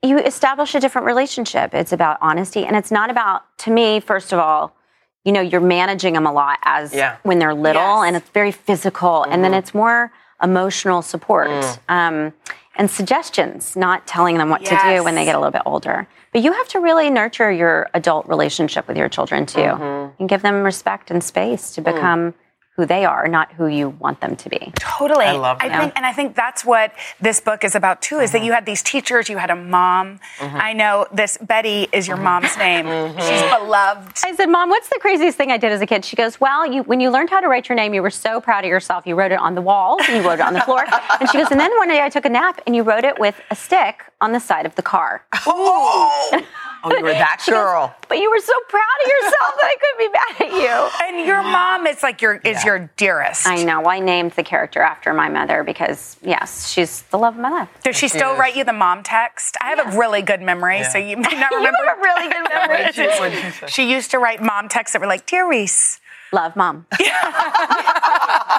you 0.03 0.19
establish 0.19 0.75
a 0.77 0.81
different 0.81 1.07
relationship. 1.07 1.75
It's 1.75 1.93
about 1.93 2.17
honesty, 2.21 2.65
and 2.65 2.77
it's 2.77 2.91
not 2.93 3.11
about 3.11 3.43
to 3.59 3.71
me. 3.73 3.99
First 4.01 4.33
of 4.33 4.39
all, 4.39 4.75
you 5.25 5.33
know, 5.33 5.41
you're 5.41 5.61
managing 5.61 6.15
them 6.15 6.27
a 6.27 6.33
lot 6.33 6.59
as 6.65 6.95
Yeah. 6.95 7.17
when 7.23 7.39
they're 7.39 7.55
little, 7.55 7.83
Yes. 8.03 8.07
and 8.07 8.17
it's 8.17 8.31
very 8.31 8.53
physical, 8.53 9.25
and 9.25 9.45
then 9.45 9.53
it's 9.55 9.75
more 9.75 10.11
emotional 10.43 11.03
support. 11.03 11.49
Mm. 11.51 11.79
Um, 11.89 12.33
and 12.77 12.89
suggestions, 12.89 13.75
not 13.75 14.07
telling 14.07 14.39
them 14.39 14.51
what 14.51 14.65
to 14.65 14.79
do 14.89 15.03
when 15.03 15.17
they 15.17 15.25
get 15.25 15.35
a 15.35 15.39
little 15.39 15.51
bit 15.51 15.63
older. 15.67 16.07
But 16.33 16.43
you 16.43 16.53
have 16.53 16.69
to 16.69 16.79
really 16.79 17.11
nurture 17.11 17.51
your 17.51 17.89
adult 17.93 18.29
relationship 18.29 18.87
with 18.87 18.97
your 18.97 19.09
children 19.09 19.47
too, 19.47 19.59
Mm-hmm. 19.61 20.11
and 20.21 20.29
give 20.29 20.43
them 20.43 20.63
respect 20.63 21.11
and 21.11 21.23
space 21.25 21.73
Mm. 21.73 21.75
to 21.75 21.81
become 21.81 22.35
who 22.79 22.87
they 22.87 23.05
are, 23.05 23.27
not 23.27 23.51
who 23.55 23.67
you 23.67 23.89
want 23.89 24.21
them 24.21 24.37
to 24.37 24.49
be. 24.49 24.73
Totally. 24.79 25.25
I 25.25 25.33
love 25.33 25.59
that. 25.59 25.81
think, 25.81 25.93
and 25.97 26.07
I 26.07 26.13
think 26.13 26.37
that's 26.37 26.65
what 26.65 26.93
this 27.21 27.41
book 27.41 27.65
is 27.65 27.75
about 27.75 28.01
too. 28.01 28.21
Is 28.21 28.31
that 28.31 28.45
you 28.45 28.53
had 28.53 28.67
these 28.67 28.85
teachers, 28.85 29.29
you 29.29 29.37
had 29.37 29.51
a 29.51 29.57
mom. 29.57 30.21
Mm-hmm. 30.39 30.57
I 30.57 30.75
know 30.75 31.09
this 31.13 31.39
Betty 31.39 31.89
is 31.93 32.07
your 32.07 32.17
mm-hmm. 32.17 32.25
mom's 32.25 32.57
name. 32.57 32.87
Mm-hmm. 32.87 33.19
She's 33.19 33.43
beloved. 33.59 34.19
I 34.25 34.33
said, 34.37 34.47
Mom, 34.47 34.69
what's 34.69 34.89
the 34.89 34.99
craziest 35.01 35.37
thing 35.37 35.51
I 35.51 35.59
did 35.59 35.73
as 35.73 35.81
a 35.81 35.87
kid? 35.87 36.05
She 36.05 36.15
goes, 36.15 36.41
Well, 36.41 36.73
you, 36.73 36.85
when 36.85 37.01
you 37.01 37.11
learned 37.11 37.31
how 37.31 37.41
to 37.41 37.49
write 37.49 37.69
your 37.69 37.75
name, 37.75 37.95
you 37.95 38.03
were 38.03 38.11
so 38.11 38.41
proud 38.41 38.65
of 38.65 38.69
yourself. 38.69 39.09
You 39.09 39.17
wrote 39.17 39.33
it 39.33 39.41
on 39.41 39.57
the 39.57 39.63
walls 39.63 40.03
and 40.07 40.17
you 40.17 40.23
wrote 40.23 40.39
it 40.39 40.43
on 40.43 40.55
the 40.55 40.61
floor. 40.61 40.85
And 41.21 41.29
she 41.31 41.39
goes, 41.39 41.51
And 41.51 41.59
then 41.59 41.77
one 41.79 41.89
day 41.89 42.01
I 42.01 42.09
took 42.09 42.27
a 42.27 42.29
nap 42.29 42.61
and 42.65 42.77
you 42.77 42.85
wrote 42.85 43.03
it 43.03 43.19
with 43.19 43.41
a 43.51 43.57
stick 43.57 44.05
on 44.21 44.31
the 44.31 44.39
side 44.39 44.67
of 44.67 44.77
the 44.77 44.83
car. 44.83 45.25
Oh, 45.47 46.43
oh, 46.93 46.97
you 46.97 47.03
were 47.05 47.13
that 47.13 47.41
She 47.45 47.51
goes, 47.51 47.61
girl. 47.61 47.95
but 48.09 48.19
you 48.19 48.31
were 48.31 48.39
so 48.41 48.53
proud 48.69 48.83
of 49.05 49.09
yourself 49.09 49.55
that 49.61 49.65
I 49.65 49.77
couldn't 49.81 49.99
be 49.99 50.09
mad 50.13 50.53
at 50.57 50.63
you. 50.63 51.09
And 51.19 51.27
your 51.27 51.43
mom 51.43 51.87
is 51.87 52.03
like 52.03 52.21
your 52.23 52.35
is 52.37 52.65
your 52.65 52.91
dearest. 52.97 53.47
I 53.47 53.63
know. 53.65 53.85
I 53.87 53.99
named 54.01 54.33
the 54.33 54.43
character 54.43 54.81
after 54.81 55.13
my 55.15 55.29
mother 55.29 55.63
because, 55.65 56.17
yes, 56.23 56.69
she's 56.71 57.03
the 57.11 57.19
love 57.19 57.35
of 57.35 57.41
my 57.41 57.51
life. 57.51 57.69
Does 57.83 57.97
she 57.97 58.09
still 58.09 58.33
is. 58.33 58.39
write 58.39 58.57
you 58.57 58.65
the 58.65 58.73
mom 58.73 59.03
text? 59.03 59.57
I 59.61 59.71
have 59.75 59.95
a 59.95 59.99
really 59.99 60.23
good 60.23 60.43
memory, 60.43 60.85
so 60.85 60.99
you 60.99 61.17
may 61.17 61.23
not 61.23 61.51
You 61.51 61.57
remember. 61.59 61.79
have 61.87 61.99
a 61.99 62.01
really 62.03 62.29
good 62.33 62.49
memory. 62.49 63.69
she 63.69 63.91
used 63.91 64.11
to 64.13 64.19
write 64.19 64.43
mom 64.43 64.69
texts 64.69 64.93
that 64.93 65.01
were 65.01 65.07
like, 65.09 65.27
"Dear 65.27 65.49
Reese." 65.49 66.01
Love 66.31 66.57
mom. 66.57 66.85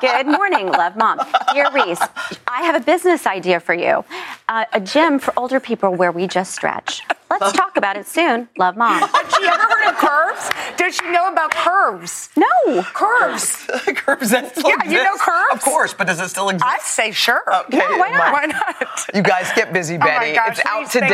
Good 0.02 0.26
morning, 0.28 0.68
love 0.68 0.96
mom. 0.96 1.20
Dear 1.54 1.70
Reese, 1.72 2.02
I 2.48 2.62
have 2.64 2.74
a 2.76 2.80
business 2.80 3.28
idea 3.28 3.60
for 3.60 3.74
you. 3.76 4.04
Uh, 4.48 4.66
a 4.74 4.80
gym 4.80 5.20
for 5.20 5.34
older 5.38 5.60
people 5.60 5.94
where 5.94 6.12
we 6.12 6.26
just 6.26 6.54
stretch. 6.54 7.02
Let's 7.30 7.54
talk 7.54 7.78
about 7.78 7.96
it 7.98 8.08
soon. 8.08 8.50
Love, 8.58 8.76
mom. 8.76 9.02
Has 9.02 9.36
she 9.36 9.46
ever 9.48 9.58
heard 9.62 9.90
of 9.90 9.96
curves? 9.98 10.50
Does 10.78 10.96
she 10.96 11.12
know 11.12 11.32
about 11.32 11.52
curves? 11.52 12.30
No. 12.36 12.84
Curves. 12.94 13.56
curves 13.96 14.32
that 14.32 14.52
still 14.58 14.70
Yeah, 14.70 14.84
you 14.90 15.04
know 15.04 15.16
curves? 15.18 15.54
Of 15.54 15.62
course, 15.62 15.94
but 15.94 16.08
does 16.08 16.20
it 16.20 16.30
still 16.30 16.50
exist? 16.50 16.66
I'd 16.66 16.82
say 16.82 17.12
sure. 17.12 17.42
Okay, 17.66 17.78
Yeah, 17.78 17.98
why 18.00 18.10
not? 18.10 18.34
Why 18.34 18.46
not? 18.48 19.06
You 19.14 19.22
guys 19.22 19.52
get 19.56 19.72
busy, 19.74 19.96
Oh 19.96 20.00
my 20.00 20.06
Betty. 20.06 20.34
gosh, 20.36 20.58
it's 20.58 20.66
out 20.66 20.84
please, 20.86 20.92
thank 21.00 21.06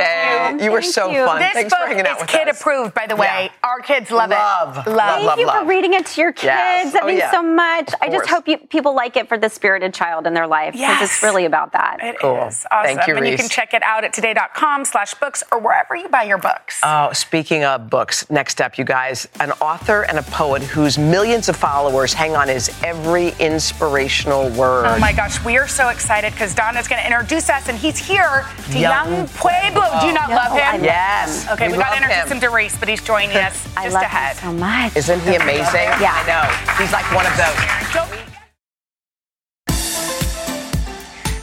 today. 0.59 0.65
you. 0.65 0.71
were 0.71 0.81
so 0.81 1.09
you. 1.11 1.25
fun. 1.25 1.39
This 1.41 1.51
Thanks 1.53 1.73
for 1.73 1.79
book 1.79 1.87
hanging 1.89 2.07
out 2.07 2.15
is 2.17 2.21
with 2.21 2.29
kid 2.29 2.47
us. 2.47 2.61
approved, 2.61 2.93
by 2.93 3.07
the 3.07 3.15
way. 3.15 3.25
Yeah. 3.51 3.69
Our 3.69 3.79
kids 3.81 4.09
love, 4.11 4.29
Love, 4.29 4.77
it. 4.87 4.89
love, 4.89 4.95
Love. 4.95 4.95
love, 5.23 5.25
Thank 5.37 5.39
you 5.39 5.51
for 5.51 5.65
reading 5.65 5.93
it 5.93 6.05
to 6.07 6.21
your 6.21 6.31
kids. 6.31 6.45
Yes. 6.45 6.93
That 6.93 7.03
Oh, 7.03 7.07
means 7.07 7.19
yeah. 7.19 7.31
so 7.31 7.43
much. 7.43 7.93
I 8.01 8.09
just 8.09 8.29
hope 8.29 8.47
you, 8.47 8.57
people 8.57 8.95
like 8.95 9.17
it 9.17 9.27
for 9.27 9.37
the 9.37 9.49
spirited 9.49 9.93
child 9.93 10.27
in 10.27 10.33
their 10.33 10.47
life 10.47 10.73
because 10.73 10.79
Yes. 10.81 11.01
it's 11.15 11.23
really 11.23 11.45
about 11.45 11.73
that. 11.73 11.97
It 12.01 12.15
is 12.15 12.21
Cool. 12.21 12.35
awesome. 12.35 12.69
Thank 12.83 13.07
you, 13.07 13.15
and 13.17 13.27
you 13.27 13.35
can 13.37 13.49
check 13.49 13.73
it 13.73 13.83
out 13.83 14.03
at 14.05 14.13
today.com 14.13 14.85
slash 14.85 15.13
books 15.15 15.43
or 15.51 15.59
wherever 15.59 15.95
you 15.95 16.04
buy 16.09 16.23
your 16.23 16.37
books. 16.37 16.79
Oh, 16.83 17.11
speaking 17.13 17.63
of 17.63 17.89
books, 17.89 18.29
next 18.29 18.61
up, 18.61 18.77
you 18.77 18.83
guys, 18.85 19.27
an 19.39 19.51
author 19.53 20.03
and 20.03 20.17
a 20.17 20.23
poet 20.23 20.61
whose 20.63 20.97
millions 20.97 21.49
of 21.49 21.55
followers 21.55 22.13
hang 22.13 22.35
on 22.35 22.47
his 22.47 22.69
every 22.83 23.33
inspirational 23.39 24.49
word. 24.51 24.85
Oh 24.87 24.99
my 24.99 25.13
gosh, 25.13 25.43
we 25.43 25.57
are 25.57 25.67
so 25.67 25.89
excited 25.89 26.31
because 26.33 26.53
Donna's 26.55 26.87
going 26.87 27.01
to 27.01 27.05
introduce 27.07 27.49
us, 27.49 27.67
and 27.69 27.77
he's 27.77 27.97
here 27.97 28.45
to 28.71 28.79
Young 28.79 29.11
Yung 29.11 29.27
Pueblo. 29.29 29.99
Do 30.01 30.07
you 30.07 30.13
not 30.13 30.27
oh, 30.27 30.29
No, 30.29 30.35
love 30.35 30.51
him? 30.53 30.83
Yes. 30.83 31.47
Okay, 31.51 31.67
we, 31.67 31.73
we 31.73 31.79
got 31.79 31.91
to 31.91 31.97
introduce 31.97 32.25
him. 32.31 32.37
him. 32.37 32.41
to 32.41 32.49
Reese, 32.49 32.77
but 32.77 32.87
he's 32.89 33.01
joining 33.03 33.35
us 33.37 33.63
just 33.63 33.77
I 33.77 33.87
love 33.89 34.03
ahead. 34.03 34.37
him 34.37 34.51
so 34.51 34.59
much. 34.59 34.95
Isn't 34.95 35.19
he 35.21 35.35
amazing? 35.35 35.89
Yeah. 35.99 36.13
I 36.15 36.23
know. 36.27 36.83
He's 36.83 36.91
like 36.93 37.05
one 37.13 37.25
of 37.25 37.35
those. 37.37 37.93
Don't- 37.93 38.24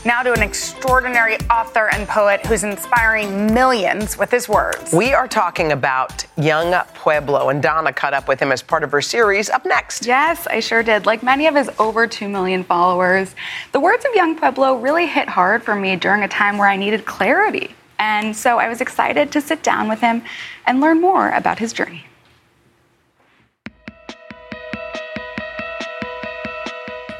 Now 0.05 0.21
to 0.21 0.33
an 0.33 0.41
extraordinary 0.41 1.37
author 1.49 1.87
and 1.93 2.05
poet 2.05 2.45
who's 2.45 2.65
inspiring 2.65 3.53
millions 3.53 4.17
with 4.17 4.29
his 4.31 4.49
words. 4.49 4.91
We 4.91 5.13
are 5.13 5.29
talking 5.29 5.71
about 5.71 6.25
Yung 6.35 6.73
Pueblo, 6.93 7.47
and 7.47 7.63
Donna 7.63 7.93
caught 7.93 8.13
up 8.13 8.27
with 8.27 8.41
him 8.41 8.51
as 8.51 8.61
part 8.61 8.83
of 8.83 8.91
her 8.91 9.01
series. 9.01 9.49
Up 9.49 9.65
next. 9.65 10.05
Yes, 10.05 10.45
I 10.45 10.59
sure 10.59 10.83
did. 10.83 11.05
Like 11.05 11.23
many 11.23 11.47
of 11.47 11.55
his 11.55 11.69
over 11.79 12.05
2 12.05 12.27
million 12.27 12.65
followers, 12.65 13.33
the 13.71 13.79
words 13.79 14.03
of 14.03 14.11
Yung 14.13 14.35
Pueblo 14.35 14.75
really 14.75 15.07
hit 15.07 15.29
hard 15.29 15.63
for 15.63 15.73
me 15.73 15.95
during 15.95 16.23
a 16.23 16.27
time 16.27 16.57
where 16.57 16.67
I 16.67 16.75
needed 16.75 17.05
clarity. 17.05 17.73
And 17.97 18.35
so 18.35 18.59
I 18.59 18.67
was 18.67 18.81
excited 18.81 19.31
to 19.31 19.39
sit 19.39 19.63
down 19.63 19.87
with 19.87 20.01
him 20.01 20.21
and 20.65 20.81
learn 20.81 20.99
more 20.99 21.29
about 21.29 21.59
his 21.59 21.71
journey. 21.71 22.07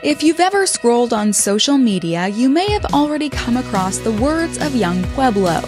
If 0.03 0.21
you've 0.21 0.41
ever 0.41 0.67
scrolled 0.67 1.13
on 1.13 1.31
social 1.31 1.77
media, 1.77 2.27
you 2.27 2.49
may 2.49 2.69
have 2.73 2.93
already 2.93 3.29
come 3.29 3.55
across 3.55 3.99
the 3.99 4.11
words 4.11 4.57
of 4.57 4.75
Yung 4.75 5.01
Pueblo. 5.13 5.61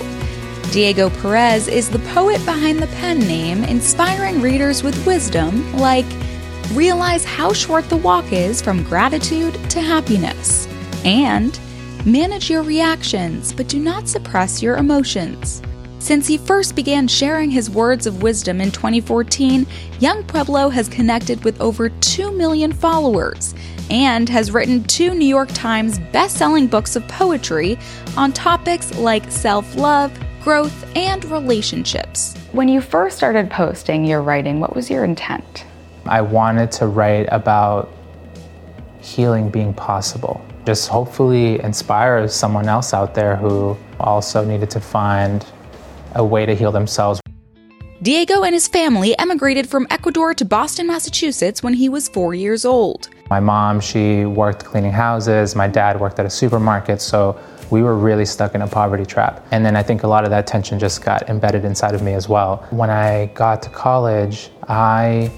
Diego 0.74 1.10
Perez 1.10 1.70
is 1.70 1.90
the 1.90 2.00
poet 2.14 2.44
behind 2.44 2.80
the 2.80 2.88
pen 3.00 3.20
name, 3.20 3.64
inspiring 3.64 4.42
readers 4.42 4.84
with 4.84 5.08
wisdom 5.08 5.72
like 5.78 6.06
realize 6.74 7.24
how 7.24 7.54
short 7.54 7.88
the 7.88 7.96
walk 7.96 8.34
is 8.34 8.62
from 8.62 8.84
gratitude 8.84 9.54
to 9.70 9.80
happiness, 9.80 10.68
and 11.06 11.58
manage 12.06 12.50
your 12.50 12.64
reactions 12.64 13.54
but 13.54 13.70
do 13.70 13.80
not 13.80 14.10
suppress 14.10 14.62
your 14.62 14.76
emotions. 14.76 15.62
Since 16.06 16.28
he 16.28 16.38
first 16.38 16.76
began 16.76 17.08
sharing 17.08 17.50
his 17.50 17.68
words 17.68 18.06
of 18.06 18.22
wisdom 18.22 18.62
in 18.62 18.70
2014, 18.70 19.66
Yung 20.02 20.24
Pueblo 20.26 20.70
has 20.70 20.88
connected 20.88 21.44
with 21.44 21.60
over 21.60 21.90
2 21.90 22.32
million 22.32 22.72
followers 22.72 23.56
and 23.90 24.30
has 24.30 24.52
written 24.52 24.84
two 24.84 25.16
New 25.16 25.26
York 25.26 25.50
Times 25.54 25.98
best-selling 26.14 26.68
books 26.68 26.96
of 26.96 27.08
poetry 27.08 27.80
on 28.16 28.32
topics 28.34 28.96
like 29.00 29.32
self-love, 29.32 30.16
growth, 30.44 30.86
and 30.96 31.26
relationships. 31.26 32.36
When 32.52 32.70
you 32.70 32.82
first 32.82 33.18
started 33.18 33.50
posting 33.50 34.06
your 34.06 34.22
writing, 34.22 34.60
what 34.60 34.76
was 34.76 34.92
your 34.92 35.06
intent? 35.06 35.66
I 36.06 36.22
wanted 36.22 36.72
to 36.74 36.86
write 36.86 37.28
about 37.32 37.92
healing 39.02 39.50
being 39.50 39.74
possible. 39.74 40.46
Just 40.68 40.88
hopefully 40.88 41.60
inspire 41.62 42.28
someone 42.28 42.70
else 42.70 42.94
out 42.94 43.16
there 43.16 43.36
who 43.36 43.76
also 44.00 44.46
needed 44.46 44.70
to 44.70 44.80
find 44.80 45.44
a 46.16 46.26
way 46.26 46.46
to 46.46 46.56
heal 46.56 46.72
themselves. 46.72 47.22
Diego 48.02 48.44
and 48.44 48.54
his 48.54 48.68
family 48.68 49.18
emigrated 49.18 49.70
from 49.70 49.88
Ecuador 49.90 50.34
to 50.34 50.44
Boston, 50.44 50.88
Massachusetts 50.88 51.64
when 51.64 51.74
he 51.74 51.88
was 51.88 52.10
four 52.10 52.34
years 52.34 52.66
old. 52.66 53.10
My 53.30 53.40
mom, 53.40 53.80
she 53.80 54.26
worked 54.26 54.66
cleaning 54.66 54.92
houses. 54.92 55.56
My 55.56 55.68
dad 55.68 56.00
worked 56.00 56.20
at 56.20 56.26
a 56.26 56.30
supermarket. 56.30 57.02
So 57.02 57.40
we 57.72 57.82
were 57.82 57.96
really 57.96 58.26
stuck 58.26 58.54
in 58.54 58.62
a 58.62 58.68
poverty 58.68 59.06
trap. 59.06 59.46
And 59.52 59.66
then 59.66 59.76
I 59.76 59.82
think 59.82 60.04
a 60.04 60.08
lot 60.08 60.24
of 60.24 60.30
that 60.30 60.46
tension 60.46 60.78
just 60.78 61.04
got 61.04 61.30
embedded 61.30 61.66
inside 61.66 61.96
of 61.96 62.04
me 62.04 62.14
as 62.14 62.30
well. 62.30 62.68
When 62.70 62.90
I 62.90 63.28
got 63.34 63.62
to 63.64 63.70
college, 63.70 64.50
I 64.68 65.32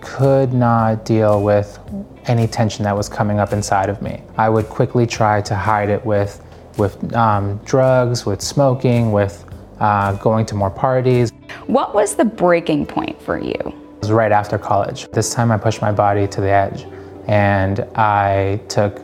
could 0.00 0.52
not 0.52 1.04
deal 1.04 1.42
with 1.42 1.78
any 2.26 2.46
tension 2.46 2.84
that 2.84 2.96
was 2.96 3.08
coming 3.08 3.38
up 3.38 3.52
inside 3.52 3.88
of 3.88 4.02
me. 4.02 4.22
I 4.36 4.48
would 4.48 4.68
quickly 4.68 5.06
try 5.06 5.40
to 5.42 5.54
hide 5.54 5.90
it 5.90 6.04
with, 6.04 6.44
with 6.76 7.14
um, 7.14 7.58
drugs, 7.64 8.26
with 8.26 8.40
smoking, 8.42 9.12
with 9.12 9.43
uh, 9.80 10.12
going 10.14 10.46
to 10.46 10.54
more 10.54 10.70
parties. 10.70 11.32
What 11.66 11.94
was 11.94 12.14
the 12.14 12.24
breaking 12.24 12.86
point 12.86 13.20
for 13.20 13.38
you? 13.38 13.54
It 13.54 14.00
was 14.00 14.12
right 14.12 14.32
after 14.32 14.58
college. 14.58 15.08
This 15.10 15.32
time 15.32 15.50
I 15.50 15.58
pushed 15.58 15.80
my 15.80 15.92
body 15.92 16.26
to 16.28 16.40
the 16.40 16.50
edge 16.50 16.86
and 17.26 17.80
I 17.94 18.60
took, 18.68 18.98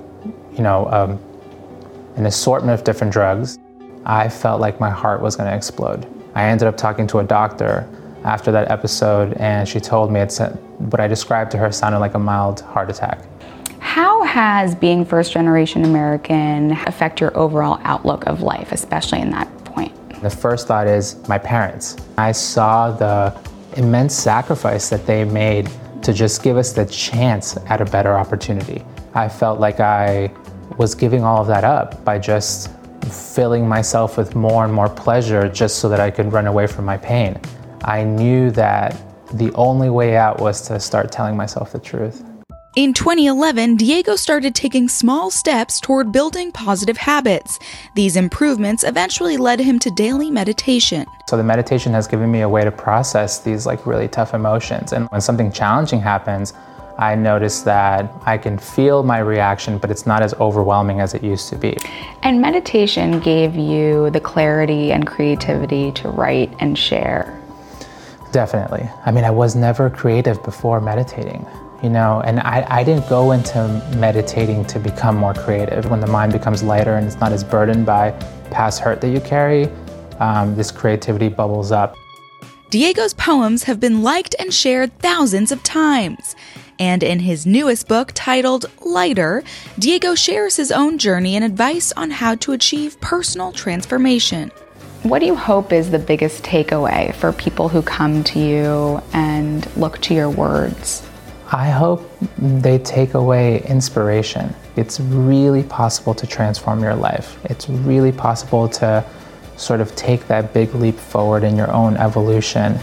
you 0.52 0.62
know, 0.62 0.86
um, 0.90 1.18
an 2.16 2.26
assortment 2.26 2.78
of 2.78 2.84
different 2.84 3.12
drugs. 3.12 3.58
I 4.04 4.28
felt 4.28 4.60
like 4.60 4.80
my 4.80 4.90
heart 4.90 5.20
was 5.20 5.36
going 5.36 5.48
to 5.48 5.56
explode. 5.56 6.06
I 6.34 6.44
ended 6.44 6.68
up 6.68 6.76
talking 6.76 7.06
to 7.08 7.18
a 7.18 7.24
doctor 7.24 7.88
after 8.24 8.52
that 8.52 8.70
episode 8.70 9.32
and 9.34 9.66
she 9.68 9.80
told 9.80 10.12
me 10.12 10.20
it's 10.20 10.38
what 10.38 11.00
I 11.00 11.06
described 11.06 11.50
to 11.52 11.58
her 11.58 11.72
sounded 11.72 11.98
like 11.98 12.14
a 12.14 12.18
mild 12.18 12.60
heart 12.60 12.90
attack. 12.90 13.24
How 13.78 14.22
has 14.24 14.74
being 14.74 15.04
first 15.04 15.32
generation 15.32 15.84
American 15.84 16.72
affect 16.86 17.20
your 17.20 17.36
overall 17.36 17.80
outlook 17.82 18.26
of 18.26 18.42
life, 18.42 18.72
especially 18.72 19.20
in 19.20 19.30
that? 19.30 19.48
The 20.22 20.30
first 20.30 20.66
thought 20.66 20.86
is 20.86 21.16
my 21.28 21.38
parents. 21.38 21.96
I 22.18 22.32
saw 22.32 22.90
the 22.90 23.34
immense 23.76 24.14
sacrifice 24.14 24.90
that 24.90 25.06
they 25.06 25.24
made 25.24 25.70
to 26.02 26.12
just 26.12 26.42
give 26.42 26.58
us 26.58 26.72
the 26.72 26.84
chance 26.86 27.56
at 27.66 27.80
a 27.80 27.86
better 27.86 28.14
opportunity. 28.14 28.84
I 29.14 29.28
felt 29.28 29.60
like 29.60 29.80
I 29.80 30.30
was 30.76 30.94
giving 30.94 31.24
all 31.24 31.40
of 31.40 31.46
that 31.46 31.64
up 31.64 32.04
by 32.04 32.18
just 32.18 32.70
filling 33.10 33.66
myself 33.66 34.18
with 34.18 34.34
more 34.34 34.64
and 34.64 34.72
more 34.72 34.88
pleasure 34.88 35.48
just 35.48 35.78
so 35.78 35.88
that 35.88 36.00
I 36.00 36.10
could 36.10 36.32
run 36.32 36.46
away 36.46 36.66
from 36.66 36.84
my 36.84 36.98
pain. 36.98 37.40
I 37.82 38.04
knew 38.04 38.50
that 38.50 38.96
the 39.32 39.52
only 39.54 39.88
way 39.88 40.16
out 40.16 40.38
was 40.38 40.60
to 40.68 40.78
start 40.80 41.10
telling 41.10 41.36
myself 41.36 41.72
the 41.72 41.78
truth. 41.78 42.24
In 42.76 42.94
2011, 42.94 43.74
Diego 43.78 44.14
started 44.14 44.54
taking 44.54 44.88
small 44.88 45.28
steps 45.28 45.80
toward 45.80 46.12
building 46.12 46.52
positive 46.52 46.96
habits. 46.96 47.58
These 47.96 48.14
improvements 48.14 48.84
eventually 48.84 49.36
led 49.36 49.58
him 49.58 49.80
to 49.80 49.90
daily 49.90 50.30
meditation. 50.30 51.04
So 51.28 51.36
the 51.36 51.42
meditation 51.42 51.92
has 51.94 52.06
given 52.06 52.30
me 52.30 52.42
a 52.42 52.48
way 52.48 52.62
to 52.62 52.70
process 52.70 53.40
these 53.40 53.66
like 53.66 53.86
really 53.86 54.06
tough 54.06 54.34
emotions. 54.34 54.92
And 54.92 55.08
when 55.08 55.20
something 55.20 55.50
challenging 55.50 56.00
happens, 56.00 56.52
I 56.96 57.16
notice 57.16 57.62
that 57.62 58.08
I 58.24 58.38
can 58.38 58.56
feel 58.56 59.02
my 59.02 59.18
reaction, 59.18 59.78
but 59.78 59.90
it's 59.90 60.06
not 60.06 60.22
as 60.22 60.32
overwhelming 60.34 61.00
as 61.00 61.12
it 61.12 61.24
used 61.24 61.48
to 61.48 61.56
be. 61.56 61.76
And 62.22 62.40
meditation 62.40 63.18
gave 63.18 63.56
you 63.56 64.10
the 64.10 64.20
clarity 64.20 64.92
and 64.92 65.08
creativity 65.08 65.90
to 65.92 66.08
write 66.08 66.54
and 66.60 66.78
share. 66.78 67.36
Definitely. 68.30 68.88
I 69.04 69.10
mean, 69.10 69.24
I 69.24 69.30
was 69.30 69.56
never 69.56 69.90
creative 69.90 70.40
before 70.44 70.80
meditating, 70.80 71.44
you 71.82 71.88
know, 71.88 72.20
and 72.24 72.40
I, 72.40 72.66
I 72.68 72.84
didn't 72.84 73.08
go 73.08 73.32
into 73.32 73.68
meditating 73.96 74.66
to 74.66 74.78
become 74.78 75.16
more 75.16 75.34
creative. 75.34 75.90
When 75.90 76.00
the 76.00 76.06
mind 76.06 76.32
becomes 76.32 76.62
lighter 76.62 76.96
and 76.96 77.06
it's 77.06 77.18
not 77.18 77.32
as 77.32 77.42
burdened 77.42 77.86
by 77.86 78.10
past 78.50 78.80
hurt 78.80 79.00
that 79.00 79.08
you 79.08 79.20
carry, 79.20 79.68
um, 80.18 80.54
this 80.56 80.70
creativity 80.70 81.28
bubbles 81.28 81.72
up. 81.72 81.96
Diego's 82.68 83.14
poems 83.14 83.64
have 83.64 83.80
been 83.80 84.02
liked 84.02 84.36
and 84.38 84.54
shared 84.54 84.96
thousands 84.98 85.50
of 85.50 85.62
times. 85.62 86.36
And 86.78 87.02
in 87.02 87.18
his 87.18 87.46
newest 87.46 87.88
book 87.88 88.12
titled 88.14 88.70
Lighter, 88.80 89.42
Diego 89.78 90.14
shares 90.14 90.56
his 90.56 90.70
own 90.70 90.96
journey 90.96 91.34
and 91.36 91.44
advice 91.44 91.92
on 91.92 92.10
how 92.10 92.36
to 92.36 92.52
achieve 92.52 93.00
personal 93.00 93.52
transformation. 93.52 94.50
What 95.02 95.18
do 95.18 95.26
you 95.26 95.34
hope 95.34 95.72
is 95.72 95.90
the 95.90 95.98
biggest 95.98 96.42
takeaway 96.42 97.14
for 97.14 97.32
people 97.32 97.68
who 97.68 97.82
come 97.82 98.22
to 98.24 98.38
you 98.38 99.02
and 99.12 99.66
look 99.76 99.98
to 100.02 100.14
your 100.14 100.30
words? 100.30 101.09
I 101.52 101.68
hope 101.68 102.08
they 102.38 102.78
take 102.78 103.14
away 103.14 103.64
inspiration. 103.64 104.54
It's 104.76 105.00
really 105.00 105.64
possible 105.64 106.14
to 106.14 106.24
transform 106.24 106.80
your 106.80 106.94
life. 106.94 107.38
It's 107.46 107.68
really 107.68 108.12
possible 108.12 108.68
to 108.68 109.04
sort 109.56 109.80
of 109.80 109.94
take 109.96 110.28
that 110.28 110.54
big 110.54 110.72
leap 110.76 110.94
forward 110.94 111.42
in 111.42 111.56
your 111.56 111.68
own 111.72 111.96
evolution. 111.96 112.74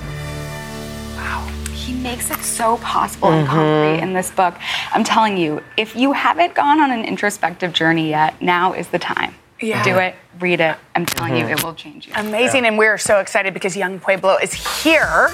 Wow, 1.16 1.50
he 1.72 1.94
makes 1.94 2.30
it 2.30 2.40
so 2.40 2.76
possible 2.80 3.30
and 3.30 3.48
mm-hmm. 3.48 3.56
concrete 3.56 4.04
in 4.04 4.12
this 4.12 4.32
book. 4.32 4.54
I'm 4.92 5.06
telling 5.06 5.38
you, 5.38 5.64
if 5.78 5.96
you 5.96 6.12
haven't 6.12 6.54
gone 6.54 6.82
on 6.82 6.92
an 6.92 7.06
introspective 7.06 7.72
journey 7.72 8.10
yet, 8.10 8.42
now 8.42 8.74
is 8.74 8.90
the 8.90 9.00
time. 9.00 9.34
Yeah. 9.60 9.84
Do 9.84 9.98
it, 9.98 10.16
read 10.40 10.62
it. 10.62 10.78
I'm 10.96 11.06
telling 11.06 11.34
Mm-hmm. 11.34 11.48
you, 11.50 11.56
it 11.56 11.64
will 11.64 11.74
change 11.74 12.08
you. 12.08 12.14
Amazing. 12.16 12.66
And 12.66 12.78
we're 12.78 12.98
so 12.98 13.20
excited 13.20 13.54
because 13.54 13.76
Yung 13.76 14.00
Pueblo 14.00 14.38
is 14.38 14.54
here. 14.84 15.30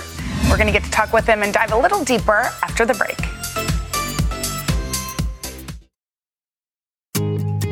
We're 0.49 0.57
going 0.57 0.67
to 0.67 0.73
get 0.73 0.83
to 0.85 0.91
talk 0.91 1.11
with 1.13 1.25
him 1.25 1.43
and 1.43 1.53
dive 1.53 1.71
a 1.71 1.77
little 1.77 2.03
deeper 2.03 2.49
after 2.63 2.85
the 2.85 2.93
break. 2.93 3.17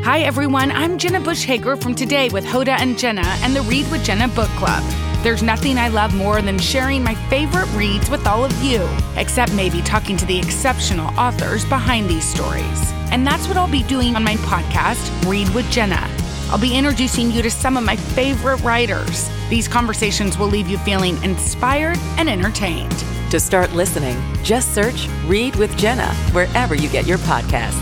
Hi, 0.03 0.21
everyone. 0.21 0.71
I'm 0.71 0.97
Jenna 0.97 1.19
Bush 1.21 1.43
Hager 1.43 1.75
from 1.77 1.95
Today 1.95 2.29
with 2.29 2.43
Hoda 2.43 2.77
and 2.79 2.97
Jenna 2.97 3.23
and 3.43 3.55
the 3.55 3.61
Read 3.61 3.89
with 3.91 4.03
Jenna 4.03 4.27
book 4.29 4.49
club. 4.51 4.83
There's 5.23 5.43
nothing 5.43 5.77
I 5.77 5.87
love 5.89 6.13
more 6.15 6.41
than 6.41 6.57
sharing 6.57 7.03
my 7.03 7.13
favorite 7.29 7.67
reads 7.75 8.09
with 8.09 8.25
all 8.25 8.43
of 8.43 8.51
you, 8.63 8.85
except 9.15 9.53
maybe 9.53 9.81
talking 9.83 10.17
to 10.17 10.25
the 10.25 10.37
exceptional 10.37 11.07
authors 11.19 11.63
behind 11.65 12.09
these 12.09 12.25
stories. 12.25 12.91
And 13.11 13.25
that's 13.25 13.47
what 13.47 13.55
I'll 13.57 13.69
be 13.71 13.83
doing 13.83 14.15
on 14.15 14.23
my 14.23 14.35
podcast, 14.37 15.29
Read 15.29 15.47
with 15.49 15.69
Jenna. 15.69 16.09
I'll 16.51 16.59
be 16.59 16.75
introducing 16.75 17.31
you 17.31 17.41
to 17.43 17.49
some 17.49 17.77
of 17.77 17.83
my 17.85 17.95
favorite 17.95 18.61
writers. 18.61 19.29
These 19.49 19.69
conversations 19.69 20.37
will 20.37 20.47
leave 20.47 20.67
you 20.67 20.77
feeling 20.79 21.21
inspired 21.23 21.97
and 22.17 22.29
entertained. 22.29 22.91
To 23.31 23.39
start 23.39 23.71
listening, 23.71 24.21
just 24.43 24.75
search 24.75 25.07
Read 25.25 25.55
with 25.55 25.77
Jenna 25.77 26.13
wherever 26.33 26.75
you 26.75 26.89
get 26.89 27.07
your 27.07 27.19
podcasts. 27.19 27.79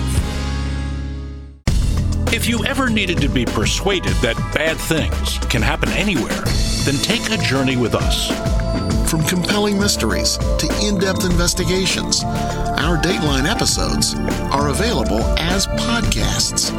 If 2.31 2.47
you 2.47 2.63
ever 2.63 2.91
needed 2.91 3.19
to 3.21 3.27
be 3.27 3.43
persuaded 3.43 4.13
that 4.17 4.37
bad 4.53 4.77
things 4.77 5.39
can 5.49 5.63
happen 5.63 5.89
anywhere, 5.89 6.43
then 6.85 6.93
take 7.01 7.31
a 7.31 7.41
journey 7.43 7.75
with 7.75 7.95
us. 7.95 8.29
From 9.09 9.23
compelling 9.23 9.79
mysteries 9.79 10.37
to 10.37 10.69
in 10.83 10.99
depth 10.99 11.25
investigations, 11.25 12.23
our 12.23 13.01
Dateline 13.01 13.49
episodes 13.49 14.13
are 14.53 14.69
available 14.69 15.21
as 15.39 15.65
podcasts. 15.65 16.69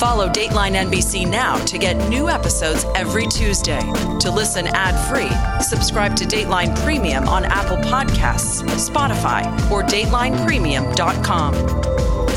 Follow 0.00 0.30
Dateline 0.30 0.76
NBC 0.76 1.30
now 1.30 1.62
to 1.66 1.76
get 1.76 1.92
new 2.08 2.30
episodes 2.30 2.86
every 2.94 3.26
Tuesday. 3.26 3.80
To 4.20 4.30
listen 4.30 4.66
ad 4.68 4.96
free, 5.10 5.28
subscribe 5.62 6.16
to 6.16 6.24
Dateline 6.24 6.74
Premium 6.82 7.28
on 7.28 7.44
Apple 7.44 7.76
Podcasts, 7.76 8.62
Spotify, 8.78 9.44
or 9.70 9.82
DatelinePremium.com. 9.82 11.54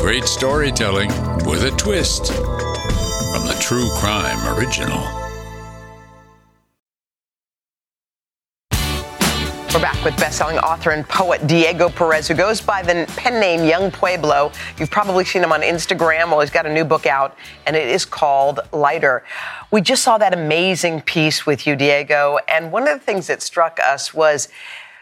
Great 0.02 0.24
storytelling 0.24 1.08
with 1.46 1.64
a 1.64 1.70
twist 1.78 2.34
from 2.34 3.46
the 3.46 3.56
True 3.62 3.88
Crime 3.96 4.58
Original. 4.58 5.23
We're 9.74 9.80
back 9.80 10.04
with 10.04 10.16
best-selling 10.18 10.58
author 10.58 10.90
and 10.90 11.04
poet 11.08 11.48
Diego 11.48 11.88
Perez, 11.88 12.28
who 12.28 12.34
goes 12.34 12.60
by 12.60 12.80
the 12.80 13.12
pen 13.16 13.40
name 13.40 13.64
Yung 13.64 13.90
Pueblo. 13.90 14.52
You've 14.78 14.92
probably 14.92 15.24
seen 15.24 15.42
him 15.42 15.50
on 15.50 15.62
Instagram. 15.62 16.28
Well, 16.28 16.38
he's 16.38 16.50
got 16.50 16.64
a 16.64 16.72
new 16.72 16.84
book 16.84 17.06
out, 17.06 17.36
and 17.66 17.74
it 17.74 17.88
is 17.88 18.04
called 18.04 18.60
Lighter. 18.70 19.24
We 19.72 19.80
just 19.80 20.04
saw 20.04 20.16
that 20.18 20.32
amazing 20.32 21.00
piece 21.00 21.44
with 21.44 21.66
you, 21.66 21.74
Diego, 21.74 22.38
and 22.46 22.70
one 22.70 22.86
of 22.86 22.96
the 22.96 23.04
things 23.04 23.26
that 23.26 23.42
struck 23.42 23.80
us 23.80 24.14
was 24.14 24.48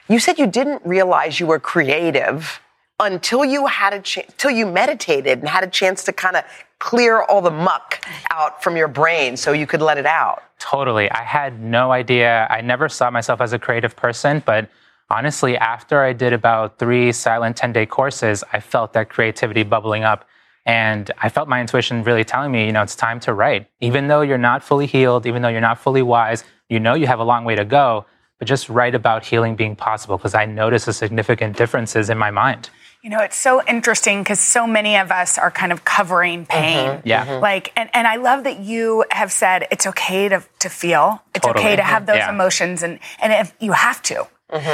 you 0.08 0.18
said 0.18 0.38
you 0.38 0.46
didn't 0.46 0.80
realize 0.86 1.38
you 1.38 1.46
were 1.46 1.60
creative 1.60 2.58
until 3.02 3.44
you 3.44 3.66
had 3.66 3.92
a 3.92 4.00
ch- 4.00 4.18
until 4.18 4.50
you 4.50 4.66
meditated 4.66 5.40
and 5.40 5.48
had 5.48 5.64
a 5.64 5.66
chance 5.66 6.04
to 6.04 6.12
kind 6.12 6.36
of 6.36 6.44
clear 6.78 7.22
all 7.22 7.40
the 7.40 7.50
muck 7.50 8.04
out 8.30 8.62
from 8.62 8.76
your 8.76 8.88
brain 8.88 9.36
so 9.36 9.52
you 9.52 9.66
could 9.66 9.82
let 9.82 9.98
it 9.98 10.06
out. 10.06 10.42
Totally. 10.58 11.10
I 11.10 11.22
had 11.22 11.60
no 11.60 11.92
idea. 11.92 12.46
I 12.50 12.60
never 12.60 12.88
saw 12.88 13.10
myself 13.10 13.40
as 13.40 13.52
a 13.52 13.58
creative 13.58 13.94
person, 13.94 14.42
but 14.44 14.68
honestly, 15.10 15.56
after 15.56 16.02
I 16.02 16.12
did 16.12 16.32
about 16.32 16.78
three 16.78 17.12
silent 17.12 17.56
10 17.56 17.72
day 17.72 17.86
courses, 17.86 18.42
I 18.52 18.60
felt 18.60 18.92
that 18.94 19.08
creativity 19.10 19.62
bubbling 19.62 20.04
up. 20.04 20.26
And 20.64 21.10
I 21.20 21.28
felt 21.28 21.48
my 21.48 21.60
intuition 21.60 22.04
really 22.04 22.24
telling 22.24 22.52
me, 22.52 22.66
you 22.66 22.72
know, 22.72 22.82
it's 22.82 22.94
time 22.94 23.18
to 23.20 23.34
write. 23.34 23.68
Even 23.80 24.06
though 24.06 24.20
you're 24.20 24.38
not 24.38 24.62
fully 24.62 24.86
healed, 24.86 25.26
even 25.26 25.42
though 25.42 25.48
you're 25.48 25.60
not 25.60 25.78
fully 25.78 26.02
wise, 26.02 26.44
you 26.68 26.78
know 26.78 26.94
you 26.94 27.06
have 27.08 27.18
a 27.18 27.24
long 27.24 27.44
way 27.44 27.56
to 27.56 27.64
go, 27.64 28.06
but 28.38 28.46
just 28.48 28.68
write 28.68 28.94
about 28.94 29.24
healing 29.24 29.56
being 29.56 29.76
possible 29.76 30.16
because 30.16 30.34
I 30.34 30.46
noticed 30.46 30.86
the 30.86 30.92
significant 30.92 31.56
differences 31.56 32.10
in 32.10 32.18
my 32.18 32.30
mind. 32.30 32.70
You 33.02 33.10
know, 33.10 33.18
it's 33.18 33.36
so 33.36 33.60
interesting 33.66 34.22
because 34.22 34.38
so 34.38 34.64
many 34.64 34.96
of 34.96 35.10
us 35.10 35.36
are 35.36 35.50
kind 35.50 35.72
of 35.72 35.84
covering 35.84 36.46
pain. 36.46 36.88
Mhm. 36.88 37.02
Yeah. 37.04 37.26
Mhm. 37.26 37.40
Like, 37.40 37.72
and, 37.76 37.90
and 37.92 38.06
I 38.06 38.14
love 38.14 38.44
that 38.44 38.60
you 38.60 39.04
have 39.10 39.32
said 39.32 39.66
it's 39.72 39.88
okay 39.88 40.28
to, 40.28 40.40
to 40.60 40.68
feel, 40.68 41.20
it's 41.34 41.44
Totally. 41.44 41.64
okay 41.64 41.76
to 41.76 41.82
have 41.82 42.06
those 42.06 42.18
Yeah. 42.18 42.30
emotions, 42.30 42.84
and, 42.84 43.00
and 43.20 43.32
if 43.32 43.52
you 43.58 43.72
have 43.72 44.00
to. 44.02 44.26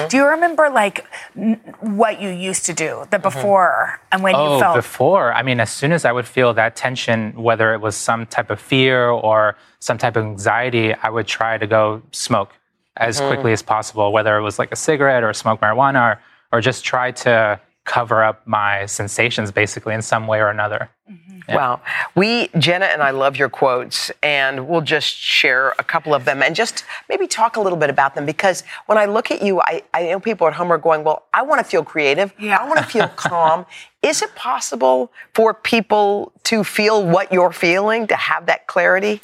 Do 0.08 0.16
you 0.16 0.26
remember 0.26 0.68
like 0.70 1.06
n- 1.36 1.60
what 1.80 2.20
you 2.20 2.30
used 2.30 2.66
to 2.66 2.72
do, 2.74 3.04
the 3.10 3.18
before, 3.20 4.00
and 4.10 4.24
when 4.24 4.34
oh, 4.34 4.54
you 4.54 4.60
felt 4.60 4.74
before. 4.74 5.32
I 5.32 5.42
mean, 5.44 5.60
as 5.60 5.70
soon 5.70 5.92
as 5.92 6.04
I 6.04 6.10
would 6.10 6.26
feel 6.26 6.52
that 6.54 6.74
tension, 6.74 7.32
whether 7.40 7.72
it 7.74 7.80
was 7.80 7.94
some 7.96 8.26
type 8.26 8.50
of 8.50 8.60
fear 8.60 9.08
or 9.08 9.54
some 9.78 9.96
type 9.96 10.16
of 10.16 10.24
anxiety, 10.24 10.94
I 10.94 11.08
would 11.10 11.28
try 11.28 11.58
to 11.58 11.66
go 11.68 12.02
smoke 12.10 12.50
as 12.96 13.20
Mhm. 13.20 13.28
quickly 13.28 13.52
as 13.52 13.62
possible, 13.62 14.10
whether 14.12 14.36
it 14.36 14.42
was 14.42 14.58
like 14.58 14.72
a 14.72 14.76
cigarette 14.76 15.22
or 15.22 15.32
smoke 15.32 15.60
marijuana 15.60 16.02
or, 16.16 16.20
or 16.52 16.60
just 16.60 16.84
try 16.84 17.12
to 17.12 17.60
cover 17.88 18.22
up 18.22 18.46
my 18.46 18.84
sensations 18.84 19.50
basically 19.50 19.94
in 19.94 20.02
some 20.02 20.26
way 20.26 20.40
or 20.40 20.48
another. 20.48 20.90
Mm-hmm. 21.10 21.54
Wow. 21.54 21.80
We, 22.14 22.48
Jenna 22.58 22.84
and 22.84 23.02
I 23.02 23.12
love 23.12 23.38
your 23.38 23.48
quotes, 23.48 24.12
and 24.22 24.68
we'll 24.68 24.82
just 24.82 25.16
share 25.16 25.70
a 25.78 25.82
couple 25.82 26.12
of 26.14 26.26
them 26.26 26.42
and 26.42 26.54
just 26.54 26.84
maybe 27.08 27.26
talk 27.26 27.56
a 27.56 27.60
little 27.60 27.78
bit 27.78 27.88
about 27.88 28.14
them 28.14 28.26
because 28.26 28.62
when 28.84 28.98
I 28.98 29.06
look 29.06 29.30
at 29.30 29.40
you, 29.40 29.62
I, 29.62 29.82
I 29.94 30.02
know 30.02 30.20
people 30.20 30.46
at 30.46 30.52
home 30.52 30.70
are 30.70 30.76
going, 30.76 31.02
Well, 31.02 31.24
I 31.32 31.40
want 31.42 31.60
to 31.60 31.64
feel 31.64 31.82
creative. 31.82 32.34
Yeah. 32.38 32.58
I 32.58 32.68
want 32.68 32.78
to 32.80 32.84
feel 32.84 33.08
calm. 33.08 33.64
Is 34.02 34.20
it 34.22 34.34
possible 34.34 35.10
for 35.34 35.54
people 35.54 36.32
to 36.44 36.62
feel 36.62 37.04
what 37.04 37.32
you're 37.32 37.52
feeling, 37.52 38.06
to 38.08 38.16
have 38.16 38.46
that 38.46 38.66
clarity? 38.66 39.22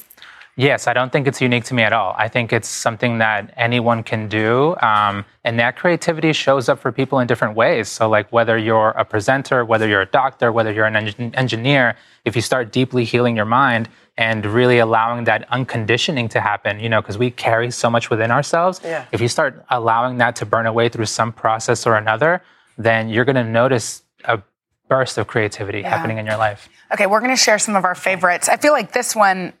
Yes, 0.57 0.87
I 0.87 0.93
don't 0.93 1.11
think 1.11 1.27
it's 1.27 1.41
unique 1.41 1.65
to 1.65 1.73
me 1.73 1.83
at 1.83 1.91
all. 1.91 2.15
I 2.17 2.29
think 2.29 2.53
it's 2.53 2.69
something 2.69 3.17
that 3.17 3.53
anyone 3.57 4.03
can 4.03 4.29
do. 4.29 4.75
Um, 4.81 5.25
and 5.43 5.59
that 5.59 5.75
creativity 5.75 6.31
shows 6.31 6.69
up 6.69 6.79
for 6.79 6.93
people 6.93 7.19
in 7.19 7.27
different 7.27 7.55
ways. 7.57 7.89
So, 7.89 8.07
like 8.07 8.31
whether 8.31 8.57
you're 8.57 8.89
a 8.91 9.03
presenter, 9.03 9.65
whether 9.65 9.85
you're 9.85 10.01
a 10.01 10.05
doctor, 10.05 10.53
whether 10.53 10.71
you're 10.71 10.85
an 10.85 10.95
en- 10.95 11.35
engineer, 11.35 11.97
if 12.23 12.37
you 12.37 12.41
start 12.41 12.71
deeply 12.71 13.03
healing 13.03 13.35
your 13.35 13.45
mind 13.45 13.89
and 14.17 14.45
really 14.45 14.79
allowing 14.79 15.25
that 15.25 15.45
unconditioning 15.51 16.29
to 16.29 16.39
happen, 16.39 16.79
you 16.79 16.87
know, 16.87 17.01
because 17.01 17.17
we 17.17 17.29
carry 17.31 17.69
so 17.69 17.89
much 17.89 18.09
within 18.09 18.31
ourselves. 18.31 18.79
Yeah. 18.81 19.03
If 19.11 19.19
you 19.19 19.27
start 19.27 19.65
allowing 19.69 20.19
that 20.19 20.37
to 20.37 20.45
burn 20.45 20.67
away 20.67 20.87
through 20.87 21.07
some 21.07 21.33
process 21.33 21.85
or 21.85 21.97
another, 21.97 22.41
then 22.77 23.09
you're 23.09 23.25
going 23.25 23.35
to 23.35 23.43
notice 23.43 24.03
a 24.23 24.41
burst 24.87 25.17
of 25.17 25.27
creativity 25.27 25.81
Yeah. 25.81 25.89
happening 25.89 26.17
in 26.17 26.25
your 26.25 26.37
life. 26.37 26.69
Okay, 26.93 27.07
we're 27.07 27.19
going 27.19 27.31
to 27.35 27.35
share 27.35 27.59
some 27.59 27.75
of 27.75 27.83
our 27.83 27.95
favorites. 27.95 28.47
I 28.47 28.55
feel 28.55 28.71
like 28.71 28.93
this 28.93 29.13
one 29.17 29.51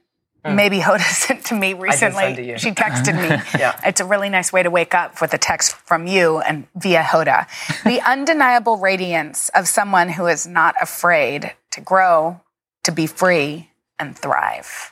maybe 0.45 0.79
Hoda 0.79 1.01
sent 1.11 1.45
to 1.45 1.55
me 1.55 1.73
recently. 1.73 2.35
to. 2.35 2.57
She 2.57 2.71
texted 2.71 3.15
me. 3.15 3.41
Yeah. 3.59 3.79
It's 3.85 4.01
a 4.01 4.05
really 4.05 4.29
nice 4.29 4.51
way 4.51 4.63
to 4.63 4.69
wake 4.69 4.93
up 4.93 5.21
with 5.21 5.33
a 5.33 5.37
text 5.37 5.75
from 5.75 6.07
you 6.07 6.39
and 6.39 6.67
via 6.75 7.01
Hoda. 7.01 7.47
the 7.83 8.01
undeniable 8.05 8.77
radiance 8.77 9.49
of 9.49 9.67
someone 9.67 10.09
who 10.09 10.27
is 10.27 10.45
not 10.45 10.75
afraid 10.81 11.53
to 11.71 11.81
grow, 11.81 12.41
to 12.83 12.91
be 12.91 13.07
free, 13.07 13.69
and 13.97 14.17
thrive. 14.17 14.91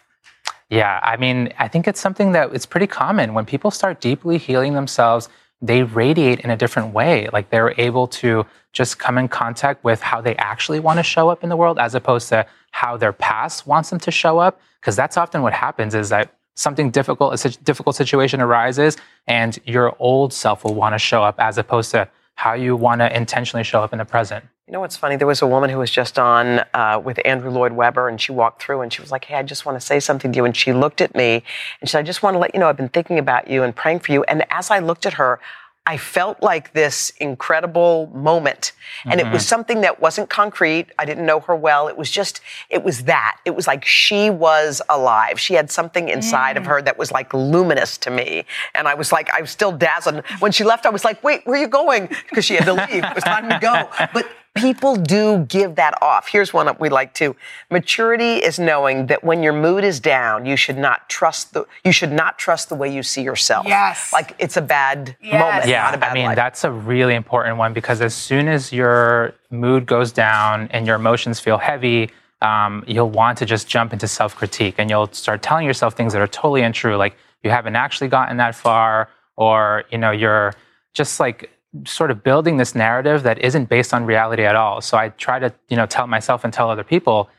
Yeah, 0.69 0.99
I 1.03 1.17
mean, 1.17 1.53
I 1.59 1.67
think 1.67 1.87
it's 1.87 1.99
something 1.99 2.31
that 2.31 2.53
it's 2.53 2.65
pretty 2.65 2.87
common 2.87 3.33
when 3.33 3.45
people 3.45 3.69
start 3.69 3.99
deeply 4.01 4.37
healing 4.37 4.73
themselves, 4.73 5.29
they 5.61 5.83
radiate 5.83 6.39
in 6.39 6.49
a 6.49 6.57
different 6.57 6.93
way. 6.93 7.29
Like 7.31 7.49
they're 7.49 7.73
able 7.77 8.07
to 8.07 8.45
just 8.71 8.97
come 8.97 9.17
in 9.17 9.27
contact 9.27 9.83
with 9.83 10.01
how 10.01 10.19
they 10.21 10.35
actually 10.37 10.79
want 10.79 10.99
to 10.99 11.03
show 11.03 11.29
up 11.29 11.43
in 11.43 11.49
the 11.49 11.55
world 11.55 11.77
as 11.77 11.93
opposed 11.95 12.29
to 12.29 12.45
how 12.73 12.97
their 12.97 13.13
past 13.13 13.67
wants 13.67 13.91
them 13.91 13.99
to 13.99 14.11
show 14.11 14.39
up. 14.39 14.59
Because 14.81 14.95
that's 14.95 15.15
often 15.15 15.41
what 15.43 15.53
happens 15.53 15.95
is 15.95 16.09
that 16.09 16.33
something 16.55 16.89
difficult, 16.89 17.45
a 17.45 17.49
difficult 17.63 17.95
situation 17.95 18.41
arises, 18.41 18.97
and 19.27 19.57
your 19.65 19.95
old 19.99 20.33
self 20.33 20.63
will 20.63 20.73
want 20.73 20.93
to 20.93 20.99
show 20.99 21.23
up 21.23 21.35
as 21.37 21.57
opposed 21.57 21.91
to 21.91 22.09
how 22.35 22.53
you 22.53 22.75
want 22.75 22.99
to 22.99 23.15
intentionally 23.15 23.63
show 23.63 23.81
up 23.81 23.93
in 23.93 23.99
the 23.99 24.05
present. 24.05 24.43
You 24.67 24.73
know 24.73 24.79
what's 24.79 24.97
funny? 24.97 25.17
There 25.17 25.27
was 25.27 25.41
a 25.41 25.47
woman 25.47 25.69
who 25.69 25.77
was 25.77 25.91
just 25.91 26.17
on 26.17 26.61
uh, 26.73 26.99
with 27.03 27.19
Andrew 27.25 27.51
Lloyd 27.51 27.73
Webber, 27.73 28.09
and 28.09 28.19
she 28.19 28.31
walked 28.31 28.61
through 28.63 28.81
and 28.81 28.91
she 28.91 29.01
was 29.01 29.11
like, 29.11 29.25
Hey, 29.25 29.35
I 29.35 29.43
just 29.43 29.65
want 29.65 29.79
to 29.79 29.85
say 29.85 29.99
something 29.99 30.31
to 30.31 30.37
you. 30.37 30.45
And 30.45 30.55
she 30.55 30.73
looked 30.73 30.99
at 30.99 31.15
me 31.15 31.43
and 31.79 31.89
she 31.89 31.91
said, 31.91 31.99
I 31.99 32.03
just 32.03 32.23
want 32.23 32.35
to 32.35 32.39
let 32.39 32.55
you 32.55 32.59
know 32.59 32.69
I've 32.69 32.77
been 32.77 32.89
thinking 32.89 33.19
about 33.19 33.49
you 33.49 33.61
and 33.61 33.75
praying 33.75 33.99
for 33.99 34.11
you. 34.11 34.23
And 34.23 34.45
as 34.49 34.71
I 34.71 34.79
looked 34.79 35.05
at 35.05 35.13
her, 35.13 35.39
I 35.85 35.97
felt 35.97 36.41
like 36.41 36.71
this 36.71 37.11
incredible 37.19 38.09
moment. 38.13 38.71
And 39.05 39.19
it 39.19 39.29
was 39.29 39.43
Mhm. 39.43 39.47
something 39.47 39.81
that 39.81 39.99
wasn't 39.99 40.29
concrete. 40.29 40.87
I 40.97 41.03
didn't 41.03 41.25
know 41.25 41.41
her 41.41 41.55
well. 41.55 41.89
It 41.89 41.97
was 41.97 42.09
just, 42.09 42.39
it 42.69 42.83
was 42.83 43.03
that. 43.03 43.37
It 43.43 43.53
was 43.53 43.67
like 43.67 43.83
she 43.83 44.29
was 44.29 44.81
alive. 44.87 45.39
She 45.41 45.55
had 45.55 45.69
something 45.69 46.07
inside 46.07 46.55
of 46.55 46.65
her 46.67 46.81
that 46.83 46.97
was 46.97 47.11
like 47.11 47.33
luminous 47.33 47.97
to 47.99 48.11
me. 48.11 48.45
And 48.73 48.87
I 48.87 48.93
was 48.93 49.11
like, 49.11 49.29
I 49.33 49.41
was 49.41 49.51
still 49.51 49.73
dazzled. 49.73 50.23
When 50.39 50.53
she 50.53 50.63
left, 50.63 50.85
I 50.85 50.89
was 50.89 51.03
like, 51.03 51.21
wait, 51.21 51.45
where 51.45 51.57
are 51.57 51.61
you 51.61 51.67
going? 51.67 52.07
Because 52.29 52.45
she 52.45 52.55
had 52.55 52.65
to 52.65 52.73
leave. 52.73 53.03
It 53.03 53.15
was 53.15 53.23
time 53.25 53.49
to 53.49 53.59
go. 53.59 53.89
But 54.13 54.25
people 54.55 54.95
do 54.95 55.45
give 55.47 55.75
that 55.75 55.99
off. 56.01 56.27
Here's 56.27 56.53
one 56.53 56.73
we 56.79 56.89
like 56.89 57.13
too. 57.13 57.35
Maturity 57.71 58.35
is 58.35 58.59
knowing 58.59 59.07
that 59.07 59.23
when 59.23 59.41
your 59.41 59.53
mood 59.53 59.83
is 59.83 59.99
down, 59.99 60.45
you 60.45 60.55
should 60.55 60.77
not 60.77 61.09
trust 61.09 61.53
the 61.53 61.65
you 61.83 61.91
should 61.91 62.11
not 62.11 62.37
trust 62.37 62.69
the 62.69 62.75
way 62.75 62.93
you 62.93 63.03
see 63.03 63.23
yourself. 63.23 63.65
Yes. 63.67 64.13
Like 64.13 64.35
it's 64.39 64.57
a 64.57 64.61
bad 64.61 65.15
moment, 65.23 65.65
Yeah, 65.67 65.83
not 65.83 65.95
a 65.95 65.97
bad 65.97 66.11
I 66.11 66.13
mean 66.13 66.25
life. 66.25 66.35
that's 66.35 66.63
a 66.63 66.71
really 66.71 67.15
important 67.15 67.57
one 67.57 67.73
because 67.73 68.01
as 68.01 68.13
soon 68.13 68.47
as 68.47 68.71
your 68.71 69.33
mood 69.49 69.85
goes 69.85 70.11
down 70.11 70.67
and 70.71 70.85
your 70.85 70.95
emotions 70.95 71.39
feel 71.39 71.57
heavy, 71.57 72.11
um, 72.41 72.83
you'll 72.87 73.09
want 73.09 73.37
to 73.39 73.45
just 73.45 73.67
jump 73.67 73.93
into 73.93 74.07
self 74.07 74.35
critique 74.35 74.75
and 74.77 74.89
you'll 74.89 75.11
start 75.13 75.41
telling 75.41 75.65
yourself 75.65 75.95
things 75.95 76.13
that 76.13 76.21
are 76.21 76.27
totally 76.27 76.61
untrue, 76.61 76.95
like 76.95 77.15
you 77.43 77.49
haven't 77.49 77.75
actually 77.75 78.07
gotten 78.07 78.37
that 78.37 78.53
far, 78.55 79.09
or 79.35 79.83
you 79.89 79.97
know 79.97 80.11
you're 80.11 80.53
just 80.93 81.19
like 81.19 81.49
sort 81.85 82.11
of 82.11 82.23
building 82.23 82.57
this 82.57 82.75
narrative 82.75 83.23
that 83.23 83.39
isn't 83.39 83.67
based 83.69 83.93
on 83.93 84.05
reality 84.05 84.43
at 84.43 84.55
all. 84.55 84.81
So 84.81 84.97
I 84.97 85.09
try 85.09 85.39
to 85.39 85.53
you 85.69 85.77
know 85.77 85.85
tell 85.85 86.07
myself 86.07 86.43
and 86.43 86.53
tell 86.53 86.69
other 86.69 86.83
people 86.83 87.29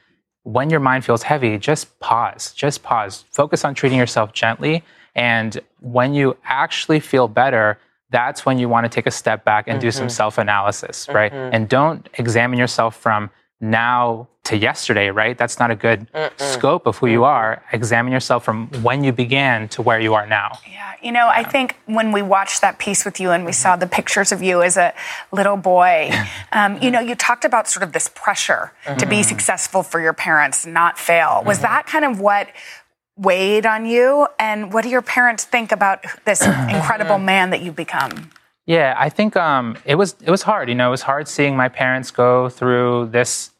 when 0.42 0.68
your 0.70 0.80
mind 0.80 1.04
feels 1.04 1.22
heavy, 1.22 1.56
just 1.58 1.98
pause, 2.00 2.52
just 2.52 2.82
pause, 2.82 3.24
focus 3.30 3.64
on 3.64 3.74
treating 3.74 3.98
yourself 3.98 4.32
gently, 4.32 4.82
and 5.14 5.58
when 5.80 6.14
you 6.14 6.36
actually 6.44 7.00
feel 7.00 7.28
better. 7.28 7.78
That's 8.10 8.46
when 8.46 8.58
you 8.58 8.68
want 8.68 8.84
to 8.84 8.88
take 8.88 9.06
a 9.08 9.10
step 9.10 9.44
back 9.44 9.66
and 9.66 9.80
do 9.80 9.90
some 9.90 10.06
Mhm. 10.06 10.10
self 10.12 10.38
analysis, 10.38 11.08
right? 11.08 11.32
Mhm. 11.32 11.50
And 11.52 11.68
don't 11.68 12.08
examine 12.14 12.60
yourself 12.60 12.94
from 12.94 13.30
now 13.60 14.28
to 14.44 14.56
yesterday, 14.56 15.10
right? 15.10 15.36
That's 15.38 15.58
not 15.58 15.70
a 15.70 15.74
good 15.74 16.06
scope 16.36 16.86
of 16.86 16.98
who 16.98 17.06
you 17.06 17.24
are. 17.24 17.62
Examine 17.72 18.12
yourself 18.12 18.44
from 18.44 18.68
when 18.82 19.02
you 19.02 19.12
began 19.12 19.68
to 19.70 19.82
where 19.82 19.98
you 20.00 20.14
are 20.14 20.26
now. 20.26 20.58
Yeah, 20.70 20.92
you 21.02 21.12
know, 21.12 21.28
I 21.28 21.42
think 21.44 21.76
when 21.86 22.12
we 22.12 22.20
watched 22.22 22.60
that 22.60 22.78
piece 22.78 23.04
with 23.04 23.18
you 23.20 23.30
and 23.30 23.44
we 23.44 23.52
saw 23.52 23.76
the 23.76 23.86
pictures 23.86 24.32
of 24.32 24.42
you 24.42 24.62
as 24.62 24.76
a 24.76 24.92
little 25.32 25.56
boy, 25.56 26.10
um, 26.52 26.80
you 26.82 26.90
know, 26.90 27.00
you 27.00 27.14
talked 27.14 27.44
about 27.44 27.68
sort 27.68 27.82
of 27.82 27.92
this 27.92 28.08
pressure 28.14 28.72
to 28.98 29.06
be 29.06 29.16
Mm-hmm. 29.16 29.20
Mhm. 29.20 29.24
successful 29.24 29.82
for 29.82 30.00
your 30.00 30.12
parents, 30.12 30.66
not 30.66 30.98
fail. 30.98 31.42
Was 31.46 31.58
Mhm. 31.58 31.62
that 31.62 31.86
kind 31.86 32.04
of 32.04 32.20
what 32.20 32.48
weighed 33.16 33.64
on 33.64 33.86
you? 33.86 34.26
And 34.38 34.72
what 34.72 34.82
do 34.82 34.90
your 34.90 35.02
parents 35.02 35.44
think 35.44 35.72
about 35.72 36.04
this 36.26 36.42
incredible 36.68 37.18
man 37.18 37.50
that 37.50 37.60
you've 37.62 37.76
become? 37.76 38.30
Yeah, 38.66 38.94
I 38.96 39.08
think 39.08 39.36
um, 39.36 39.76
it 39.84 39.94
was 39.96 40.16
it 40.22 40.30
was 40.30 40.42
hard. 40.42 40.68
You 40.68 40.74
know, 40.74 40.88
it 40.88 40.90
was 40.90 41.02
hard 41.02 41.28
seeing 41.28 41.56
my 41.56 41.68
parents 41.68 42.10
go 42.10 42.48
through 42.48 43.06
this 43.12 43.50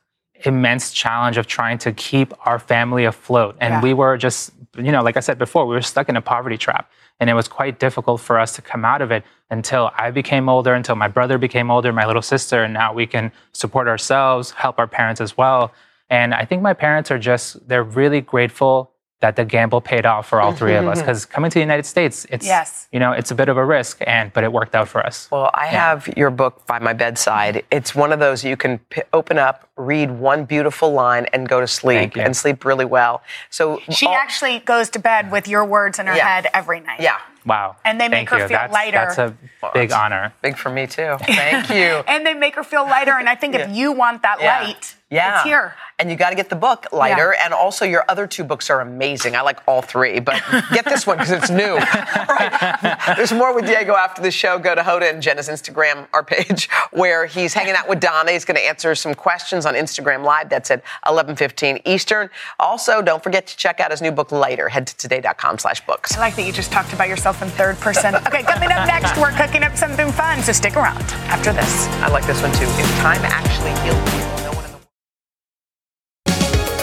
immense 0.45 0.93
challenge 0.93 1.37
of 1.39 1.47
trying 1.47 1.79
to 1.79 1.93
keep 1.93 2.35
our 2.47 2.59
family 2.59 3.05
afloat, 3.05 3.57
and 3.61 3.75
Yeah. 3.75 3.81
we 3.83 3.95
were 3.95 4.17
just, 4.17 4.53
you 4.77 4.91
know, 4.93 5.03
like 5.03 5.17
I 5.17 5.21
said 5.21 5.39
before, 5.39 5.67
we 5.67 5.75
were 5.75 5.83
stuck 5.83 6.09
in 6.09 6.17
a 6.17 6.21
poverty 6.21 6.59
trap, 6.59 6.91
and 7.21 7.31
it 7.31 7.35
was 7.35 7.47
quite 7.49 7.79
difficult 7.79 8.21
for 8.21 8.39
us 8.39 8.55
to 8.57 8.63
come 8.63 8.85
out 8.85 9.01
of 9.01 9.11
it 9.13 9.25
until 9.51 9.93
I 9.97 10.11
became 10.11 10.49
older, 10.49 10.75
until 10.75 10.97
my 10.97 11.09
brother 11.09 11.39
became 11.39 11.71
older, 11.71 11.93
my 11.93 12.07
little 12.07 12.23
sister, 12.23 12.65
and 12.65 12.75
now 12.75 12.93
we 12.93 13.07
can 13.07 13.31
support 13.53 13.87
ourselves, 13.89 14.51
help 14.51 14.79
our 14.79 14.89
parents 14.89 15.21
as 15.21 15.37
well. 15.37 15.73
And 16.11 16.35
I 16.35 16.45
think 16.45 16.63
my 16.63 16.75
parents 16.75 17.11
are 17.11 17.19
just 17.19 17.67
they're 17.69 17.83
really 17.85 18.21
grateful 18.21 18.91
that 19.25 19.37
the 19.37 19.45
gamble 19.47 19.81
paid 19.81 20.05
off 20.05 20.29
for 20.29 20.39
all 20.43 20.53
three 20.53 20.75
of 20.75 20.87
us 20.87 20.99
mm-hmm. 20.99 21.07
because 21.07 21.25
coming 21.25 21.51
to 21.51 21.55
the 21.55 21.61
United 21.71 21.87
States, 21.87 22.27
it's 22.29 22.45
Yes. 22.45 22.89
you 22.93 23.01
know 23.01 23.13
it's 23.13 23.31
a 23.31 23.35
bit 23.35 23.49
of 23.49 23.57
a 23.57 23.65
risk, 23.65 24.03
and 24.07 24.31
but 24.35 24.45
it 24.45 24.53
worked 24.53 24.75
out 24.75 24.87
for 24.87 25.01
us. 25.05 25.29
Well, 25.33 25.51
I 25.55 25.67
have 25.69 26.07
your 26.15 26.31
book 26.31 26.67
by 26.67 26.79
my 26.79 26.93
bedside. 26.93 27.65
It's 27.71 27.95
one 27.95 28.13
of 28.13 28.19
those 28.19 28.45
you 28.45 28.57
can 28.59 28.81
p- 28.91 29.01
open 29.15 29.39
up, 29.39 29.67
read 29.79 30.11
one 30.11 30.45
beautiful 30.45 30.93
line, 30.93 31.25
and 31.33 31.49
go 31.49 31.59
to 31.61 31.67
sleep 31.67 32.19
and 32.19 32.37
sleep 32.37 32.67
really 32.67 32.85
well. 32.85 33.23
So 33.49 33.81
She 33.89 34.07
actually 34.07 34.59
goes 34.59 34.91
to 34.91 34.99
bed 34.99 35.31
with 35.31 35.49
your 35.49 35.65
words 35.65 35.99
in 35.99 36.07
her 36.07 36.15
Yeah. 36.17 36.29
head 36.29 36.49
every 36.53 36.81
night. 36.81 37.01
Yeah. 37.01 37.17
Wow. 37.47 37.77
And 37.85 38.01
they 38.01 38.09
make 38.09 38.29
her 38.31 38.39
you. 38.39 38.49
feel 38.49 38.59
that's, 38.59 38.73
lighter. 38.73 38.97
That's 38.97 39.19
a 39.19 39.37
big 39.75 39.93
honor. 39.93 40.33
Big 40.43 40.57
for 40.57 40.71
me 40.71 40.87
too. 40.87 41.17
Thank 41.21 41.69
you. 41.71 42.03
and 42.13 42.27
they 42.27 42.35
make 42.35 42.55
her 42.57 42.65
feel 42.65 42.85
lighter. 42.85 43.13
And 43.13 43.29
I 43.29 43.35
think 43.35 43.55
if 43.55 43.69
you 43.71 43.93
want 43.93 44.23
that 44.23 44.39
Yeah. 44.41 44.61
light, 44.61 44.97
Yeah. 45.15 45.37
it's 45.37 45.45
here. 45.45 45.75
And 45.99 46.11
you 46.11 46.17
got 46.17 46.31
to 46.31 46.37
get 46.37 46.49
the 46.51 46.57
book 46.57 46.87
lighter. 46.93 47.35
And 47.35 47.55
also, 47.55 47.85
your 47.85 48.05
other 48.09 48.27
two 48.27 48.43
books 48.43 48.69
are 48.69 48.81
amazing. 48.81 49.37
I 49.37 49.43
like 49.43 49.61
all 49.69 49.81
three, 49.81 50.19
but 50.19 50.43
get 50.73 50.85
this 50.85 51.07
one 51.07 51.19
because 51.19 51.31
it's 51.31 51.51
new. 51.51 51.79
Right. 52.27 53.17
There's 53.17 53.33
more 53.33 53.55
with 53.55 53.67
Diego 53.67 53.95
after 53.95 54.21
the 54.21 54.31
show. 54.31 54.59
Go 54.59 54.75
to 54.75 54.81
Hoda 54.83 55.09
and 55.09 55.23
Jenna's 55.23 55.49
Instagram, 55.49 56.09
our 56.13 56.25
page, 56.25 56.69
where 56.91 57.27
he's 57.27 57.55
hanging 57.55 57.75
out 57.75 57.89
with 57.89 58.01
Donna. 58.01 58.33
He's 58.33 58.45
going 58.45 58.57
to 58.57 58.67
answer 58.67 58.95
some 58.95 59.15
questions 59.15 59.67
on 59.67 59.75
Instagram 59.75 60.25
Live. 60.25 60.49
That's 60.49 60.71
at 60.71 60.83
11:15 61.07 61.83
Eastern. 61.85 62.29
Also, 62.59 63.03
don't 63.03 63.23
forget 63.23 63.47
to 63.47 63.57
check 63.57 63.79
out 63.79 63.91
his 63.93 64.03
new 64.03 64.11
book, 64.11 64.33
Lighter. 64.33 64.69
Head 64.69 64.87
to 64.89 64.97
today.com 64.97 65.59
slash 65.59 65.85
books. 65.87 66.17
I 66.17 66.21
like 66.21 66.35
that 66.37 66.43
you 66.43 66.53
just 66.53 66.73
talked 66.73 66.93
about 66.93 67.09
yourself 67.09 67.41
in 67.43 67.49
third 67.51 67.77
person. 67.77 68.17
Okay, 68.17 68.43
coming 68.43 68.73
up 68.73 68.87
next, 68.89 69.17
we're 69.19 69.33
cooking 69.33 69.63
up 69.63 69.77
something 69.77 70.11
fun. 70.13 70.43
So 70.43 70.53
stick 70.53 70.77
around 70.77 71.03
after 71.31 71.53
this. 71.53 71.87
I 72.03 72.09
like 72.09 72.27
this 72.27 72.43
one 72.43 72.53
too. 72.53 72.65
If 72.65 72.99
time 72.99 73.21
actually 73.23 73.71
healed 73.83 74.09
you, 74.15 74.34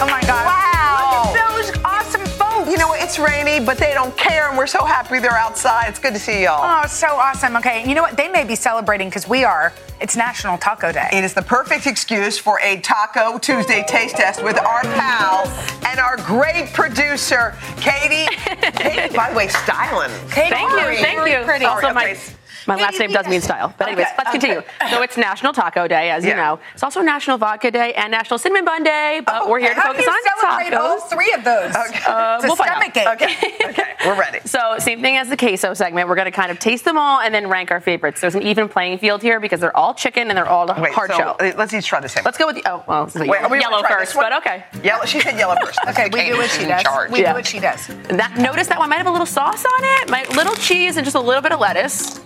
Oh 0.02 0.06
my 0.06 0.20
God. 0.22 0.44
Wow. 0.46 1.30
Look 1.30 1.38
at 1.38 1.54
those 1.54 1.84
awesome 1.84 2.26
folks. 2.26 2.68
You 2.68 2.76
know 2.76 2.88
what? 2.88 3.00
It's 3.00 3.20
rainy, 3.20 3.64
but 3.64 3.78
they 3.78 3.94
don't 3.94 4.16
care, 4.16 4.48
and 4.48 4.58
we're 4.58 4.66
so 4.66 4.84
happy 4.84 5.20
they're 5.20 5.30
outside. 5.30 5.90
It's 5.90 6.00
good 6.00 6.12
to 6.14 6.18
see 6.18 6.42
y'all. 6.42 6.58
Oh, 6.60 6.88
so 6.88 7.06
awesome. 7.06 7.54
Okay, 7.58 7.88
you 7.88 7.94
know 7.94 8.02
what? 8.02 8.16
They 8.16 8.28
may 8.28 8.42
be 8.42 8.56
celebrating 8.56 9.08
because 9.08 9.28
we 9.28 9.44
are. 9.44 9.72
It's 10.00 10.16
National 10.16 10.58
Taco 10.58 10.90
Day. 10.90 11.08
It 11.12 11.22
is 11.22 11.34
the 11.34 11.42
perfect 11.42 11.86
excuse 11.86 12.36
for 12.36 12.58
a 12.62 12.80
Taco 12.80 13.38
Tuesday 13.38 13.84
taste 13.86 14.16
test 14.16 14.42
with 14.42 14.58
our 14.58 14.82
pal 14.82 15.46
and 15.86 16.00
our 16.00 16.16
great 16.16 16.72
producer, 16.72 17.54
Katie. 17.76 18.26
Katie, 18.74 19.14
by 19.14 19.30
the 19.30 19.36
way, 19.36 19.46
styling. 19.46 20.10
Katie, 20.32 20.50
Thank 20.50 20.72
you, 20.72 21.00
thank 21.00 21.28
you. 21.28 21.44
Sorry, 21.44 21.64
Also, 21.64 21.92
my, 21.92 22.10
okay. 22.10 22.20
My 22.66 22.76
last 22.76 22.98
name 22.98 23.10
does 23.10 23.26
mean 23.28 23.40
style. 23.40 23.74
But 23.78 23.88
anyways, 23.88 24.06
Okay, 24.06 24.14
let's 24.18 24.30
continue. 24.30 24.58
okay. 24.58 24.90
So 24.90 25.02
it's 25.02 25.16
National 25.16 25.52
Taco 25.52 25.88
Day, 25.88 26.10
as 26.10 26.24
you 26.24 26.34
know. 26.34 26.58
It's 26.74 26.82
also 26.82 27.00
National 27.00 27.38
Vodka 27.38 27.70
Day 27.70 27.92
and 27.94 28.10
National 28.10 28.38
Cinnamon 28.38 28.64
Bun 28.64 28.82
Day. 28.82 29.20
But 29.24 29.48
we're 29.48 29.60
here 29.60 29.74
to 29.74 29.80
focus 29.80 30.06
on 30.08 30.14
celebrate 30.40 30.76
tacos. 30.76 30.80
all 30.80 31.00
three 31.00 31.32
of 31.32 31.44
those? 31.44 31.74
Uh, 31.74 32.38
It's 32.38 32.46
we'll 32.46 32.56
find 32.56 32.70
out. 32.70 32.82
stomach. 32.94 33.20
Okay, 33.22 33.68
okay, 33.70 33.84
we're 34.06 34.18
ready. 34.18 34.38
So 34.52 34.76
same 34.78 35.00
thing 35.00 35.16
as 35.16 35.28
the 35.28 35.36
queso 35.36 35.72
segment. 35.74 36.08
We're 36.08 36.14
going 36.14 36.26
to 36.26 36.30
kind 36.30 36.50
of 36.50 36.58
taste 36.58 36.84
them 36.84 36.98
all 36.98 37.20
and 37.20 37.34
then 37.34 37.48
rank 37.48 37.70
our 37.70 37.80
favorites. 37.80 38.20
There's 38.20 38.34
an 38.34 38.42
even 38.42 38.68
playing 38.68 38.98
field 38.98 39.22
here 39.22 39.40
because 39.40 39.60
they're 39.60 39.76
all 39.76 39.94
chicken 39.94 40.28
and 40.28 40.36
they're 40.36 40.48
all 40.48 40.66
Wait, 40.78 40.92
hard 40.92 41.10
so, 41.10 41.16
shell. 41.16 41.36
uh, 41.40 41.52
Let's 41.56 41.72
each 41.72 41.86
try 41.86 42.00
the 42.00 42.08
same. 42.08 42.22
Let's 42.24 42.36
go 42.38 42.46
with 42.46 42.56
the 42.56 42.62
oh 42.70 42.84
well, 42.86 43.10
Wait, 43.14 43.28
are 43.42 43.48
we 43.48 43.60
yellow 43.60 43.82
first, 43.88 44.14
but 44.14 44.32
okay. 44.38 44.64
Yellow. 44.82 45.04
She 45.06 45.20
said 45.20 45.38
yellow 45.38 45.56
first. 45.64 45.78
Okay, 45.88 46.08
we 46.12 46.26
do 46.26 46.36
what 46.36 46.50
she 46.50 46.64
does. 46.66 46.84
We 47.10 47.20
Yeah. 47.22 47.32
do 47.32 47.36
what 47.36 47.46
she 47.46 47.60
does. 47.60 47.86
That, 47.86 48.36
notice 48.36 48.66
that 48.68 48.78
one 48.78 48.90
might 48.90 48.96
have 48.96 49.06
a 49.06 49.10
little 49.10 49.26
sauce 49.26 49.64
on 49.64 49.80
it, 50.02 50.10
My 50.10 50.24
little 50.36 50.54
cheese 50.56 50.96
and 50.96 51.04
just 51.04 51.16
a 51.16 51.20
little 51.20 51.42
bit 51.42 51.52
of 51.52 51.60
lettuce. 51.60 52.20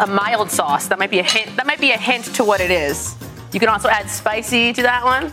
A 0.00 0.06
mild 0.06 0.50
sauce. 0.50 0.86
That 0.88 0.98
might 0.98 1.10
be 1.10 1.18
a 1.20 1.22
hint. 1.22 1.56
That 1.56 1.66
might 1.66 1.80
be 1.80 1.92
a 1.92 1.96
hint 1.98 2.24
to 2.36 2.44
what 2.44 2.60
it 2.60 2.70
is. 2.70 3.14
You 3.52 3.60
can 3.60 3.68
also 3.68 3.88
add 3.88 4.08
spicy 4.08 4.72
to 4.72 4.82
that 4.82 5.04
one. 5.04 5.32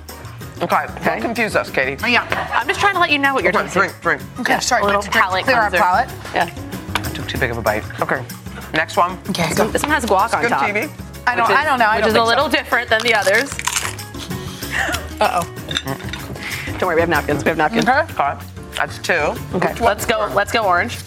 Okay, 0.61 0.87
don't 1.05 1.21
confuse 1.21 1.55
us, 1.55 1.69
Katie. 1.69 1.97
Oh, 2.03 2.07
yeah. 2.07 2.23
I'm 2.59 2.67
just 2.67 2.79
trying 2.79 2.95
to 2.95 2.99
let 2.99 3.11
you 3.11 3.19
know 3.19 3.33
what 3.33 3.43
you're 3.43 3.51
Okay, 3.53 3.63
tasting. 3.63 3.81
drink, 4.01 4.01
drink. 4.01 4.21
Okay, 4.39 4.59
sorry. 4.59 4.81
A 4.81 4.85
little 4.85 5.01
to 5.01 5.09
drink- 5.09 5.23
palate 5.23 5.43
clear 5.45 5.57
our 5.57 5.69
palate. 5.71 6.09
Yeah. 6.33 6.49
I 6.95 7.01
took 7.13 7.27
too 7.27 7.37
big 7.37 7.51
of 7.51 7.57
a 7.57 7.61
bite. 7.61 7.83
Okay, 8.01 8.23
next 8.73 8.97
one. 8.97 9.19
Okay, 9.29 9.49
This 9.49 9.59
one, 9.59 9.71
this 9.71 9.83
one 9.83 9.91
has 9.91 10.05
guac 10.05 10.33
on 10.33 10.41
Good 10.41 10.49
top. 10.49 10.63
TV. 10.63 10.89
I 11.27 11.35
don't. 11.35 11.43
which 11.47 11.51
is- 11.51 11.57
I 11.57 11.63
don't 11.65 11.77
know. 11.79 11.85
I 11.85 11.97
which 11.97 12.05
don't 12.05 12.15
is 12.15 12.21
a 12.21 12.23
little 12.23 12.45
so. 12.49 12.57
different 12.57 12.89
than 12.89 13.01
the 13.03 13.13
others. 13.13 13.49
Uh 15.19 15.41
oh. 15.41 16.73
Don't 16.77 16.83
worry, 16.83 16.95
we 16.95 17.01
have 17.01 17.09
napkins. 17.09 17.43
We 17.43 17.49
have 17.49 17.57
napkins. 17.57 17.87
Okay. 17.89 18.01
Okay, 18.13 18.37
that's 18.75 18.99
two. 18.99 19.13
Okay, 19.55 19.73
let's 19.83 20.05
go. 20.05 20.29
Let's 20.35 20.51
go 20.51 20.63
orange. 20.63 20.97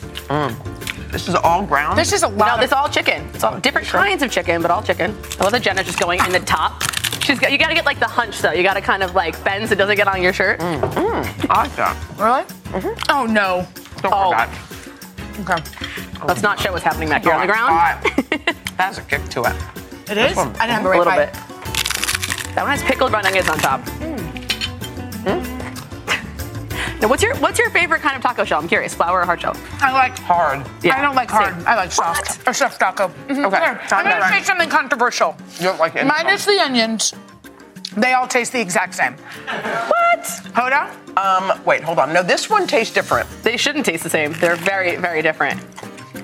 This 1.12 1.28
is 1.28 1.34
all 1.34 1.64
ground. 1.64 1.98
This 1.98 2.12
is 2.12 2.22
a 2.22 2.28
lot. 2.28 2.46
No, 2.46 2.54
of- 2.54 2.60
this 2.60 2.68
is 2.68 2.72
all 2.72 2.88
chicken. 2.88 3.28
It's 3.34 3.42
all 3.44 3.54
oh, 3.54 3.60
different 3.60 3.86
kinds 3.88 4.22
of 4.22 4.30
chicken, 4.30 4.62
but 4.62 4.70
all 4.70 4.82
chicken. 4.82 5.16
I 5.38 5.44
love 5.44 5.52
that 5.52 5.62
Jenna 5.62 5.82
just 5.82 5.98
going 5.98 6.20
in 6.24 6.32
the 6.32 6.40
top. 6.40 6.82
She's 7.22 7.38
got, 7.38 7.52
you 7.52 7.58
got 7.58 7.68
to 7.68 7.74
get 7.74 7.84
like 7.84 7.98
the 7.98 8.06
hunch 8.06 8.40
though. 8.40 8.52
You 8.52 8.62
got 8.62 8.74
to 8.74 8.80
kind 8.80 9.02
of 9.02 9.14
like 9.14 9.42
bend 9.44 9.68
so 9.68 9.72
it 9.72 9.76
doesn't 9.78 9.96
get 9.96 10.08
on 10.08 10.22
your 10.22 10.32
shirt. 10.32 10.60
I 10.60 11.62
like 11.62 11.76
that. 11.76 11.96
Really? 12.18 12.42
Mm-hmm. 12.80 13.10
Oh 13.10 13.26
no. 13.26 13.66
Don't 14.02 14.12
Oh. 14.14 14.30
forget. 14.30 14.48
Okay. 15.58 16.26
Let's 16.26 16.42
not 16.42 16.58
show 16.60 16.72
what's 16.72 16.84
happening 16.84 17.08
back 17.08 17.22
here 17.24 17.32
on 17.32 17.40
the 17.46 17.52
ground. 17.52 18.04
That 18.80 18.94
has 18.94 18.98
a 18.98 19.02
kick 19.02 19.22
to 19.30 19.42
it. 19.42 20.10
It 20.10 20.16
is. 20.16 20.38
I 20.38 20.44
didn't 20.44 20.58
have 20.70 20.84
a 20.84 20.88
A 20.88 20.90
right 20.90 20.98
little 20.98 21.12
bite. 21.12 21.26
bit. 21.26 22.54
That 22.54 22.62
one 22.62 22.70
has 22.70 22.82
pickled 22.82 23.12
red 23.12 23.26
onions 23.26 23.46
on 23.50 23.58
top. 23.58 23.80
Hmm. 23.88 24.16
Hmm? 25.28 25.59
Now, 27.00 27.08
what's 27.08 27.22
your 27.22 27.34
what's 27.36 27.58
your 27.58 27.70
favorite 27.70 28.02
kind 28.02 28.14
of 28.16 28.22
taco 28.22 28.44
shell? 28.44 28.60
I'm 28.60 28.68
curious, 28.68 28.94
flour 28.94 29.20
or 29.22 29.24
hard 29.24 29.40
shell? 29.40 29.56
I 29.80 29.92
like 29.92 30.18
Hard. 30.18 30.66
Yeah, 30.82 30.98
I 30.98 31.02
don't 31.02 31.14
like 31.14 31.30
hard. 31.30 31.54
same. 31.54 31.66
I 31.66 31.74
like 31.74 31.92
soft. 31.92 32.46
Or 32.46 32.52
soft 32.52 32.78
taco. 32.78 33.08
Mhm. 33.28 33.46
Okay, 33.46 33.56
Here, 33.58 33.80
I'm 33.92 34.04
gonna 34.04 34.28
say 34.28 34.42
something 34.42 34.68
controversial. 34.68 35.34
You 35.58 35.64
don't 35.64 35.78
like 35.78 35.96
it? 35.96 36.04
Minus 36.06 36.44
the 36.44 36.58
onions, 36.60 37.14
they 37.96 38.12
all 38.12 38.28
taste 38.28 38.52
the 38.52 38.60
exact 38.60 38.94
same. 38.94 39.14
What? 39.14 40.22
Hoda? 40.54 40.90
Um, 41.16 41.64
wait, 41.64 41.82
hold 41.82 41.98
on. 41.98 42.12
No, 42.12 42.22
this 42.22 42.50
one 42.50 42.66
tastes 42.66 42.92
different. 42.94 43.28
They 43.42 43.56
shouldn't 43.56 43.86
taste 43.86 44.04
the 44.04 44.10
same. 44.10 44.32
They're 44.34 44.56
very 44.56 44.96
very 44.96 45.22
different. 45.22 45.60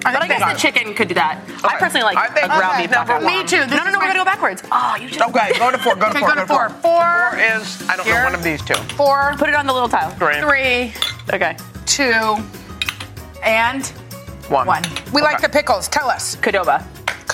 I 0.06 0.12
But 0.12 0.22
I 0.22 0.28
think 0.28 0.38
guess 0.40 0.52
the 0.52 0.58
chicken 0.58 0.94
could 0.94 1.08
do 1.08 1.14
that. 1.14 1.40
I 1.64 1.76
personally 1.78 2.04
like 2.04 2.16
I 2.16 2.28
think- 2.28 2.46
a 2.46 2.48
ground 2.48 2.64
okay, 2.74 2.82
beef 2.82 2.90
number 2.92 3.12
taco. 3.14 3.24
one. 3.24 3.34
Me 3.42 3.44
too. 3.44 3.64
This 3.66 3.70
No, 3.70 3.84
no, 3.84 3.90
no. 3.90 3.98
We're 3.98 4.06
gonna 4.06 4.14
go 4.20 4.24
backwards. 4.24 4.62
Oh, 4.70 4.96
you 5.00 5.08
just 5.08 5.20
Okay, 5.20 5.52
go 5.58 5.70
to 5.72 5.78
four. 5.78 5.94
Go 5.96 6.02
to 6.02 6.10
Okay, 6.10 6.18
four. 6.20 6.28
go 6.28 6.34
to 6.36 6.46
four. 6.46 6.68
Four, 6.68 7.30
Four 7.30 7.38
is 7.38 7.82
I 7.88 7.96
don't 7.96 8.06
know 8.06 8.12
Here. 8.14 8.24
one 8.24 8.34
of 8.34 8.42
these 8.44 8.62
two. 8.62 8.74
four, 8.96 9.34
put 9.36 9.48
it 9.48 9.54
on 9.56 9.66
the 9.66 9.72
little 9.72 9.88
tile. 9.88 10.10
Three. 10.10 10.40
three, 10.40 10.94
Okay. 11.34 11.56
two, 11.86 12.36
and 13.42 13.84
One. 14.48 14.66
one. 14.66 14.82
We 15.12 15.22
like 15.22 15.40
the 15.40 15.48
pickles. 15.48 15.88
Tell 15.88 16.08
us. 16.08 16.36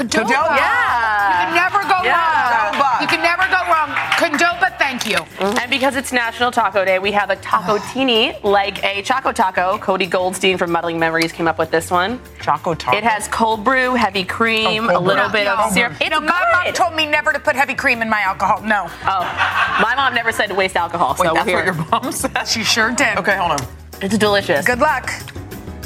Qdoba. 0.08 0.26
Qdoba. 0.26 0.58
Qdoba. 0.58 1.32
You 1.32 1.38
can 1.42 1.54
never 1.54 1.82
go 1.82 1.98
Yeah. 2.04 2.14
wrong. 2.14 2.74
Qdoba. 2.74 3.00
You 3.02 3.06
can 3.08 3.22
never 3.22 3.46
go 3.48 3.60
wrong. 3.70 3.90
Qdoba, 4.18 4.78
thank 4.78 4.92
Thank 4.92 5.06
you. 5.08 5.24
Mm-hmm. 5.38 5.58
And 5.58 5.70
because 5.70 5.96
it's 5.96 6.12
National 6.12 6.50
Taco 6.50 6.84
Day, 6.84 6.98
we 6.98 7.12
have 7.12 7.30
a 7.30 7.36
taco 7.36 7.78
teeny, 7.94 8.36
like 8.42 8.84
a 8.84 9.00
Choco 9.02 9.32
Taco. 9.32 9.78
Cody 9.78 10.04
Goldstein 10.06 10.58
from 10.58 10.70
Muddling 10.70 10.98
Memories 10.98 11.32
came 11.32 11.48
up 11.48 11.58
with 11.58 11.70
this 11.70 11.90
one. 11.90 12.20
Choco 12.42 12.74
Taco. 12.74 12.94
It 12.98 13.02
has 13.02 13.26
cold 13.28 13.64
brew, 13.64 13.94
heavy 13.94 14.22
cream, 14.22 14.90
oh, 14.90 14.98
a 14.98 15.00
little 15.00 15.30
bit 15.30 15.46
No. 15.46 15.54
of 15.56 15.72
syrup. 15.72 15.94
It's 15.98 16.10
no, 16.10 16.20
my 16.20 16.62
mom 16.64 16.74
told 16.74 16.94
me 16.94 17.06
never 17.06 17.32
to 17.32 17.40
put 17.40 17.56
heavy 17.56 17.74
cream 17.74 18.02
in 18.02 18.10
my 18.10 18.20
alcohol. 18.20 18.60
No. 18.62 18.84
Oh, 19.06 19.78
my 19.82 19.94
mom 19.96 20.14
never 20.14 20.30
said 20.30 20.48
to 20.48 20.54
waste 20.54 20.76
alcohol. 20.76 21.16
Wait, 21.18 21.26
so 21.28 21.34
that's 21.34 21.46
we're 21.46 21.54
what 21.56 21.64
your 21.64 21.74
mom 21.90 22.12
said? 22.12 22.44
She 22.46 22.62
sure 22.62 22.92
did. 22.92 23.16
Okay, 23.16 23.36
hold 23.36 23.52
on. 23.52 23.66
It's 24.02 24.18
delicious. 24.18 24.66
Good 24.66 24.80
luck. 24.80 25.10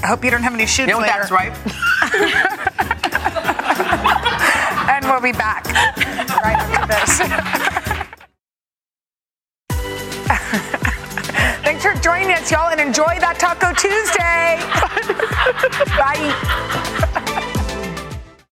I 0.03 0.09
hope 0.09 0.25
you 0.25 0.31
don't 0.33 0.43
have 0.43 0.53
any 0.55 0.67
shoots 0.67 0.89
You 0.89 0.95
know 0.95 0.99
what 0.99 1.07
later. 1.07 1.21
that's 1.21 1.31
right? 1.31 2.83
and 4.91 5.05
we'll 5.05 5.21
be 5.21 5.33
back 5.33 5.67
right 5.67 6.57
after 6.57 6.87
this. 6.87 7.21
Thanks 11.65 11.83
for 11.83 11.95
joining 12.01 12.31
us, 12.33 12.51
y'all, 12.51 12.71
and 12.71 12.81
enjoy 12.81 13.19
that 13.19 13.39
Taco 13.39 13.73
Tuesday. 13.73 14.57
Bye. 17.23 17.23